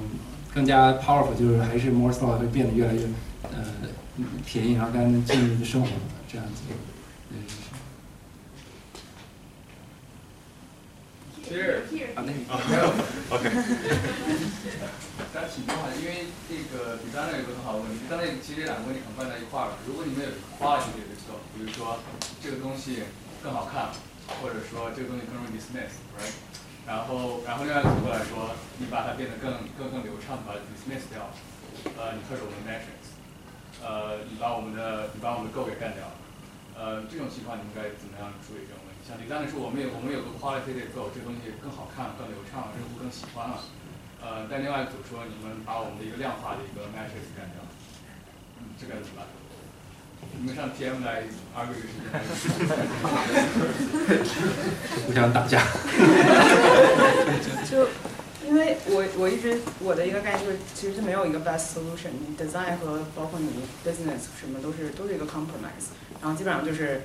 [0.51, 3.01] 更加 powerful，就是还是 more slow 会变得越来越
[3.43, 3.65] 呃
[4.47, 5.89] 便宜，然后跟进入生活
[6.31, 6.61] 这样子。
[11.47, 11.79] Here，
[12.11, 12.91] 啊，那你啊，没 有
[13.31, 13.47] ，OK。
[15.31, 19.79] 刚请问一下，因为那个 designer 有个很好的问题，designer 其实两个问题很放在一块儿。
[19.87, 20.29] 如果你们有
[20.59, 22.03] quality 的时候，比如说
[22.43, 23.03] 这个东西
[23.41, 23.95] 更好看，
[24.43, 26.35] 或者说这个东西更容易 dismiss，right？
[26.85, 31.31] 然后，然后另外反过来说，你把它变得更更更流畅，把它 dismiss 掉，
[31.95, 33.15] 呃，你 hurt 我们的 metrics，
[33.79, 36.15] 呃，你把我们的你把我们的 goal 给干掉了，
[36.75, 38.83] 呃，这种情况你应该怎么样处理这种？
[39.07, 43.63] 像李刚才说，我们有我们有个 quality 的 go，这个东西更好看、更流畅，用户更喜欢了。
[44.19, 47.63] 呃，但另外一组说，你们把我们的一个量化的一个 metrics 干掉，
[48.59, 49.23] 嗯，这该怎么办？
[50.35, 51.23] 你们上 PM 来
[51.55, 51.95] argue 这个
[52.35, 52.59] 事情。
[55.07, 55.63] 互相打架。
[57.63, 57.87] 就
[58.43, 67.03] 因为我我一直我的一个概念就是，其实是没有一个 best solution，你 design 和包括你 business 什么都是都是一个 compromise，然后基本上就是。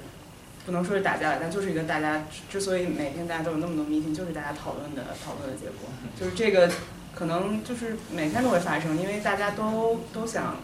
[0.65, 5.89] 不能说是打架了，但就是一个大家之所以每天大家都有那么多 meeting，就是大家讨论的讨论的结果。
[6.19, 6.71] 就是这个
[7.15, 10.57] 可能就是每天都会发生，因为大家都都想，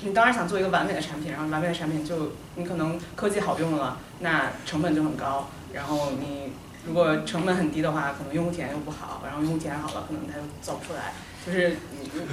[0.00, 5.48] 你当然想做一个完美的产品，然后完美的产品就你可能科技好用了，那成本就很高。
[5.72, 6.52] 然后你
[6.84, 11.12] 如果成本很低的话，可能用户体验又不好，然后用户体验好了，可能它又造不出来。
[11.46, 11.76] 就是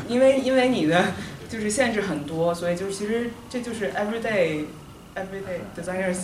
[0.08, 1.14] 因为因为你的
[1.48, 4.66] 就是限制很多，所以就是其实这就是 everyday
[5.16, 6.22] everyday designers。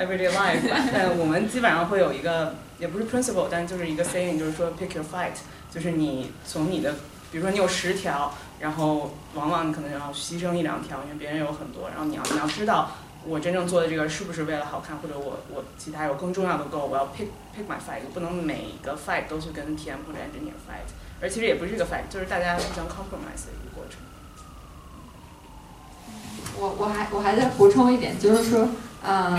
[0.00, 5.34] Everyday life，但 我们基本上会有一个，也不是 principle，但就是一个 saying，就是说 pick your fight，
[5.70, 6.94] 就是你从你的，
[7.30, 12.92] 比如说你有十条，然后往往你可能要牺牲一两条，因为别人有很多，然后你要你要知道
[13.26, 20.88] 我真正做的这个是不是为了好看，或者我我其他有更重要的 goal，我要 pick pick my fight，不能每个 fight 都去跟 PM 或者 engineer fight，
[21.20, 24.00] 而其实也不是一个 fight，就是大家互相 compromise 的一个过程。
[26.58, 28.68] 我我还我还在补充一点，就是说，
[29.06, 29.38] 嗯，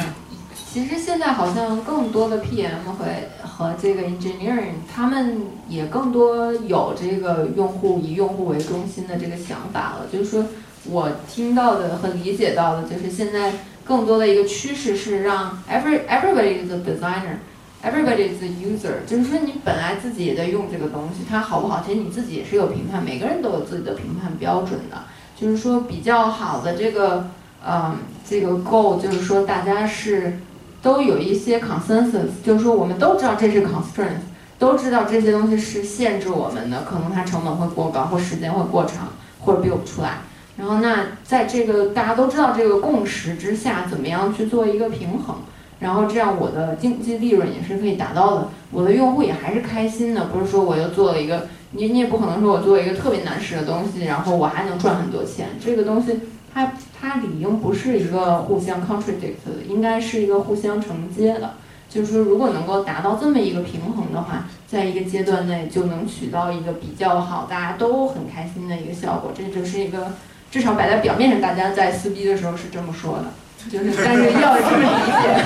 [0.72, 3.06] 其实现在好像更多的 PM 和
[3.46, 10.08] 和这个 engineering，他们也更多有这个用户以用户为中心的这个想法了。
[10.10, 10.46] 就是说
[10.86, 13.52] 我听到的和理解到的，就是现在
[13.84, 19.06] 更多的一个趋势是让 every everybody is a designer，everybody is a user。
[19.06, 25.04] 就是说你本来自己也在用这个东西，它好不好，其实你自己也是有评判，每个人都有自己的评判标准的。
[25.36, 27.28] 就是说比较好的这个，
[27.68, 30.38] 嗯，这个 goal 就是说大家是
[30.82, 34.22] 都有一些 consensus，就是说我们都知道这是 constraint，
[34.58, 39.10] 都知道这些东西是限制我们的，可能它成本会过高，或时间会过长，
[39.40, 40.20] 或者 build 不出来。
[40.58, 45.38] 然后那在这个大家都知道这个共识之下，怎么样去做一个平衡？
[45.80, 51.48] 然后这样我的经济利润也是可以达到的，我的用户也还是开心的，不是说我又做了一个。
[51.74, 55.52] 你你也不可能说我做一个特别难使的东西，然后我还能赚很多钱。
[55.64, 56.20] 这个东西
[56.54, 61.56] 它它理应不是一个互相 contradict 的，应该是一个互相承接的。
[61.90, 69.34] 就是说，如果能够达到这么一个平衡的话，在一个阶段内就能取到一个比较好，大家都很开心的一个效果。
[69.36, 70.14] 这就是一个
[70.50, 73.26] 至少摆在表面上，大家在撕逼的时候是这么说的，
[73.70, 75.44] 就是但是要这么理解。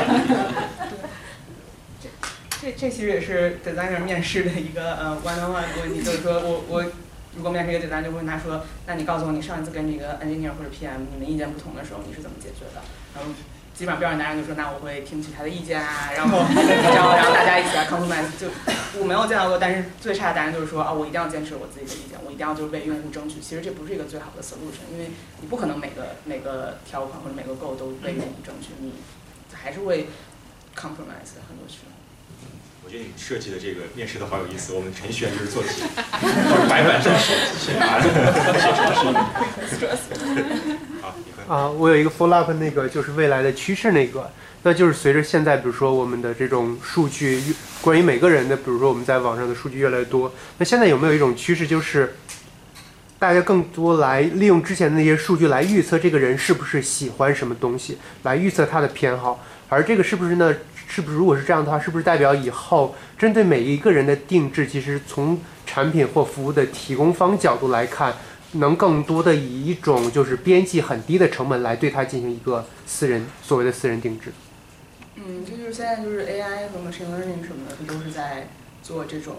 [2.62, 6.86] 这这其实也是 designer 面试的一个呃 one on one 问题，就是说我我
[7.36, 12.82] 如果面试一个 designer，就问他说，那你告诉我你上一次跟这个 engineer 或者 PM 你们意见不同的时候，你是怎么解决的？
[13.14, 13.30] 然后
[13.74, 18.40] 基本上标准答案就说，那我会听取他的意见啊， 然后然后然后大家一起来 compromise。
[18.40, 18.48] 就
[18.98, 23.42] 我没有见到过，但是最差的答案就是说啊，我一定要坚持我自己的意见，我一定要就是为用户争取。
[23.42, 28.94] 其实这不是一个最好的 solution，因为你不可能每个每个条款或者每个 goal 都为用户争取，你
[29.52, 30.08] 还是会
[30.74, 31.92] compromise 很多时候。
[32.86, 34.72] 我觉得你设计的这个面试都好有意思。
[34.74, 35.82] 我们程序员就是做题，
[36.70, 38.04] 白板上写写答案，
[39.68, 39.76] 写
[40.14, 40.78] 程序。
[41.02, 41.16] 好，
[41.52, 44.30] 啊，我有一个 follow up，那个就是未来的趋势，那个，
[44.62, 47.42] 那就是随着现在，比如说我们的这种数据，
[47.82, 52.16] 关于每个人的，比如说我们在网上的数据越来越多，那现在有没有一种趋势，就是
[53.18, 60.54] 大家更多来利用之前的那些数据来预测这个人是不是喜欢什么东西，来预测他的偏好，而这个是不是呢？
[60.96, 68.14] 是不是如果是这样的话，是不是代表以后针对每一个人的定制，其实从产品或服务的提供方角度来看，
[68.54, 74.32] 能更多的以一种就是边际很低的成本来对它进行一个私人所谓的私人定制？
[75.16, 78.48] 嗯，这就是现在就是 AI 和 machine learning 什么的，它都是在
[78.82, 79.36] 做这种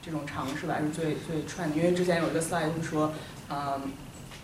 [0.00, 1.76] 这种尝试吧，是最最串的。
[1.76, 3.12] 因为之前有一个 slide 是说，
[3.50, 3.90] 嗯。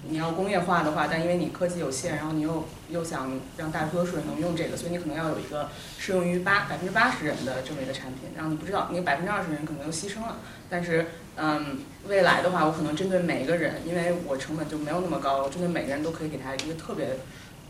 [0.08, 5.68] 你要工业化的话，但因为你科技有限，然后你又又想让大多数人能用这个，所以你可能要有一个
[5.98, 8.30] 适用于八百分之八十人的这么一个产品。
[8.34, 10.38] 然后你不知道，你百分之二十人可能又牺牲了。
[10.68, 11.06] 但是，
[11.36, 17.16] 嗯，未来的话，我可能针对每一个人，因为我成本就没有那么高，我针对每个人都可以给他一个特别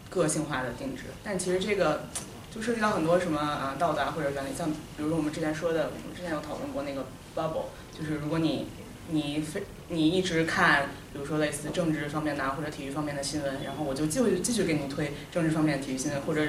[0.09, 1.03] 个性化的定制。
[1.23, 2.05] 但其实这个
[2.51, 7.07] 就涉及到很多什么啊道德或者原理，像比如说我们之前说的，我们之前有讨论过那个
[7.37, 8.69] bubble，就是如果你
[9.11, 16.43] 你非你一直看，比如说类似政治方面的或者体育方面的新闻，然后我就继续继续给你推政治方面的体育新闻，或者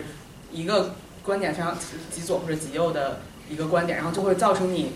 [0.52, 1.78] 一个观点非常
[2.12, 4.94] 极左或者极右的一个观点，然后就会造成你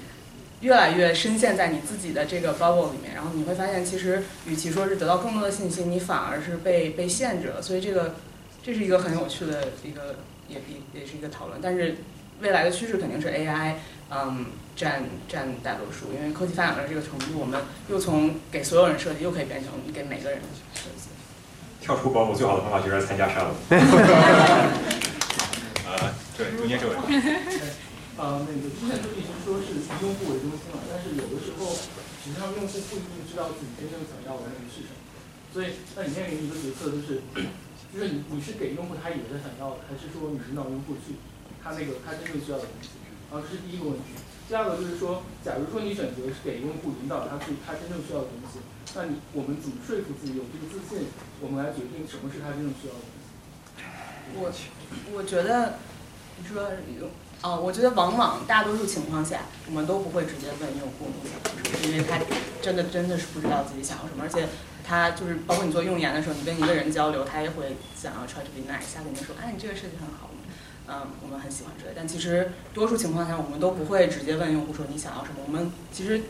[0.61, 7.61] 越来越深陷在你自己的这个 bubble 里面，然后你会发现，其实与其说是得到更多的信息，你反而是被被限制了。
[7.61, 8.15] 所以这个
[8.63, 10.15] 这是一个很有趣的一个
[10.47, 11.97] 也也也是一个讨论，但是
[12.41, 13.75] 未来的趋势肯定是 AI，
[14.11, 14.45] 嗯。
[14.77, 17.57] 占占大多数，因为科技发展到这个程度，我们
[17.89, 20.37] 又从给所有人设计，又可以变成给每个人
[20.69, 21.09] 设计。
[21.81, 23.57] 跳出保姆最好的方法就是参加沙龙。
[25.81, 26.93] 呃，对，中间这位。
[28.21, 35.01] 呃，那个之前就一直说是以用户为中心嘛，但是有的时候实际上用户不一定知道自己真正想要的那个是什么，
[35.49, 37.25] 所以那你面临一个决策就是，
[37.89, 41.17] 就是你你是给用户他以为他想要的，还是说你引导用户去
[41.65, 42.96] 他那个他真正需要的东西？
[43.31, 44.15] 啊，这是第一个问题。
[44.47, 48.59] 第二个就是说，假如说你选择是给用户引导他去他真正需要的东西，
[48.95, 51.07] 那你我们怎么说服自己有这个自信，
[51.41, 53.11] 我们来决定什么是他真正需要的东
[54.51, 54.71] 西？
[55.11, 55.79] 我我觉得
[56.39, 56.63] 你说
[57.41, 62.17] 哦，我觉得往往大多数情况下，我们都不会直接问用户想要什么，因为他
[62.61, 64.47] 真的真的是不知道自己想要什么，而且
[64.83, 70.26] 他就是包括你做用研的时候，你跟一个人交流，他也会想要 try to be nice，下跟你说，哎，你这个设计很好。
[70.87, 75.39] 嗯，我们很喜欢之类，但其实多数情况下，我们都不会直接问用户说你想要什么。
[75.45, 76.21] 我们其实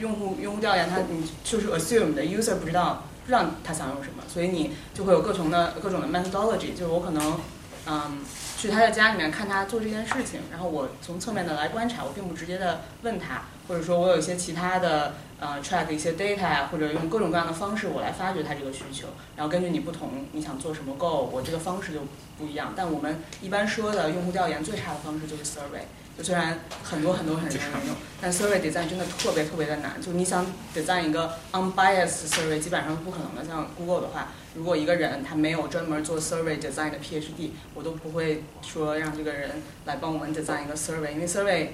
[0.00, 6.72] 用户用户调研，他你就是 assume 的 user 不知道不知道他想用什么，所以你就会有各种的各种的 methodology。
[6.72, 7.38] 就是我可能
[7.86, 8.18] 嗯，
[8.58, 22.00] 去他的家里面看他做这件事情，然后我从侧面的来观察，我并不直接的问他，或者说我有一些其他的呃 track 一些 data 呀，或者用各种各样的方式我来发掘他这个需求，然后根据你不同你想做什么 goal，我这个方式就
[22.38, 22.72] 不一样。
[22.76, 25.82] 但我们一般说的用户调研最差的方式就是 survey。
[26.16, 30.00] 就虽然很多很多很多人用，但 survey design 真的特别特别的难。
[30.00, 33.44] 就你想 design 一个 unbiased survey，基本上是不可能的。
[33.46, 41.68] 像 Google 的话，如果一个人他没有专门做 survey design 的 PhD，我都不会说让这个人来帮我们 design 一个 survey，因为 survey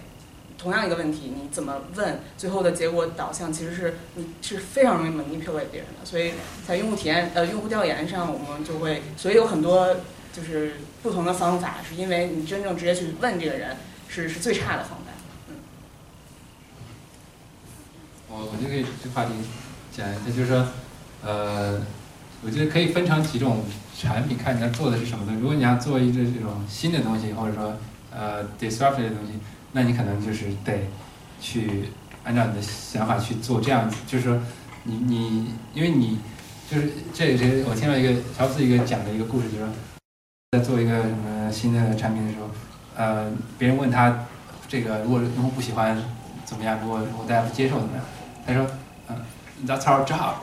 [0.63, 6.05] 同样一个问题，你怎么问，最后的结果导向其实是你是非常容易蒙蔽掉给别人的。
[6.05, 6.35] 所以
[6.67, 9.97] 在用户体验呃用户调研上，我们就会，所以有很多
[10.33, 13.77] 就是不同的方法，是因为你真正直接去问这个人。
[14.15, 15.07] 是是最差的方法。
[15.49, 15.55] 嗯。
[18.29, 19.33] 我我就可以这话题
[19.91, 20.67] 讲一下，就是说，
[21.25, 21.81] 呃，
[22.45, 23.65] 我觉得可以分成几种
[23.99, 25.41] 产品，看你要做的是什么东西。
[25.41, 27.79] 如果你要做一个这种新的东西，或者说
[28.11, 29.41] 呃 disruptive 的东西，
[29.73, 30.89] 那你可能就是得
[31.41, 31.87] 去
[32.25, 33.61] 按照你的想法去做。
[33.61, 34.41] 这样子就是说，
[34.85, 36.19] 你你因为你
[36.71, 39.69] 就是这这我听到一个乔布斯一个讲的一个故事，就是说
[40.53, 42.49] 在做一个什么新的产品的时候。
[42.95, 44.27] 呃，别人问他，
[44.69, 45.97] 这个如果用户不喜欢
[46.45, 46.79] 怎么样？
[46.83, 48.05] 如果如果大家不接受怎么样？
[48.47, 48.67] 他说，
[49.09, 49.17] 嗯
[49.67, 50.35] ，That's our job.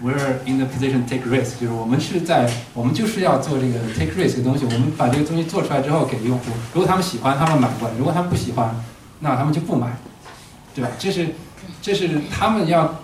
[0.00, 1.60] We're in the position take risk.
[1.60, 4.64] 就是我们是在，我们就是要做这个 take risk 的东西。
[4.64, 8.74] 我们把这个东西做出来之后给用户，如果他们喜欢，他们买过来；如果他们不喜欢，
[9.20, 9.96] 那他们就不买，
[10.74, 10.90] 对吧？
[10.98, 11.28] 这是，
[11.82, 13.02] 这是他们要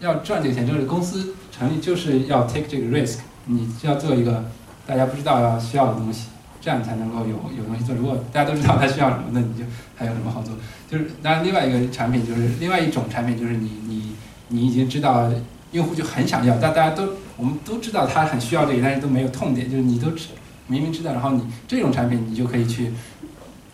[0.00, 3.18] 要赚这个钱，就是公司成立就是要 take 这个 risk。
[3.46, 4.44] 你需要做一个
[4.86, 6.28] 大家不知道要需要的东西。
[6.64, 7.94] 这样才能够有有东西做。
[7.94, 9.64] 如果大家都知道他需要什么，那你就
[9.94, 10.54] 还有什么好做？
[10.90, 14.14] 就是当然，另外一个产品就是另外一种产品，就是你你
[14.48, 15.30] 你已经知道
[15.74, 20.28] 用户就很想要，但大家都我们都知道他很需要这个，但是都没有痛点，就是你都知
[20.68, 22.92] 明明知道，然后你这种产品你就可以去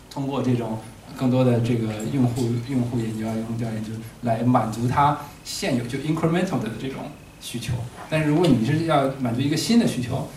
[0.09, 0.79] 通过这种
[1.15, 3.91] 更多的这个用户用户研究啊、用户调研，就
[4.23, 7.03] 来满足他现有就 incremental 的这种
[7.39, 7.73] 需求。
[8.09, 10.27] 但是如果你是要满足一个新的需求，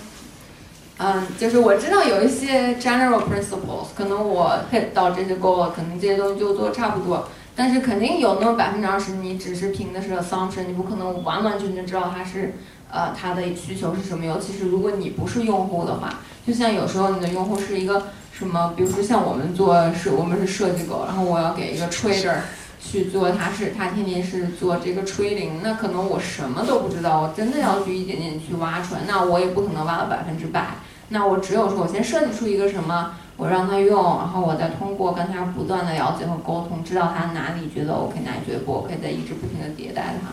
[0.99, 7.27] 嗯，就是我知道有一些 general principles，可能我 hit 到这些 goal，可能这些东西就做差不多。
[7.55, 12.55] 但是肯定有那么百分之二十，你只是凭的是 assumption，你不可能完完全全知道它是，
[12.89, 14.25] 呃，它的需求是什么。
[14.25, 22.37] 尤其是如果你不是用户的话，就像有时候你的用户是一个什么，比如说像我们做是，我们是设计狗，然后我要给一个 trader
[22.81, 30.69] 去做，他是他天天是做这个 trading，那可能我什么都不知道，我真的要去一点点去挖出来，那我也不可能挖到百分之百。
[31.09, 40.29] 那我只有说，我先设计出一个什么，我让他用，然后我再通过跟他不断的了解和沟通，知道他哪里觉得 OK，哪里觉得不 OK，再一直不停的迭代他。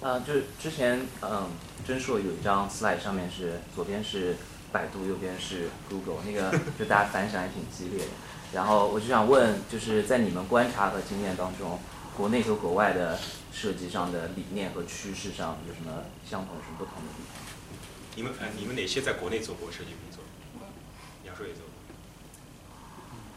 [0.00, 1.48] 呃，就是之前嗯，
[1.86, 4.36] 真硕有一张 slide，上面是左边是
[4.72, 8.10] 百度，右边是 Google，那个就大家反响也挺激烈的。
[8.52, 11.78] 然后我就想问，就是在你们观察和经验当中，
[12.16, 13.18] 国内和国外的
[13.52, 17.42] 设计上的理念和趋势上有什么相同，什么不同的地方？
[18.16, 19.90] 你们呃，你们哪些在国内做过设计
[21.42, 21.64] 工作？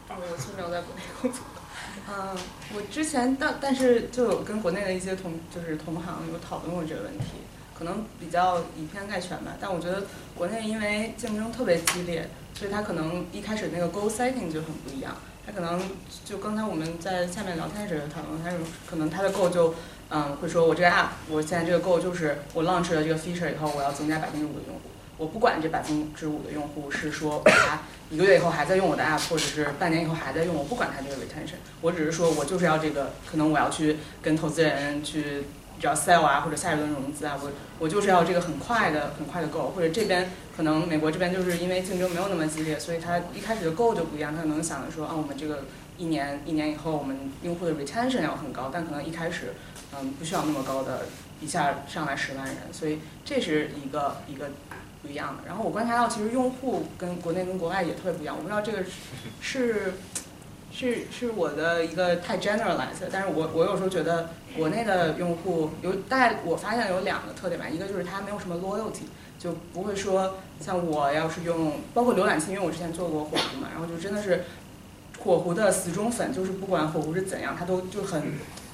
[0.08, 0.32] 杨硕也做。
[0.32, 1.40] 我是没有在国内工作。
[2.08, 2.36] 嗯，
[2.74, 7.24] 我之前但但是就有跟国内的一些同就是同行有讨论过这个问题，
[7.76, 9.56] 可能比较以偏概全吧。
[9.60, 10.04] 但我觉得
[10.34, 15.16] 国内因为竞争特别激烈，所以它可能一开始那个 goal setting 就很不一样。
[15.44, 15.80] 它可能
[16.24, 18.58] 就刚才我们在下面聊天时讨论，它有
[18.88, 19.74] 可能它的 goal 就。
[20.08, 24.82] 嗯，会说我这个 app，我现在这个 goal 就是我 launch 了这个 feature 以后，我要增加百分之五的用户。
[25.16, 27.80] 我不管这百分之五的用户是说他
[28.10, 35.44] 一个月以后还在用我的 app，或者是半年以后还在用，我不管他这个 retention，我只是说我就是要这个，可能我要去跟投资人去
[35.80, 45.64] 只要 sell 啊，或者下一轮融资啊，我我就是要这个很快的很快的 go，或者这边可能美国这边就是因为竞争没有那么激烈，所以他一开始的 go 就不一样，他可能想着说啊，我们这个
[45.98, 49.54] 一年一年以后我们用户的 retention 要很高，但可能一开始。
[49.98, 51.06] 嗯，不需要那么高的，
[51.40, 54.50] 一下上来十万人，所以这是一个一个
[55.06, 55.44] 不一样的。
[55.46, 58.36] 然后我观察到，其实用户跟国内跟国外也特别不一样。
[58.36, 58.78] 我不知道这个
[59.40, 59.94] 是
[60.72, 69.06] 是是我的一个太 generalized，但是我我有时候觉得国内的用户有大概我发现有两个特点吧，一个就是他没有什么 loyalty，
[69.38, 74.44] 就不会说像我要是用包括浏览器，因为我之前做过火狐嘛，然后就真的是
[75.26, 78.22] 火狐的死忠粉，就是不管火狐是怎样，他都就很，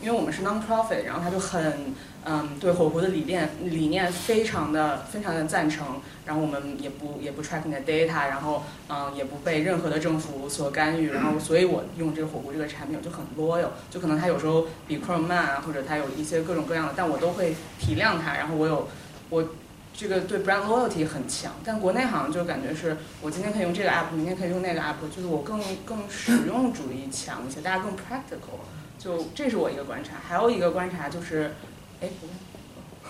[0.00, 1.94] 因为我们是 non-profit，然后他就很。
[2.24, 18.86] 嗯，对火狐的理念理念非常的非常的赞成，然后我们也不也不 track 你的 data，然后嗯也不被任何的政府所干预，然后所以我用这个火狐这个产品就很 loyal，就可能它有时候比 Chrome 慢啊，或者它有一些各种各样的，但我都会体谅它，然后我有
[19.28, 19.44] 我
[19.94, 28.60] 这个对 brand loyalty 很强，但国内好像就感觉是我今天可以用这个 app，明天可以用那个 app，就是我更更实用主义强一些，大家更 practical，
[28.98, 31.54] 就这是我一个观察，还有一个观察就是。
[32.00, 32.08] 哎，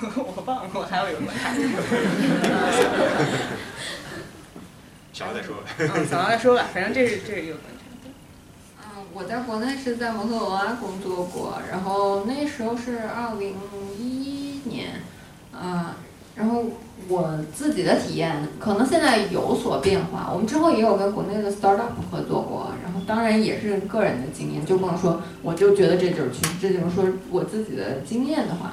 [0.02, 1.50] 我忘了， 我还有一个观察。
[5.14, 5.56] 想了再说。
[5.78, 7.80] 嗯，想了再说吧，反正这是这是一个观察。
[8.84, 13.56] 嗯，我在国内是在摩托罗拉工作过，然后那时候是二零
[13.98, 15.00] 一一年，
[15.54, 15.96] 啊，
[16.34, 16.64] 然后
[17.08, 20.30] 我自己的体验可能现在有所变化。
[20.32, 28.72] 我们之后也有跟国内的 startup 合作过，然后当然也是个人的经验，就不能说我就觉得这就是趋势，这就是说我自己的经验的话。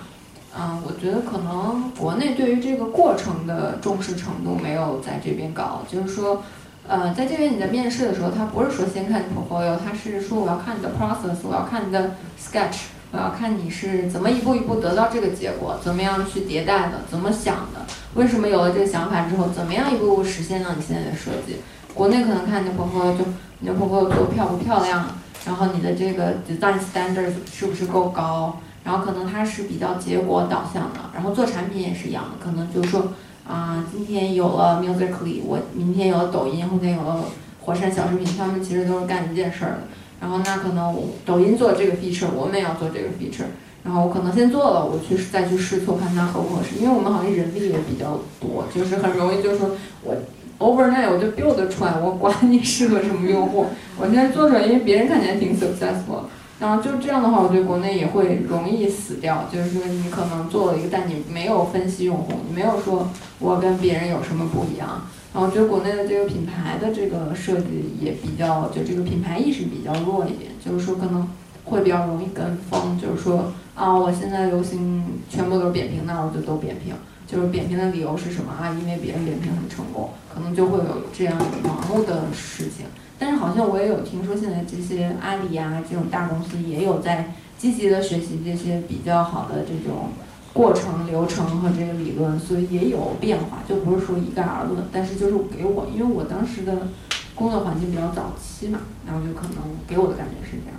[0.58, 5.84] 嗯，我觉得可能国内对于这个过程的重视程度没有在这边高。
[5.88, 6.42] 就是说，
[6.88, 12.78] 呃，在这边你在面试的时候，他不是说先看你 portfolio，他是说我要看你的 process，我要看你的 sketch，
[13.12, 21.58] 我要看你是怎么一步一步得到这个结果，怎么样去迭代的，怎么想的，为什么有了这个想法之后，怎么样一步步实现到你现在的设计。
[21.94, 23.26] 国内可能看你的 portfolio，就
[23.60, 25.08] 你的 portfolio 做漂不漂亮，
[25.46, 28.60] 然后你的这个 design standard 是不是够高。
[28.82, 33.12] 然后可能它是比较结果导向的，然后做产品也是一样的，可能就是说，
[33.46, 37.26] 啊，今天有了 Musically，我明天有了抖音，后天有了
[37.62, 39.80] 火山小视频，他们其实都是干一件事儿的。
[40.20, 43.48] 然后那可能抖音做这个 feature，我们也要做这个 feature，
[43.84, 46.76] 然后我可能先做了，我去再去试错，看它合不合适。
[46.80, 49.72] 因为我们好像人力也比较多，就是很容易就是说
[50.04, 50.16] 我
[50.60, 53.68] overnight 我就 build 出来，我管你适合什么用户，
[53.98, 56.24] 我现在做出来，因为别人看起来挺 successful。
[56.60, 59.48] 然后就这样的话，我觉得国内也会容易死掉。
[59.50, 63.10] 就是说，你可能做了一个，但你没有分析用户，你没有说
[63.40, 65.08] 我跟别人有什么不一样。
[65.32, 70.52] 然后我觉得国内的这个品牌的这个设计也比较，就这个品牌意识比较弱一点。
[70.64, 71.28] 就是说，可能
[71.66, 73.00] 会比较容易跟风。
[73.00, 76.96] 就是说，啊，我现在流行全部都是扁平，那我就都扁平。
[77.28, 78.76] 就是扁平的理由是什么啊？
[78.82, 82.88] 因为别人扁平很成功，可能就会有这样盲目的事情。
[83.20, 90.10] 但是好像我也有听说，现在这些阿里啊这种大公司也有在积极的学习这些比较好的这种
[90.54, 94.84] 过程流程和这个理论，所以也有变化，就不是说一概而论。
[94.92, 96.88] 但是就是给我，因为我当时的
[97.36, 99.58] 工作环境比较早期嘛，然后就可能
[99.88, 100.78] 给我的感觉是这样。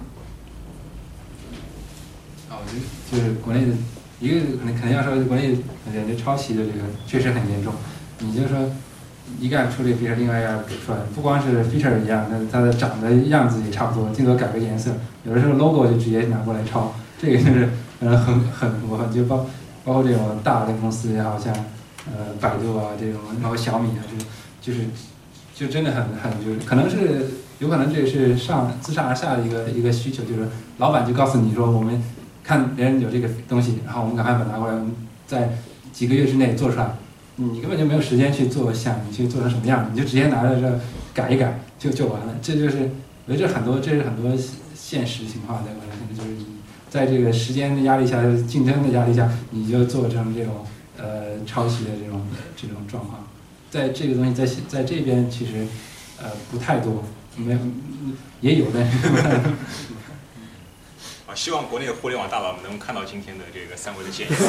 [2.50, 3.72] 啊，我觉得就是国内的
[4.20, 5.56] 一个可能肯定要说，国内
[5.92, 7.72] 感觉抄袭的这个确实很严重。
[8.18, 8.70] 你就说。
[9.38, 14.90] 一个出这个 feature，另外一个出来，不光是 feature 一样，那它的长的样子也差不多，镜头改个颜色，
[15.22, 17.68] 有的时候 logo 就直接拿过来抄，这个就是
[18.00, 19.46] 呃很很我就包
[19.90, 21.52] 包括这种大的公司也好像
[22.06, 24.84] 呃百度啊这种，然后小米啊就就是
[25.52, 27.26] 就真的很很就是可能是
[27.58, 30.48] 有可能这是上自上而下的一个一个需求，就是
[30.78, 32.00] 老板就告诉你说我们
[32.44, 34.94] 看别人有这个东西，然后我们赶快把它拿过来，我们
[35.26, 35.58] 在
[35.92, 36.94] 几个月之内做出来。
[37.34, 40.80] 你根本就没有时间去做，想你去做成什么样，你就直接拿着这
[41.12, 42.36] 改一改就就完了。
[42.40, 42.92] 这就是
[43.26, 44.30] 我觉得这很多，这是很多
[44.72, 46.46] 现实情况在国内，就是你
[46.90, 50.66] 在这个时间的压力下、竞争的压力下，你就做成这种
[50.98, 52.20] 呃抄袭的这种
[52.56, 53.26] 这种状况。
[53.70, 55.64] 在这个东西在在这边其实
[56.20, 57.04] 呃不太多，
[57.36, 57.58] 没有
[58.40, 58.84] 也有但
[61.34, 61.44] 是。
[61.44, 64.30] 希望国内的互联网大佬们能看到今天的这个三维的建议。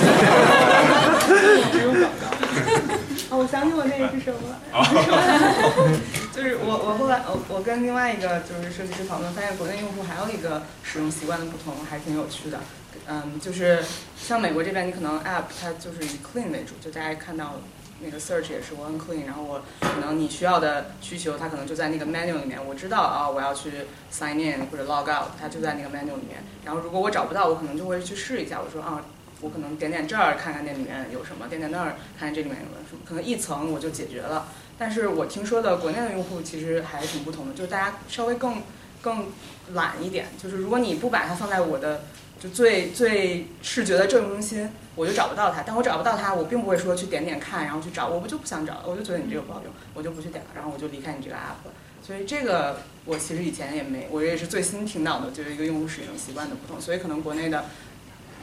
[3.29, 4.59] 哦，我想起我那个是什么了。
[6.35, 12.59] 就是我我后来我我跟另外一个就是设计师讨论，发现国内用户还有一个使用习惯的不同，还挺有趣的。
[13.07, 13.83] 嗯，就是
[14.17, 17.55] 像美国这边，你可能 app 它就是以 clean 为主，就大家看到。
[18.03, 22.59] 那个 search 也是我很 clean，然后我可能你需要的需求，它可能就在那个 menu 里面。
[22.65, 23.71] 我知道啊，我要去
[24.11, 26.43] sign in 或者 log out，它就在那个 menu 里面。
[26.65, 28.59] 然后如果我找不到，我可能就会去试一下。
[28.59, 29.03] 我说啊，
[29.41, 34.47] 我可能点点这儿看看那里面有什么，点点那儿看看这里面有什么，可能一层我就解决了。
[34.77, 38.63] 但是我听说的国内的用户其实还挺不同的，就是大家稍微更
[39.01, 39.27] 更
[39.73, 42.01] 懒一点，就是如果你不把它放在我的。
[42.41, 45.61] 就最最视觉的正中心，我就找不到它。
[45.63, 48.07] 但我找不到它，我并不会说去点点看，然后去找。
[48.07, 51.69] 我不就不想找了，我就觉得你这个不好用，我就不去点了，然后我就离开你这个 app。
[52.03, 56.81] 所以这个我其实以前也没，我也是最新听到的，就是一个用户使用习惯的不同。
[56.81, 57.65] 所以可能国内的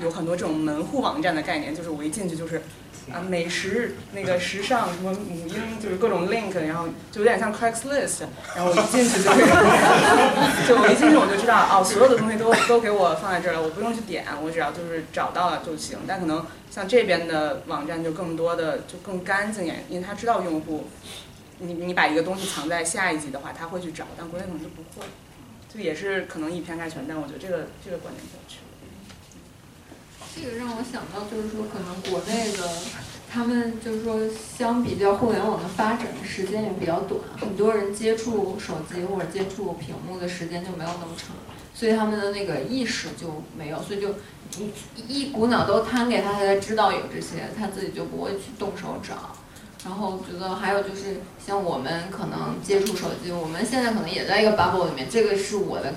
[0.00, 2.62] 有很多这种门户网站的概念，就是我一进去就是
[3.12, 8.22] 啊美食那个时尚什么母婴，就是各种 link，然后就有点像 Craigslist，
[8.54, 15.98] 然后我一进去就是，就我一进去我就知道哦， 所有的东西都都给我放在这儿了，我不用去点，我只要就是找到了就行。
[16.06, 20.88] 但可能像这边的网站就更多的就更干净点，因为他知道用户。
[21.60, 25.04] 你你把一个东西藏在下一级的话，他会去找，但国内可能就不会，
[25.68, 28.58] 就也是可能以偏概全，但我觉得这个这个观点挺有趣。
[30.40, 32.68] 这个让我想到，就是说可能国内的
[33.30, 34.16] 他们就是说
[34.56, 41.34] 相比较互联网的发展时间也比较短，很多人接触手机或者接触屏幕的时间就没有那么长，
[41.74, 44.10] 所以他们的那个意识就没有，所以就
[44.56, 49.36] 一一股脑都摊给他，他才知道有这些，他自己就不会去动手找。
[49.84, 55.06] 然后觉得还有就是像我们可能接触手机，我们现在可能也在一个 bubble 里面。
[55.08, 55.94] 这个是我的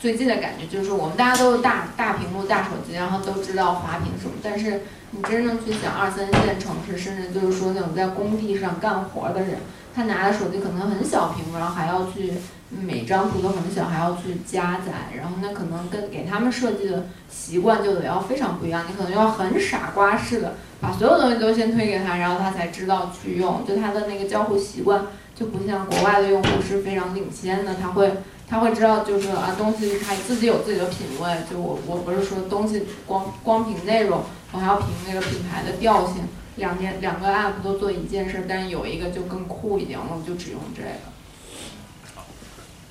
[0.00, 4.32] 最近的感觉，就是我们大家都是大大屏幕、大手机，然后都知道滑屏什么。
[4.42, 9.58] 但是你真正去想二三线城市，甚至就是说那种在工地上干活的人，
[9.94, 12.34] 他拿的手机可能很小屏幕，然后还要去
[12.70, 18.84] 每张图都很小，还要去加载，然后那可能跟给他们设计的习惯就得要非常不一样。
[18.88, 20.54] 你可能要很傻瓜式的。
[20.80, 23.66] 把所有东西都先推给他，然后他才知道去用。
[23.66, 28.12] 就他的那个交互习惯就不像国外的用户是非常领先的，他会
[28.48, 31.38] 他会知道就是啊东西他自己有自己的品味。
[31.50, 36.26] 就我我不是说东西光光凭内容，我还要凭那个品牌的调性。
[36.56, 40.88] 两件两个 app 都做一件事，但是有一个就更酷一点，我就只用这个。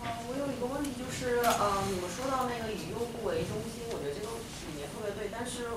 [0.04, 4.40] 嗯，我有一个问题就是，呃，你们说到那个以用户为中心，我觉得这个
[4.72, 5.68] 理念特别对，但是。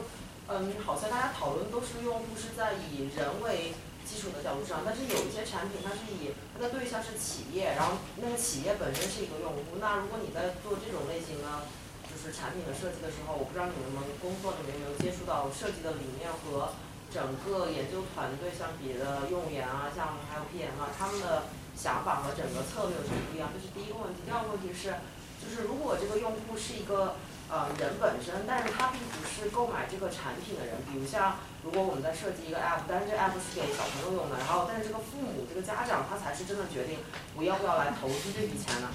[0.52, 3.70] 嗯，好像大家讨论都是用户是在以人为
[4.02, 9.80] 基础的角度上，但是有一些产品它是以它的对象是企业，然后那个企业本身是一个用户。
[9.80, 11.64] 那如果你在做这种类型的，
[12.04, 16.76] 就是产品的设计的时候，我不知道你们工作里面有没有接触到设计的理念和
[17.08, 17.16] 整
[17.48, 23.48] 个研究团队像别的用研啊，像还有 PM 啊，他们的想法和整个策略有什么不一样？
[23.48, 24.20] 这是第一个问题。
[24.28, 25.00] 第二个问题是，
[25.40, 27.16] 就是如果这个用户是一个。
[27.50, 30.76] 呃，人本身，但是他并不是购买这个产品的人。
[30.86, 36.98] 比如像，如果我们在设计一个 app，但是这个 app 是给小朋友用的，然后但是这个父母、这个家长他才是真的决定
[37.36, 38.88] 我要不要来投资这笔钱呢。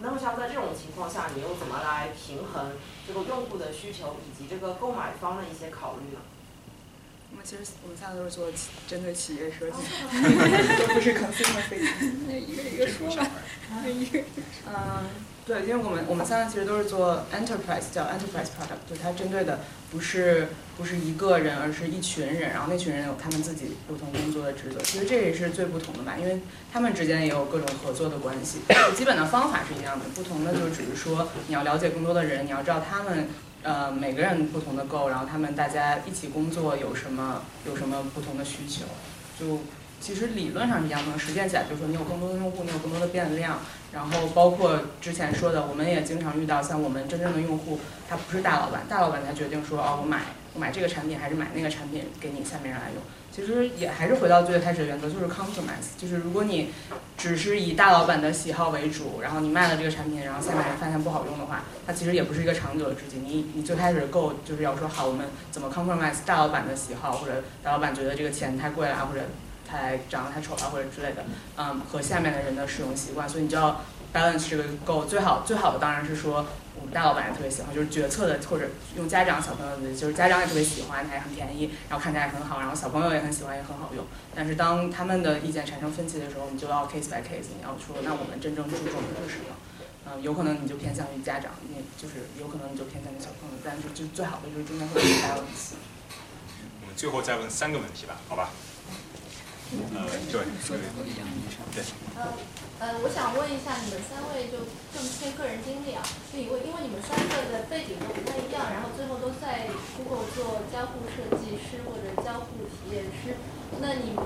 [0.00, 2.72] 那么像在这种情况下，你又怎么来平衡
[3.06, 6.20] 这个用户的需求以及这个购买方的一些考虑呢？
[7.32, 8.46] 我们其实我们现在都是做
[8.86, 9.76] 针对企业设计，
[10.78, 12.12] 都不是 consumer facing。
[12.28, 13.26] 那一个一个说吧，
[13.86, 14.20] 一个
[14.70, 15.33] 嗯。
[15.46, 19.60] 对，因为我们我们三个其实都是做 enterprise，叫 enterprise product，就它针对的
[19.90, 24.80] 不是不是一个人，而是一群人，然后那群人有他们自己不同工作的职责。
[24.80, 26.40] 其实这也是最不同的吧，因为
[26.72, 28.60] 他们之间也有各种合作的关系。
[28.96, 33.28] 基本的方法是一样的，不同的就只是说你要了解更多的人，你要知道他们
[33.62, 38.86] 呃每个人不同的 goal，然后他们大家一起工作有什么有什么不同的需求，
[39.38, 39.60] 就。
[40.04, 43.58] 其实理论上是一样的，实践起来就是说你有更多的用户，你有更多的变量，
[43.90, 50.20] 然后包括之前说的，我们也经常遇到像我们真正的用户，他不是大老板，大老板才决定说哦，我买
[50.52, 53.02] 我买这个产品还是买那个产品给你下面人来用。
[53.32, 56.68] 其实也还是回到最开始的原则，就是 compromise，就是如果你
[57.16, 63.24] 只是以大老板的喜好为主，然后你卖了这个产品，然后下面人发现不好用的话，它其实也不是一个长久的事情。
[63.24, 69.22] 你你最开始够就是要说好，我们怎么 compromise 大老板的喜好，或者大老板觉得这个钱太贵了，或者。
[69.74, 71.24] 太长得太丑了或者之类的，
[71.56, 73.80] 嗯，和下面的人的使用习惯，所以你就要
[74.12, 76.46] balance 这个够最好最好的当然是说
[76.76, 84.04] 我们大老板也特别喜欢，就是决策的或者用家长小朋友的，就是家长也特别喜欢，它也很便宜，然后看起来也很好，然后小朋友也很喜欢，也很好用。
[84.34, 89.56] 但是当他们的意见产生分歧的时候，你就要 case by case，你要说那我们真正注重的是什么？
[90.06, 95.74] 嗯，有可能你就偏向于家长，你就是有可能你就偏向于小朋友，但是就最好的就是中间会有 balance。
[96.82, 98.50] 我们最后再问三个问题吧，好吧？
[99.72, 100.44] 呃，对，
[101.72, 101.82] 对。
[102.14, 102.30] 呃，
[102.78, 104.62] 呃，我想问一下你们三位就
[104.94, 109.66] 更偏个人经历啊，就因为因为你们三个的背景都不太一样，然后最后都在
[109.98, 113.34] Google 做交互设计师或者交互体验师，
[113.82, 114.22] 那你们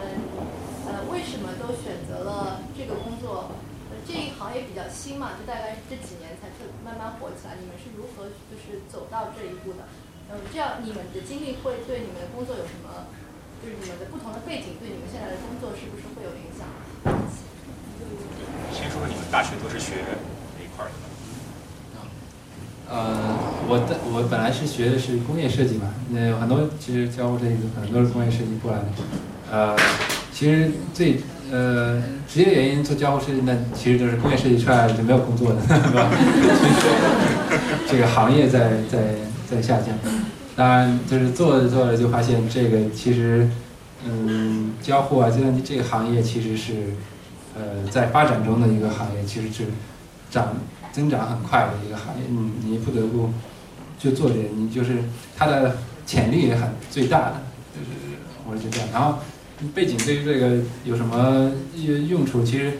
[0.90, 3.56] 呃为什么都选择了这个工作？
[3.88, 6.52] 呃，这一行业比较新嘛，就大概这几年才
[6.84, 7.56] 慢慢火起来。
[7.56, 9.88] 你们是如何就是走到这一步的？
[10.28, 13.08] 嗯，这样你们的经历会对你们的工作有什么？
[13.62, 16.66] 就是你们的不同的背景对你们现在的工作是不是会有影响？
[18.72, 19.94] 先说说你们大学都是学
[20.56, 20.92] 哪一块的？
[22.90, 23.36] 呃，
[23.68, 28.84] 我的我本来是学的是工业设计嘛，那有很多其实教这个可能都是工业设计过来的。
[29.50, 29.76] 呃，
[30.32, 31.20] 其实最
[31.50, 36.10] 呃，直接原因做交互设计，那其实就是工业设计出来就没有工作的， 是吧？
[37.90, 39.16] 这个行业在在
[39.50, 39.88] 在下降。
[40.58, 43.48] 当然，就是做着做着就发现这个其实，
[44.04, 46.94] 嗯，交互啊，计算机这个行业其实是，
[47.54, 49.66] 呃，在发展中的一个行业，其实是
[50.28, 50.56] 长
[50.90, 52.24] 增长很快的一个行业。
[52.28, 53.30] 嗯，你不得不
[54.00, 55.04] 就做这，你就是
[55.36, 57.34] 它的潜力也很最大的，
[57.72, 58.88] 就是我是这样。
[58.92, 59.20] 然后。
[59.74, 62.44] 背景对于这个有什么用用处？
[62.44, 62.74] 其实，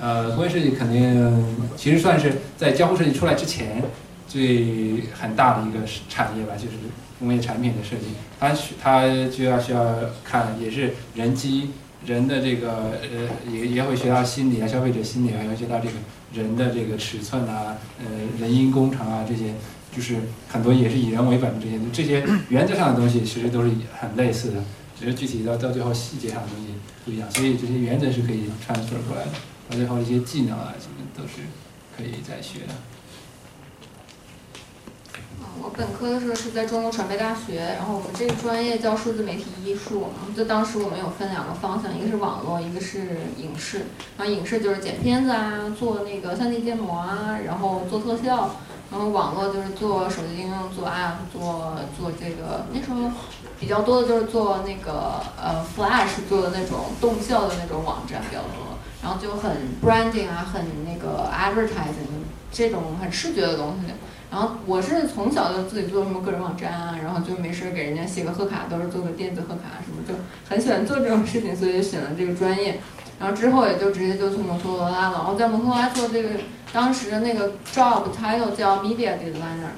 [0.00, 3.82] 呃，工业设计肯定其实算是在交互设计出来之前
[4.26, 6.78] 最很大的一个产业吧，就是
[7.24, 8.06] 工业产品的设计。
[8.38, 11.70] 它需它就要需要看，也是人机
[12.06, 15.94] 人的这个呃，也也会学到心理啊，消费者心理啊，也会学到这个
[16.34, 18.04] 人的这个尺寸啊，呃，
[18.38, 19.54] 人因工程啊这些，
[19.94, 20.16] 就是
[20.48, 24.62] 很多也是以人为本的这些这些原则上的东西，其实都是很类似的。
[24.96, 26.72] 只是具体到到最后细节上的东西
[27.04, 29.32] 不一样，所以这些原则是可以 transfer 过来的，
[29.68, 31.42] 到最后一些技能啊什么都是
[31.96, 32.74] 可以再学的。
[35.62, 43.86] 我本科的时候是在中国传媒大学，然后我们这个专业叫数字媒体艺术，就当时我们有分两个方向，一个是网络，一个是影视。
[44.16, 48.56] 然后影视就是剪片子啊，做那个 3D 建模啊，然后做特效。
[48.90, 53.10] 然后网络就是做手机应用，做 app，做做这个那时候。
[53.56, 59.50] 比较多的就是做那个呃 Flash 做的那种动效的那种网站比较多，然后就很
[59.80, 63.94] branding 啊，很那个 advertising 这种很视觉的东西。
[64.34, 70.12] 然后我是从小就自己做什么个人网站啊，然后就没事给人家写个贺卡，都是做个电子贺卡什么，就
[70.48, 72.80] 很喜欢做这种事情，所以就选了这个专业。
[73.20, 76.30] 然后之后也就直接就去摩托罗拉了，然后在摩托罗拉做这个
[76.72, 79.70] 当时的那个 job title 叫 media designer。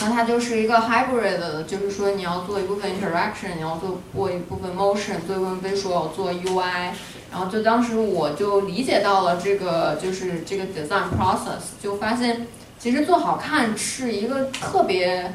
[0.00, 6.90] 然后它就是一个 hybrid 的，就是说你要做一部分 interaction，你要做过一部分 motion，做一部分 visual，做 UI。
[7.30, 12.48] 然后就当时我就理解到了这个就是这个 design process，就发现
[12.86, 15.34] 其实做好看是一个特别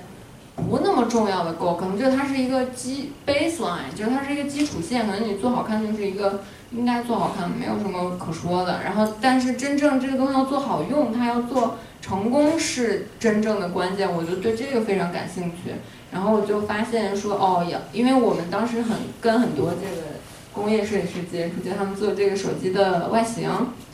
[0.56, 8.80] 不那么重要的 goal，可能就它是一个基 baseline，就是它是一个基础线，可能你做好看就是一个应该做好看，没有什么可说的。
[8.86, 11.76] 然后但是真正这个东西要做好用，它要做。
[12.02, 15.74] 成功是真正的关键，我就对这个非常感兴趣。
[16.12, 17.64] 然后我就发现说，哦，
[17.94, 20.08] 因为我们当时很跟很多这个
[20.52, 23.48] 工业设计师接触，就他们做这个手机的外形，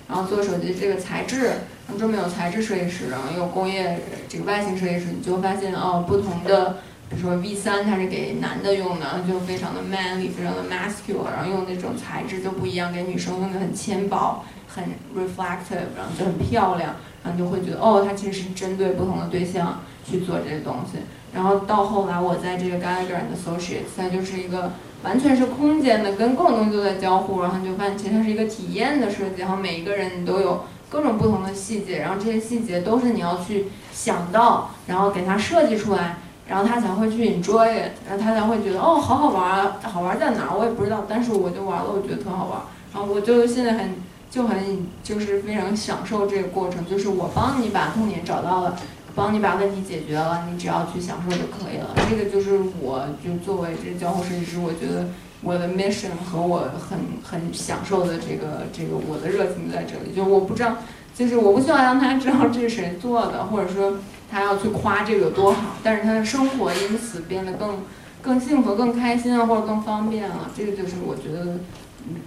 [0.08, 6.78] 然后做手机这个材质，然后专门有材质设计师，然后有工业这个外形设计师，你就发现哦，不同的，
[7.10, 14.84] 比如说 V 三它是给男的用的，就非常的 manly，非常的 masculine，然后用那种材质就不一样，给女生用的很纤薄，很
[15.16, 16.96] reflective，然后就很漂亮。
[17.30, 21.00] 你就会觉得哦，它其实是针对不同的对象去做这些东西。
[21.34, 24.72] 然后到后来，我在这个 g a l a g r a n d Associates，它就是一个
[25.08, 27.42] 完全是空间的，跟各种东西都在交互。
[27.42, 29.42] 然后你就发现，其实它是一个体验的设计。
[29.42, 37.68] 然后每一个人你都有各种不同的细节，然后这些细节都是你要去想到，然后给它设计出来，然后他才会去 enjoy，
[38.06, 42.60] 然后他才会觉得哦，好好玩啊，好玩在哪儿我也不知道，但是我就玩了，我觉得特好玩。
[42.94, 43.96] 然后我就现在很。
[44.30, 48.76] 就很就是非常享受这个过程，就是我帮你把痛点找到了，
[49.18, 51.90] 帮你把问题解决了，你只要去享受就可以了。
[52.08, 55.08] 这个就是我就作为这交互设计师，我觉得
[55.42, 60.16] 我的 mission 和我很很享受的这个这个我的热情在这里。
[60.16, 60.78] 就我不知道，
[61.16, 63.98] 就是我不希望让他知道这是谁做的，或者说
[64.30, 67.80] 他要去夸这个有多好，但是他的生活因此变得更
[68.22, 70.52] 更幸福、更开心啊，或者更方便了。
[70.56, 71.58] 这个就是我觉得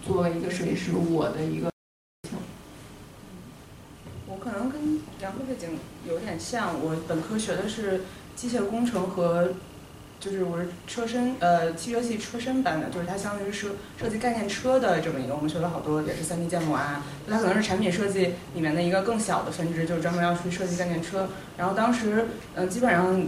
[0.04, 1.70] 作为一个设计师，我的一个。
[4.26, 5.68] 我可能跟梁慧背景
[6.10, 8.02] 有点像，我本科学的是
[8.34, 9.50] 机械工程和，
[10.18, 21.28] 就是我是车身呃汽车系车身班的，就是它相当于是设计概念车的这么一个，我们学了好多也是 3D 建模啊，它可能是产品设计里面的一个更小的分支，就是专门要去设计概念车。
[21.56, 23.22] 然后当时嗯基本上，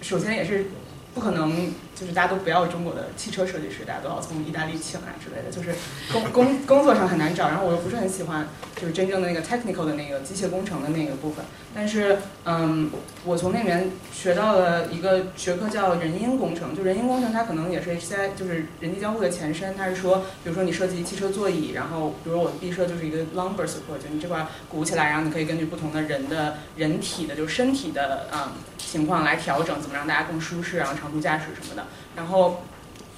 [0.00, 0.66] 首先也是
[1.14, 1.72] 不可能。
[1.94, 5.74] 就是大家都不要中国的汽车设计师，大家都要从意大利请来之类的，就是
[6.12, 7.48] 工工工作上很难找。
[7.48, 8.46] 然后我又不是很喜欢，
[8.76, 11.44] 就是真正的那个 technical 的那个机械工程的那个部分。
[11.76, 12.88] 但是，嗯，
[13.24, 16.72] 我从那里面学到了一个学科叫人因工程。
[16.76, 19.76] 就人因工程，它可能也是 HCI，就是人机交互的前身。
[19.76, 31.83] 它是说，比如说你设计汽车座椅，然后比如我的毕设就是一个 lumbar support，就你这块鼓起来，然后你可以根据不同的人的人体的，就身体的嗯情况来调整，怎么让大家更舒适，然后长途驾驶什么的。
[32.16, 32.62] 然后，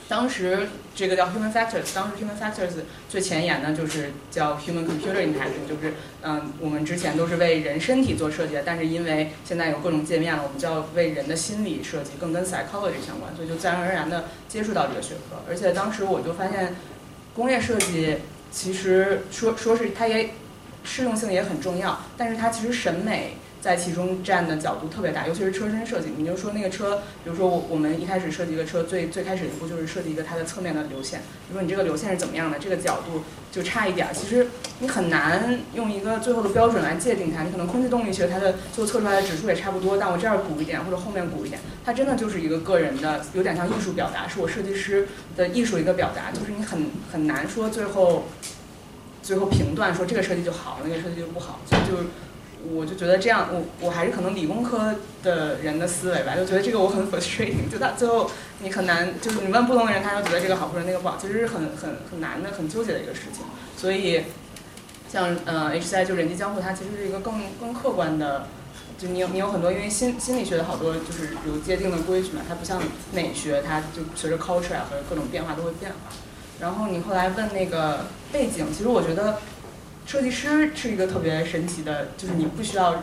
[0.09, 2.71] 当时这个叫 human factors，当时 human factors
[3.09, 15.43] 最前沿的就是叫 human computer interaction，就是嗯，我们之前都是为人身体做设计的，但是因为现在有各种界面了，我们就要为人的心理设计，更跟 psychology 相关，所以就自然而然的接触到这个学科。
[15.49, 16.77] 而且当时我就发现，
[17.35, 18.17] 工业设计
[18.51, 20.31] 其实说说是它也
[20.85, 23.37] 适用性也很重要，但是它其实审美。
[23.67, 26.11] 在其中占的角度特别大，尤其是车身设计。
[26.17, 31.19] 你就说那个车，比如说我我们一开始设计一个车，最最开始一步就是设计一个它的侧面的流线。
[31.19, 34.47] 比如说你这个流线是怎么样的，这个角度就差一点儿，其实
[34.79, 37.43] 你很难用一个最后的标准来界定它。
[37.43, 46.31] 你可能空气动力学它的最后测出来的指数也差不多，但我这儿鼓一点或者后面鼓一点，它真的就是一个个人的，有点像艺术表达，是我设计师的艺术一个表达。
[46.31, 48.27] 就是你很很难说最后
[49.25, 52.09] 最后评断说这个设计就好，那个设计就不好，所以就。
[52.75, 58.31] 我就觉得这样，我我还是可能理工科的人的思维吧，就觉得这个我很 frustrating，就到最后
[58.61, 63.45] 你很难，就是你问不同的人，他就觉得这个好或者那个不好，其实是很很很难的、很纠结的一个事情。
[63.77, 64.25] 所以，
[65.09, 68.49] 像呃 HCI 就人机交互，它其实是一个更更客观的，
[68.99, 75.99] 就你有你有很多因为心心理学的好多就是有界定的规矩嘛，它不像美学，它就随着 culture 和各种变化都会变化。
[76.59, 79.39] 然后你后来问那个背景，其实我觉得。
[80.07, 83.03] 设计师是一个特别神奇的，就是你不需要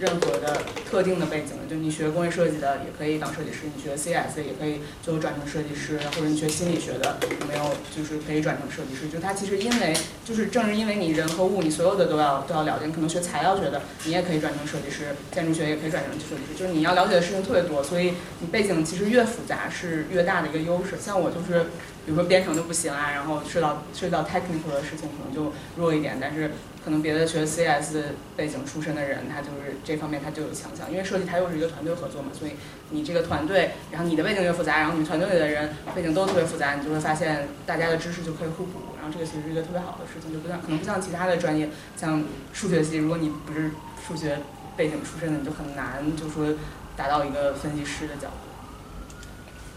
[0.00, 0.60] 任何的
[0.90, 9.08] 特定的背景的，就你学工业设计的也可以当设计师，你学 CS 也可以最后转成设计师，或者你学心理学的没有就是可以转成设计师？
[9.08, 20.96] 就它其实因为就是正是因为你人和物你所有的都要都要了解，你可能学材料学的你也可以转成设计师，建筑学也可以转成设计师，就是你要了解的事情特别多，所以你背景其实越复杂是越大的一个优势。
[21.00, 21.66] 像我就是。
[22.04, 26.50] 比如说编程就不行啊，然后涉及到涉及到 technical 的事情可能就弱一点，但是
[26.84, 27.96] 可能别的学 CS
[28.36, 32.52] 背景出身的人，他就是这方面他就有强项，因为设计它又是一个团队合作嘛，所以
[32.90, 43.70] 你这个团队，然后你的背景越复杂，然后你团队里的人背景都特别复杂，你就会发现大家的知识就可以互补，然后这个其实是一个特别好的事情，就不像可能不像其他的专业，像数学系，如果你不是
[44.06, 44.38] 数学
[44.76, 46.54] 背景出身的，你就很难就说
[46.96, 48.49] 达到一个分析师的角度。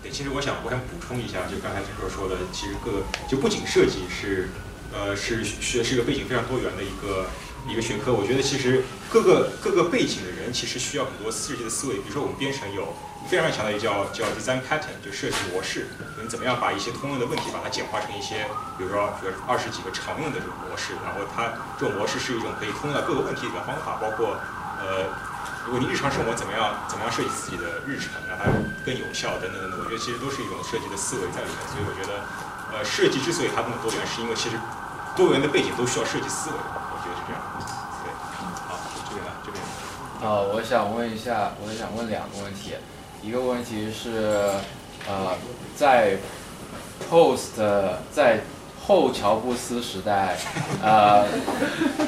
[0.04, 4.50] 对，其实我想，我想补充一下，就刚才郑硕说的，其实各就不仅设计是，
[4.92, 7.32] 呃，是学是一个背景非常多元的一个
[7.72, 8.12] 一个学科。
[8.12, 12.04] 我觉得其实各个各个背景的人其实需要很多设计的思维。
[12.04, 12.92] 比如说我们编程有
[13.32, 15.88] 非常强的一叫叫 design pattern，就设计模式，
[16.22, 18.44] 你怎么样把一些通用的问题把它简化成一些，
[18.78, 24.36] 比如说比如二十几个常用的这种模式，然后它这种模式是一种可以通用到各个问题里的方法，包括
[24.84, 25.32] 呃。
[25.66, 28.52] 如果你日常生活怎么样，怎么样设计自己的日程，让它
[28.86, 31.58] 更有效，等等等等，我觉得其实都是一种设计的思维在里面。
[31.72, 32.20] 所以我觉得，
[32.74, 34.60] 呃，设计之所以它这么多元，是因为其实
[35.16, 36.56] 多元的背景都需要设计思维。
[36.56, 37.40] 我觉得是这样。
[38.04, 38.12] 对，
[38.68, 38.76] 好，
[39.08, 39.64] 这边来，这边。
[40.22, 42.76] 呃，我想问一下，我想问两个问题。
[43.22, 44.52] 一个问题是，
[45.08, 45.38] 呃，
[45.76, 46.18] 在
[47.10, 47.56] post
[48.12, 48.42] 在。
[48.86, 50.36] 后乔布斯时代，
[50.84, 51.26] 呃，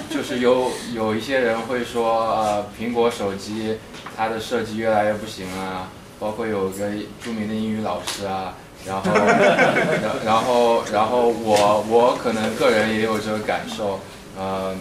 [0.09, 3.77] 就是有有一些人会说，呃，苹果手机
[4.17, 5.87] 它的设计越来越不行了，
[6.19, 6.89] 包括有个
[7.23, 14.01] 著名的英语老师啊，然后，然 然后然后我我可能个人也有这个感受，
[14.37, 14.75] 呃，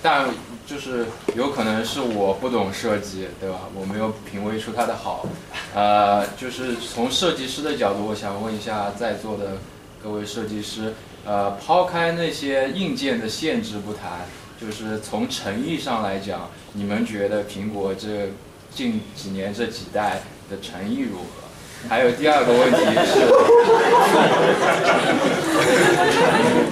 [0.00, 0.26] 但
[0.64, 3.62] 就是有可能是我不懂设计，对吧？
[3.74, 5.26] 我没有品味出它的好，
[5.74, 9.56] 呃，就是从设计师的角度，我想问一下在座的。
[10.04, 10.92] 各位设计师，
[11.24, 14.26] 呃，抛开那些硬件的限制不谈，
[14.60, 18.28] 就是从诚意上来讲，你们觉得苹果这
[18.70, 20.20] 近几年这几代
[20.50, 21.48] 的诚意如何？
[21.88, 23.26] 还有第二个问题是，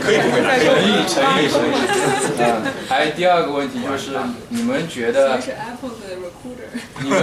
[0.03, 1.73] 可以不会诚意诚意诚意，
[2.39, 4.19] 嗯， 还有第二个问题就是，
[4.49, 5.39] 你们觉得？
[7.03, 7.21] 你们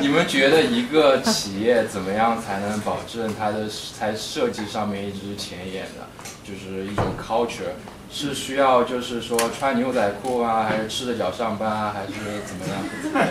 [0.00, 3.66] 你们觉得一个企业怎么样才能保证它的
[3.98, 6.06] 在设计上面一直是前沿的？
[6.44, 7.72] 就是一种 culture，
[8.10, 12.12] 是需要就是说穿牛仔裤啊，还是赤着脚上班啊，还是
[12.44, 12.82] 怎么样？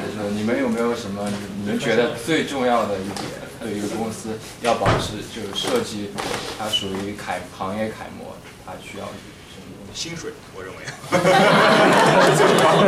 [0.02, 1.28] 就是你们有没有什么
[1.60, 3.28] 你们觉得最重要的一点，
[3.62, 6.10] 对一个公司要保持就是设计，
[6.58, 8.36] 它属于楷行业楷模，
[8.66, 9.12] 它需要什
[9.62, 9.70] 么。
[9.94, 10.80] 薪水，我认为。
[10.88, 12.88] 是最重要的。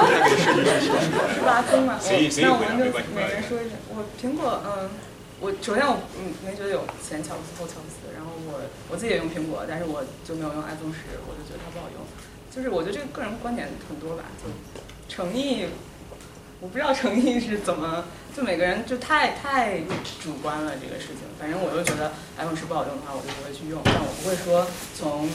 [0.24, 1.44] 个设计师薪水。
[1.44, 2.00] 拉风嘛。
[2.00, 3.12] 谁谁有没关系。
[3.14, 4.88] 每人说一下，我苹果，嗯，
[5.40, 12.00] 我首先我嗯没觉得有前乔布斯后乔布斯，然后我我自己也用苹果，但是我就没有用 iPhone 十，我就觉得它不好用。
[12.48, 14.48] 就是我觉得这个个人观点很多吧，就
[15.12, 15.68] 诚意，
[16.60, 18.04] 我不知道诚意是怎么，
[18.36, 19.80] 就每个人就太太
[20.22, 21.28] 主观了这个事情。
[21.38, 25.28] 反正我就觉得 iPhone 十不好用的话，我就不会去用，但我不会说从。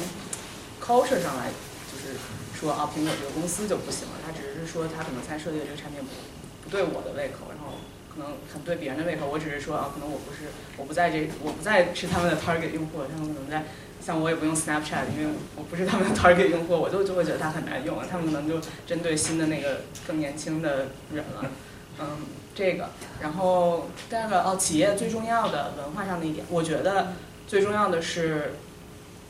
[0.81, 1.45] culture 上来
[1.93, 2.17] 就是
[2.57, 4.17] 说啊，苹果这个公司就不行了。
[4.25, 6.09] 他只是说他可能现在设计的这个产品不
[6.65, 7.77] 不对我的胃口，然后
[8.09, 9.29] 可能很对别人的胃口。
[9.29, 13.63] 我只是说啊，可能我不是我不在这我不再是他们的 target 用户，他们可能在
[14.01, 17.97] 像我也不用 Snapchat，因为我不是他们的 target 用户，我就就会觉得它很难用。
[18.09, 21.45] 他们可能就针对新的那个更年轻的人了。
[21.99, 22.07] 嗯，
[22.55, 22.89] 这个，
[23.21, 27.13] 然后第二个哦，企业最重要的文化上的一点，我觉得
[27.47, 28.53] 最重要的是。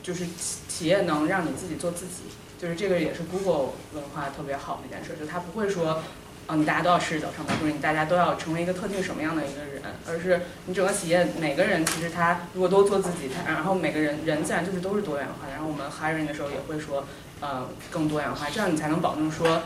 [0.02, 2.24] 就是企企业能让你自己做自己，
[2.58, 6.02] 就是这个也是 Google 文化特别好的一件事，就它不会说，
[6.46, 15.52] 啊，你大家都要吃早上班，或者你大家都要成为一个特定什么样的一个人，而是你整个企业每个人其实他如果都做自己，他然后每个人人自然就是都是多元化的。
[15.52, 17.04] 然后我们 hiring 的时候也会说，
[17.40, 19.62] 呃，更多元化，这样你才能保证说。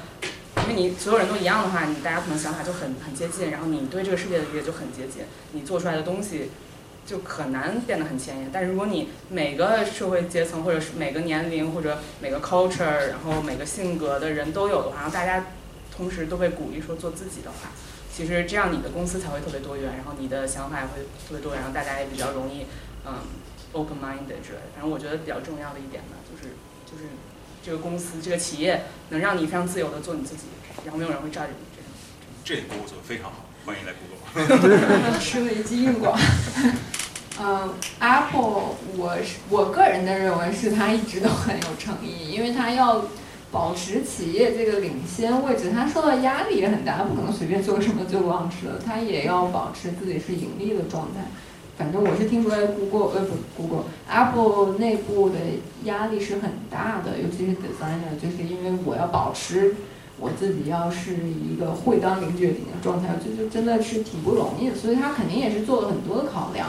[0.68, 5.22] 因为你所有人都一样的话，你大家可能想法就很很接近，然后你对这个世界的理解就很接近，
[5.52, 6.50] 你做出来的东西
[7.04, 8.50] 就很难变得很前沿。
[8.52, 15.44] 但如果你每个社会阶层或者是每个年龄或者每个 culture，然后每个性格的人都有的话，然后大家
[15.96, 17.70] 同时都被鼓励说做自己的话，
[18.12, 22.66] 其实这样你的公司才会特别多元，然后你的想法也会特别多元，然后大家也比较容易
[23.06, 23.14] 嗯
[23.72, 24.70] open minded 之类的。
[24.74, 26.54] 反正我觉得比较重要的一点呢，就是
[26.84, 27.08] 就是。
[27.64, 30.42] 这个公司、这个企业能让你非常自由的做你自己，
[30.84, 31.56] 然后没有人会抓着你。
[32.44, 35.18] 这这给我做的非常好，欢迎来 Google。
[35.18, 36.16] 吃了一记硬广。
[37.40, 43.04] 嗯，Apple，我是我个人的认为是它一直都很有诚意，因为它要
[43.52, 51.22] 保持企业这个领先位置，它受到压力也很大，不可能随便做什么就 launch 了，它也要保持自己是盈利的状态。
[51.78, 55.36] 反正我是听出来，Google 呃不，Google，Apple 内部的
[55.84, 59.76] 压力是很大的，尤其是 designer，就是因为我要保持
[60.18, 66.66] 我自己要是一个会当凌绝顶的状态，就就真的是挺不容易的，所以他肯定也是做了很多的考量。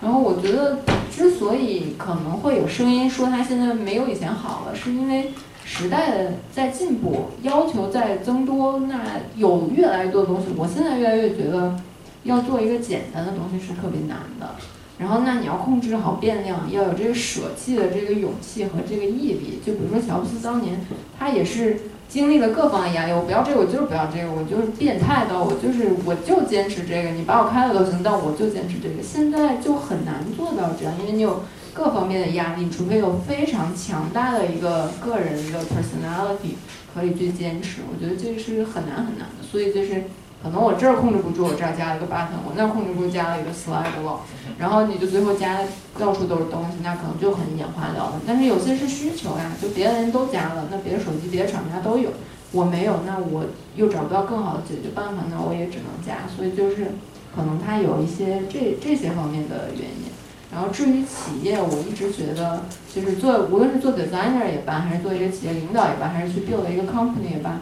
[0.00, 0.80] 然后我觉得，
[1.10, 5.32] 之所以可能会有声音说他现在没有以前好了，是因为
[5.68, 8.98] 时代在进步，要求在增多，那
[9.36, 11.78] 有越来越多的东西，我现在越来越觉得。
[12.24, 14.56] 要做一个简单的东西是特别难的，
[14.98, 19.60] 然后那你要控制好变量，要有这个舍弃的这个勇气和这个毅力。
[19.64, 20.78] 就比如说乔布斯当年，
[21.16, 21.78] 他也是
[22.08, 29.00] 经历了各方的压力，我不要这个，我就是不要这个，我就是变态的，我就是我就坚持这个，你把我开了都行，但我就坚持这个。
[29.00, 31.44] 现在就很难做到这样，因为你有
[31.78, 36.56] 各方面的压力，除非有非常强大的一个个人的 personality
[36.92, 39.46] 可以去坚持，我觉得这是很难很难的。
[39.48, 40.04] 所以就是。
[40.40, 44.18] 可能我这儿控制不住，我这儿加了一个 button，我那儿控制不住加了一个 slide bar，
[44.56, 45.58] 然后你就最后加
[45.98, 48.12] 到处都是东西，那可能就很眼花缭乱。
[48.24, 52.10] 但是有些是需求呀，就别的人都加了，那别的手机、别的厂家都有，
[52.52, 56.18] 我没有，那我又找不到更好的解决办法，那我也只能加。
[56.30, 56.94] 所以就是
[57.34, 60.06] 可能它有一些这这些方面的原因。
[60.52, 62.62] 然后至于企业，我一直觉得
[62.94, 67.60] 就是做无论是做 designer 也罢，还是做一个企业领导也罢，还是去 build 一个 company 也罢，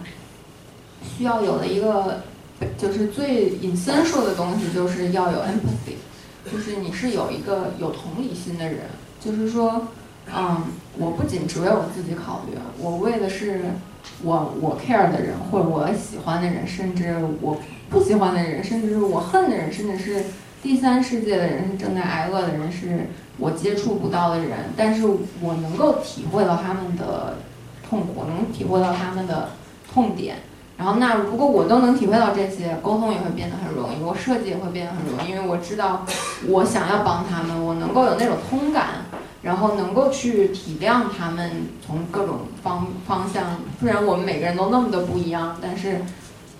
[1.02, 2.22] 需要有的一个。
[2.78, 5.96] 就是最尹森说的东西，就是要有 empathy，
[6.50, 8.78] 就是你是有一个有同理心的人，
[9.20, 9.88] 就是说，
[10.34, 10.62] 嗯，
[10.96, 13.60] 我不仅只为我自己考虑，我为的是
[14.22, 17.58] 我我 care 的人，或者我喜欢的人，甚至我
[17.90, 20.24] 不喜欢的人，甚至是我恨的人，甚至是
[20.66, 23.06] 第三世界的人，是正在挨饿的人，是
[23.38, 25.06] 我接触不到的人，但是
[25.40, 27.36] 我能够体会到他们的
[27.88, 29.50] 痛苦，能体会到他们的
[29.94, 30.38] 痛点。
[30.76, 36.04] 然后，那如果我都能体会到这些，沟通也会变得很容易，我设计也会变得很容易，因为我知道
[36.48, 39.04] 我想要帮他们，我能够有那种通感，
[39.42, 43.60] 然后能够去体谅他们从各种方方向。
[43.78, 46.00] 虽然我们每个人都那么的不一样，但是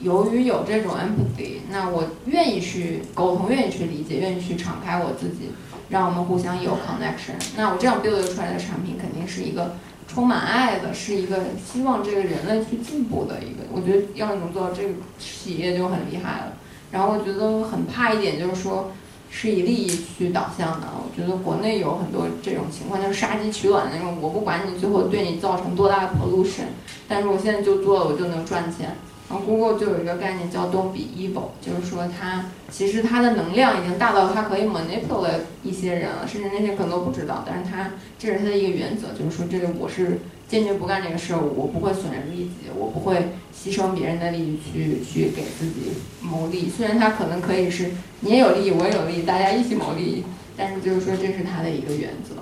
[0.00, 5.50] 由于有这种 empathy，那我愿意去沟通，愿意去理解，愿意去敞开我自己，
[5.88, 7.34] 让我们互相有 connection。
[7.56, 9.76] 那我这样 build 出来的产品肯定是一个。
[10.08, 13.64] 充满爱的，是一个希望这个人类去进步的一个。
[13.72, 16.52] 我觉得要能做到这个企业就很厉害了。
[16.92, 18.92] 然后我觉得很怕一点就是说，
[19.30, 20.86] 是以利益去导向的。
[20.94, 24.16] 我觉得国内有很多这种情况，就是杀鸡取卵那种。
[24.20, 26.68] 我不管你最后对你造成多大的 pollution，
[27.08, 28.96] 但是我现在就做了，我就能赚钱。
[29.28, 37.44] 然后 Google 就有一个概念叫 Don't be evil，就是说它其实它的能量已经大到它可以 manipulate 一些人了，甚至那些可能都不知道。
[37.44, 46.70] 但是它这是它的一个原则，就是说这个我是坚决不干这个事儿，我不会损人利己，我不会牺牲别人的利益去去给自己谋利。
[46.70, 47.90] 虽然它可能可以是
[48.20, 50.22] 你也有利益，我也有利益，大家一起谋利益，
[50.56, 52.36] 但是就是说这是它的一个原则。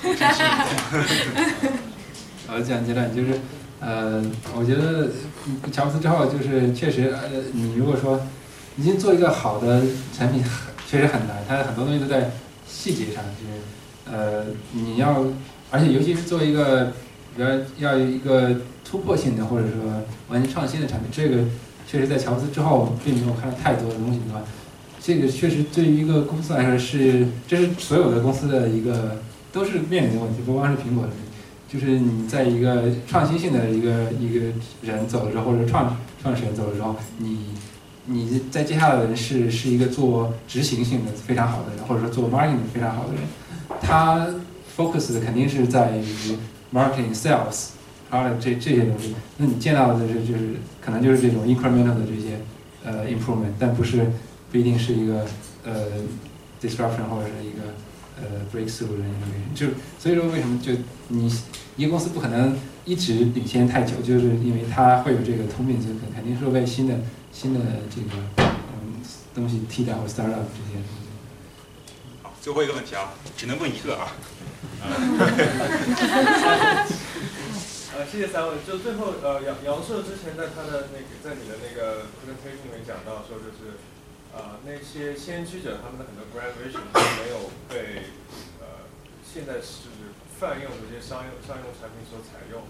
[2.46, 3.40] 好，讲阶段就是。
[3.80, 4.20] 呃，
[4.56, 5.08] 我觉得
[5.70, 8.20] 乔布斯之后就是确实，呃，你如果说
[8.76, 9.82] 已经做一个好的
[10.12, 10.42] 产品，
[10.88, 12.32] 确实很难，它很多东西都在
[12.66, 13.60] 细节上，就是
[14.10, 15.24] 呃，你要，
[15.70, 16.92] 而且尤其是做一个，
[17.36, 17.46] 比较
[17.78, 21.44] 要一个突破性的或者说完全创新的产品，这个
[21.86, 24.42] 确实在乔布斯之后并没有看到太多的东西，对吧？
[25.00, 29.18] 这个确实对于一个公司来说是，这是所有的公司的一个
[29.52, 31.12] 都是面临的问题，不光是苹果的。
[31.68, 34.46] 就是你在一个创新性的一个一个
[34.82, 37.48] 人走了之后，或者创创始人走了之后，你
[38.06, 43.22] 你在接下来的人是是一个做执行性的非常好的人，或者说做 marketing 非常好的人，
[43.82, 44.26] 他
[44.74, 46.04] focus 的肯定是在于
[46.72, 47.68] marketing、sales、
[48.10, 49.14] 然后这这些东西。
[49.36, 52.40] 那你见到的就就是可能就是这种 incremental 的这些
[52.82, 54.10] 呃 improvement，但不是
[54.50, 55.26] 不一定是一个
[55.64, 55.72] 呃
[56.62, 57.74] disruption 或者是一个
[58.20, 59.54] 呃 breakthrough 的 innovation。
[59.54, 59.66] 就
[59.98, 60.72] 所以说为什么就
[61.08, 61.30] 你
[61.76, 67.00] 一个公司不可能一直领先太久，就是因为它会有这个通病，就肯定是被新的
[67.32, 68.08] 新的这个
[68.68, 69.00] 嗯
[69.34, 70.78] 东西替代或 startup 这些。
[72.22, 74.12] 好，最后一个问题啊，只能问一个啊。
[77.98, 78.54] 呃，谢谢三位。
[78.66, 83.74] 就最后，呃，杨杨硕之前在他的那个，在你的那个 presentation 里面讲到说，就是
[84.38, 88.06] 呃那些先驱者他们的很多 grand vision 没有被
[88.62, 88.86] 呃
[89.26, 89.90] 现在是
[90.38, 92.62] 泛用的这些商用商用产品所采用。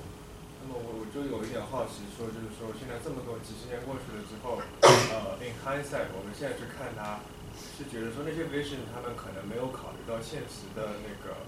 [0.65, 7.23] 那么我我就有一点好奇，说就是说现在这么多几十年过去了之后，呃，in hindsight，我们现在去看它，
[7.55, 11.47] 是觉得说那些 vision 他们可能没有考虑到现实的那个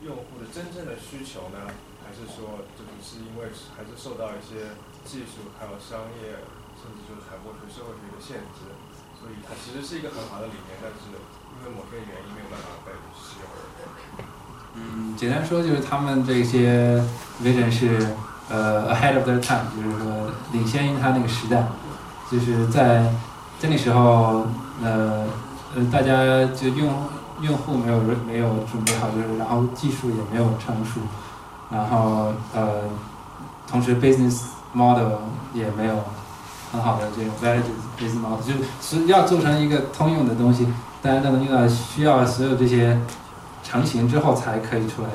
[0.00, 1.68] 用户的真正的需求呢？
[2.06, 4.70] 还是说，就是是因为还是受到一些
[5.02, 6.38] 技术还有商业，
[6.78, 8.72] 甚至就是传播学、社会学的限制，
[9.46, 13.48] 它其实是一个很好的理念，但是因为某些原因没有办法被使用。
[14.74, 17.02] 嗯，简单说就是他们这些
[17.42, 18.14] vision 是
[18.48, 21.66] 呃 ahead of their time，就是说领先于他那个时代，
[22.30, 23.12] 就是在
[23.58, 24.46] 在那时候
[24.82, 25.26] 呃
[25.74, 27.08] 呃大家就用
[27.40, 31.00] 用户没有没有准备好，就是然后技术也没有成熟。
[31.68, 32.82] 然后呃，
[33.66, 34.42] 同时 business
[34.72, 35.18] model
[35.52, 36.04] 也没有
[36.72, 37.62] 很好的这种 valid
[37.98, 40.66] business model，就是要做成一个通用的东西，
[41.02, 42.98] 大家都能用到，需要所有这些
[43.62, 45.08] 成型之后才可以出来。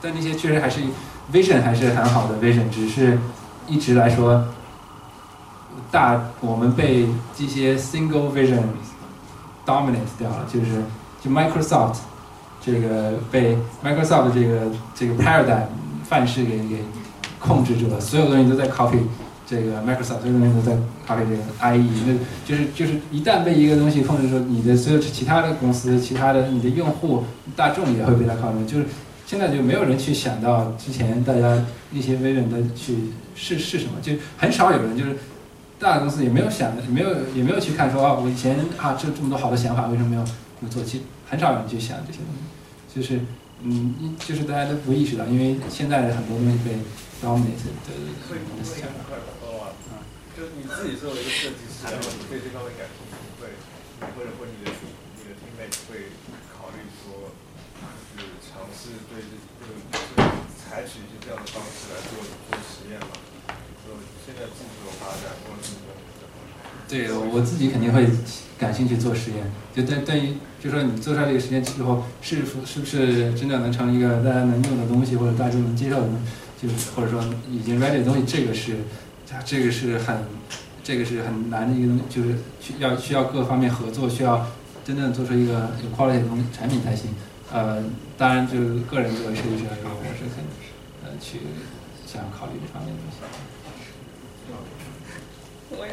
[0.00, 0.80] 但那些确实还是
[1.32, 3.18] vision 还是很好的 vision，只是
[3.66, 4.44] 一直来说，
[5.90, 8.62] 大我们被这些 single vision
[9.66, 10.82] dominate 掉了，就是
[11.22, 11.96] 就 Microsoft。
[12.60, 14.62] 这个被 Microsoft 这个
[14.92, 15.62] 这个 paradigm
[16.04, 16.84] 范式给给
[17.38, 18.98] 控制住了，所有东西都在 copy
[19.48, 20.76] 这个 Microsoft，所有东西都在
[21.06, 22.12] copy 这个 IE，那
[22.44, 27.24] 就是就是一旦被一个东西控制住，你的所有其他的公司、其他的你的用户
[27.56, 28.86] 大众也会被它 copy，就是
[29.26, 32.96] 现在就没有人去想到之前大家那些微软的去
[33.34, 35.16] 是是什么，就很少有人就是
[35.78, 40.28] 大公司也没有想，也没有也没有去看说啊，我以前啊这这么多好的想法为什么没有没
[40.64, 40.84] 有做？
[40.84, 42.40] 其实很少有人去想这些东西。
[42.94, 43.20] 就是，
[43.62, 46.72] 嗯，就是大家都不意识到，因为现在的很多东西被
[47.22, 47.94] dominated 的。
[50.38, 50.78] 会不会很快啊？
[50.78, 53.50] 就你自己作为一个设计师，然后你对这方面感兴趣，会，
[54.14, 54.70] 或者或你的
[55.18, 56.14] 你的 teammate 会
[56.54, 57.34] 考虑说，
[58.14, 59.34] 就是尝试对这
[59.66, 59.74] 个
[60.54, 63.18] 采取一些这样的方式来做做实验嘛？
[63.82, 65.90] 就现在技术的发展，或者是说。
[66.88, 68.08] 对，我自己肯定会
[68.56, 69.50] 感兴趣做实验。
[69.74, 76.08] 就对对于，就说你做出来这个实验之后，是否是不是真的能成一个大家能用的东西，或者大众能接受的，
[76.56, 78.78] 就或者说已经 ready 的东西，这个是，
[79.44, 80.24] 这个是很，
[80.82, 84.46] 这个是很难的一个东西，就是需要需要各方面合作，需要
[84.84, 87.14] 真正做出一个有 quality 的东西产品才行。
[87.52, 87.82] 呃，
[88.16, 90.44] 当然，就是个人作为设计师来说，我是很
[91.04, 91.40] 呃去
[92.06, 93.18] 想考虑这方面的东西。
[95.70, 95.92] 我也，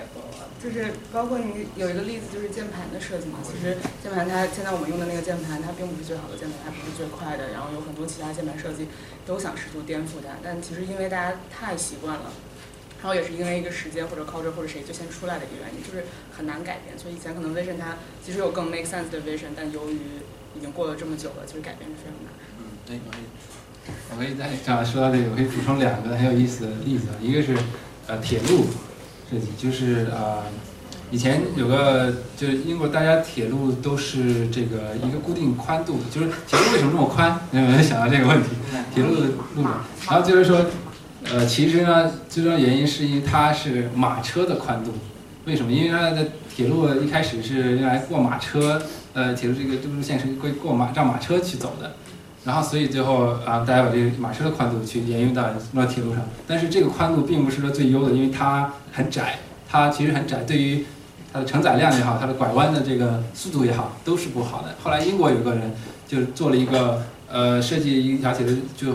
[0.63, 3.39] 就是包括你有一个例子，就是键盘的设计嘛。
[3.43, 7.51] 其实键盘它现在我们用的那个键盘，它并不是最好的键盘，它不是最快的。
[7.51, 8.87] 然后有很多其他键盘设计
[9.25, 12.31] 都想试图颠覆它，但其实因为大家太习惯了，
[13.05, 16.97] 然后也是因为一个时间或者 culture 或者谁就先出来的一个原因，就是很难改变。
[16.97, 19.99] 所以以前可能 vision 它其实有更 make sense 的 vision，但由于
[20.57, 22.33] 已经过了这么久了，其实改变是非常难。
[22.57, 23.21] 嗯，对，可以。
[24.09, 27.55] 我可以再这样说到这个，我可以补充两个很有意思的例子，一个是
[28.07, 28.65] 呃铁路。
[29.29, 30.45] 设计就是啊，
[31.11, 37.39] 以前有个就是英国大家铁路都是这个一个固定宽度的，就是铁路为什么这么宽？
[37.51, 38.49] 有没有想到这个问题？
[38.93, 39.63] 铁路的路，
[40.07, 40.65] 然后就是说，
[41.33, 44.91] 呃，其实呢，最重要原因是因为它是马车的宽度。
[45.45, 45.71] 为什么？
[45.71, 48.81] 因为它的铁路一开始是用来过马车，
[49.13, 51.93] 呃，铁路这个这个路线是归过马让马车去走的。
[52.45, 60.85] 然后，所以最后啊，大家把这个马车的宽度去沿用到到铁路上，但是这个宽度并不是说最优的，因为它很窄，它其实很窄，对于
[61.33, 64.75] 它的承载量也好，它的拐弯的这个速度也好，都是不好的。
[64.83, 65.73] 后来英国有个人
[66.07, 68.91] 就做了一个呃设计一条铁路，就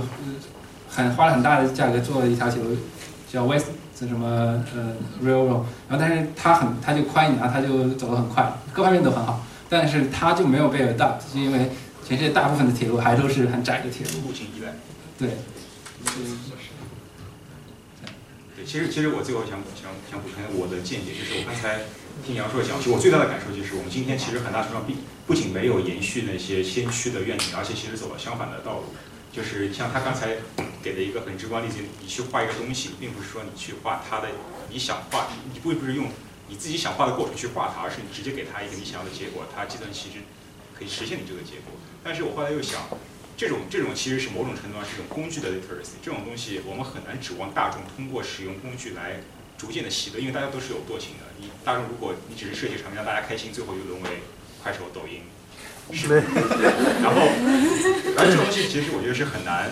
[1.05, 2.77] 很花了很大的价格做了一条铁路，
[3.33, 3.67] 叫 West
[3.99, 11.70] 什么呃 Railroad，然后但是它很它就宽一点，然后它就走得很快，各方面都很好，但是它就没有被 adopt，是因为。
[12.03, 14.73] 全世界大部分的铁路还都是很窄的铁路，路径依赖。
[15.17, 15.29] 对。
[16.03, 16.25] 对，
[18.57, 21.83] 对，其实其实我最后想想想补充我的见解，就是我刚才
[22.27, 28.87] 听杨硕讲，其实我最大的感受就是，我们今天其实很大程度上并不仅没有延续那些先驱的愿景，而且其实走了相反的道路。
[29.33, 30.36] 就是像他刚才
[30.83, 34.28] 给的一个很直观例子，你去画一个东西，并不是说你去画它的
[34.70, 36.09] 你想画，你不不是用
[36.49, 40.18] 你自己想画的过程去画它，而是你直接给它一个你想要的结果，它计算其实
[40.76, 41.73] 可以实现你这个结果。
[42.02, 42.83] 但是我后来又想，
[43.36, 49.20] 这种这种其实是某种程度上是一种工具的 literacy，这种东西我们很难指望大众通过使用工具来
[49.57, 51.31] 逐渐的习得，因为大家都是有惰性的。
[51.39, 54.23] 你大众如果你只是设计产品让大家开心，最后就沦为
[54.62, 55.23] 快手、抖音。
[55.93, 56.17] 是的，
[57.02, 57.20] 然后，
[58.17, 59.70] 而这种东西其实我觉得是很难，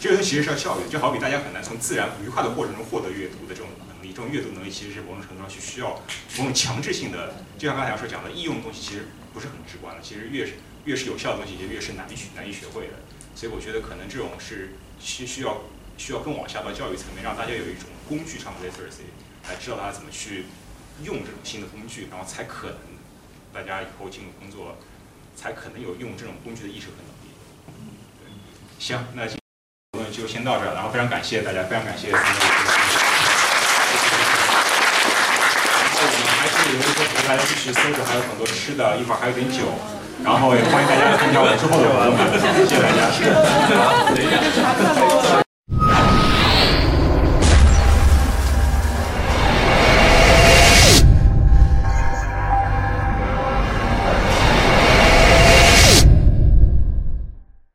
[0.00, 5.94] 这个东西其实是要教育，就好比大家很难从自然愉快的过程中获得阅读的这种能力，这种阅读能力其实是某种程度上去需要
[6.38, 12.94] 某种强制性的，就像刚才说讲的，易用的东西其实不是很直观的，其实越是越是有效的东西，就越是难学难以学会的，
[13.34, 15.62] 所以我觉得可能这种是需需要
[15.96, 19.10] 需要更往下到教育层面，让大家有一种工具上的 literacy，
[19.48, 20.44] 来知道他怎么去
[21.04, 22.78] 用这种新的工具，然后才可能
[23.52, 24.76] 大家以后进入工作。
[25.36, 27.28] 才可能有用这种工具的意识和能力。
[28.18, 28.24] 对
[28.78, 29.36] 行，那今
[29.92, 32.24] 讨论就先到这儿，然后非常感谢大家，非常感谢三位。
[35.98, 39.58] 我们还是有一些服务，大家继续搜索，还有很多吃的，一会儿还有点酒，
[40.24, 42.16] 然后也欢迎大家参加我们之后的活动。
[42.66, 43.00] 谢谢大家。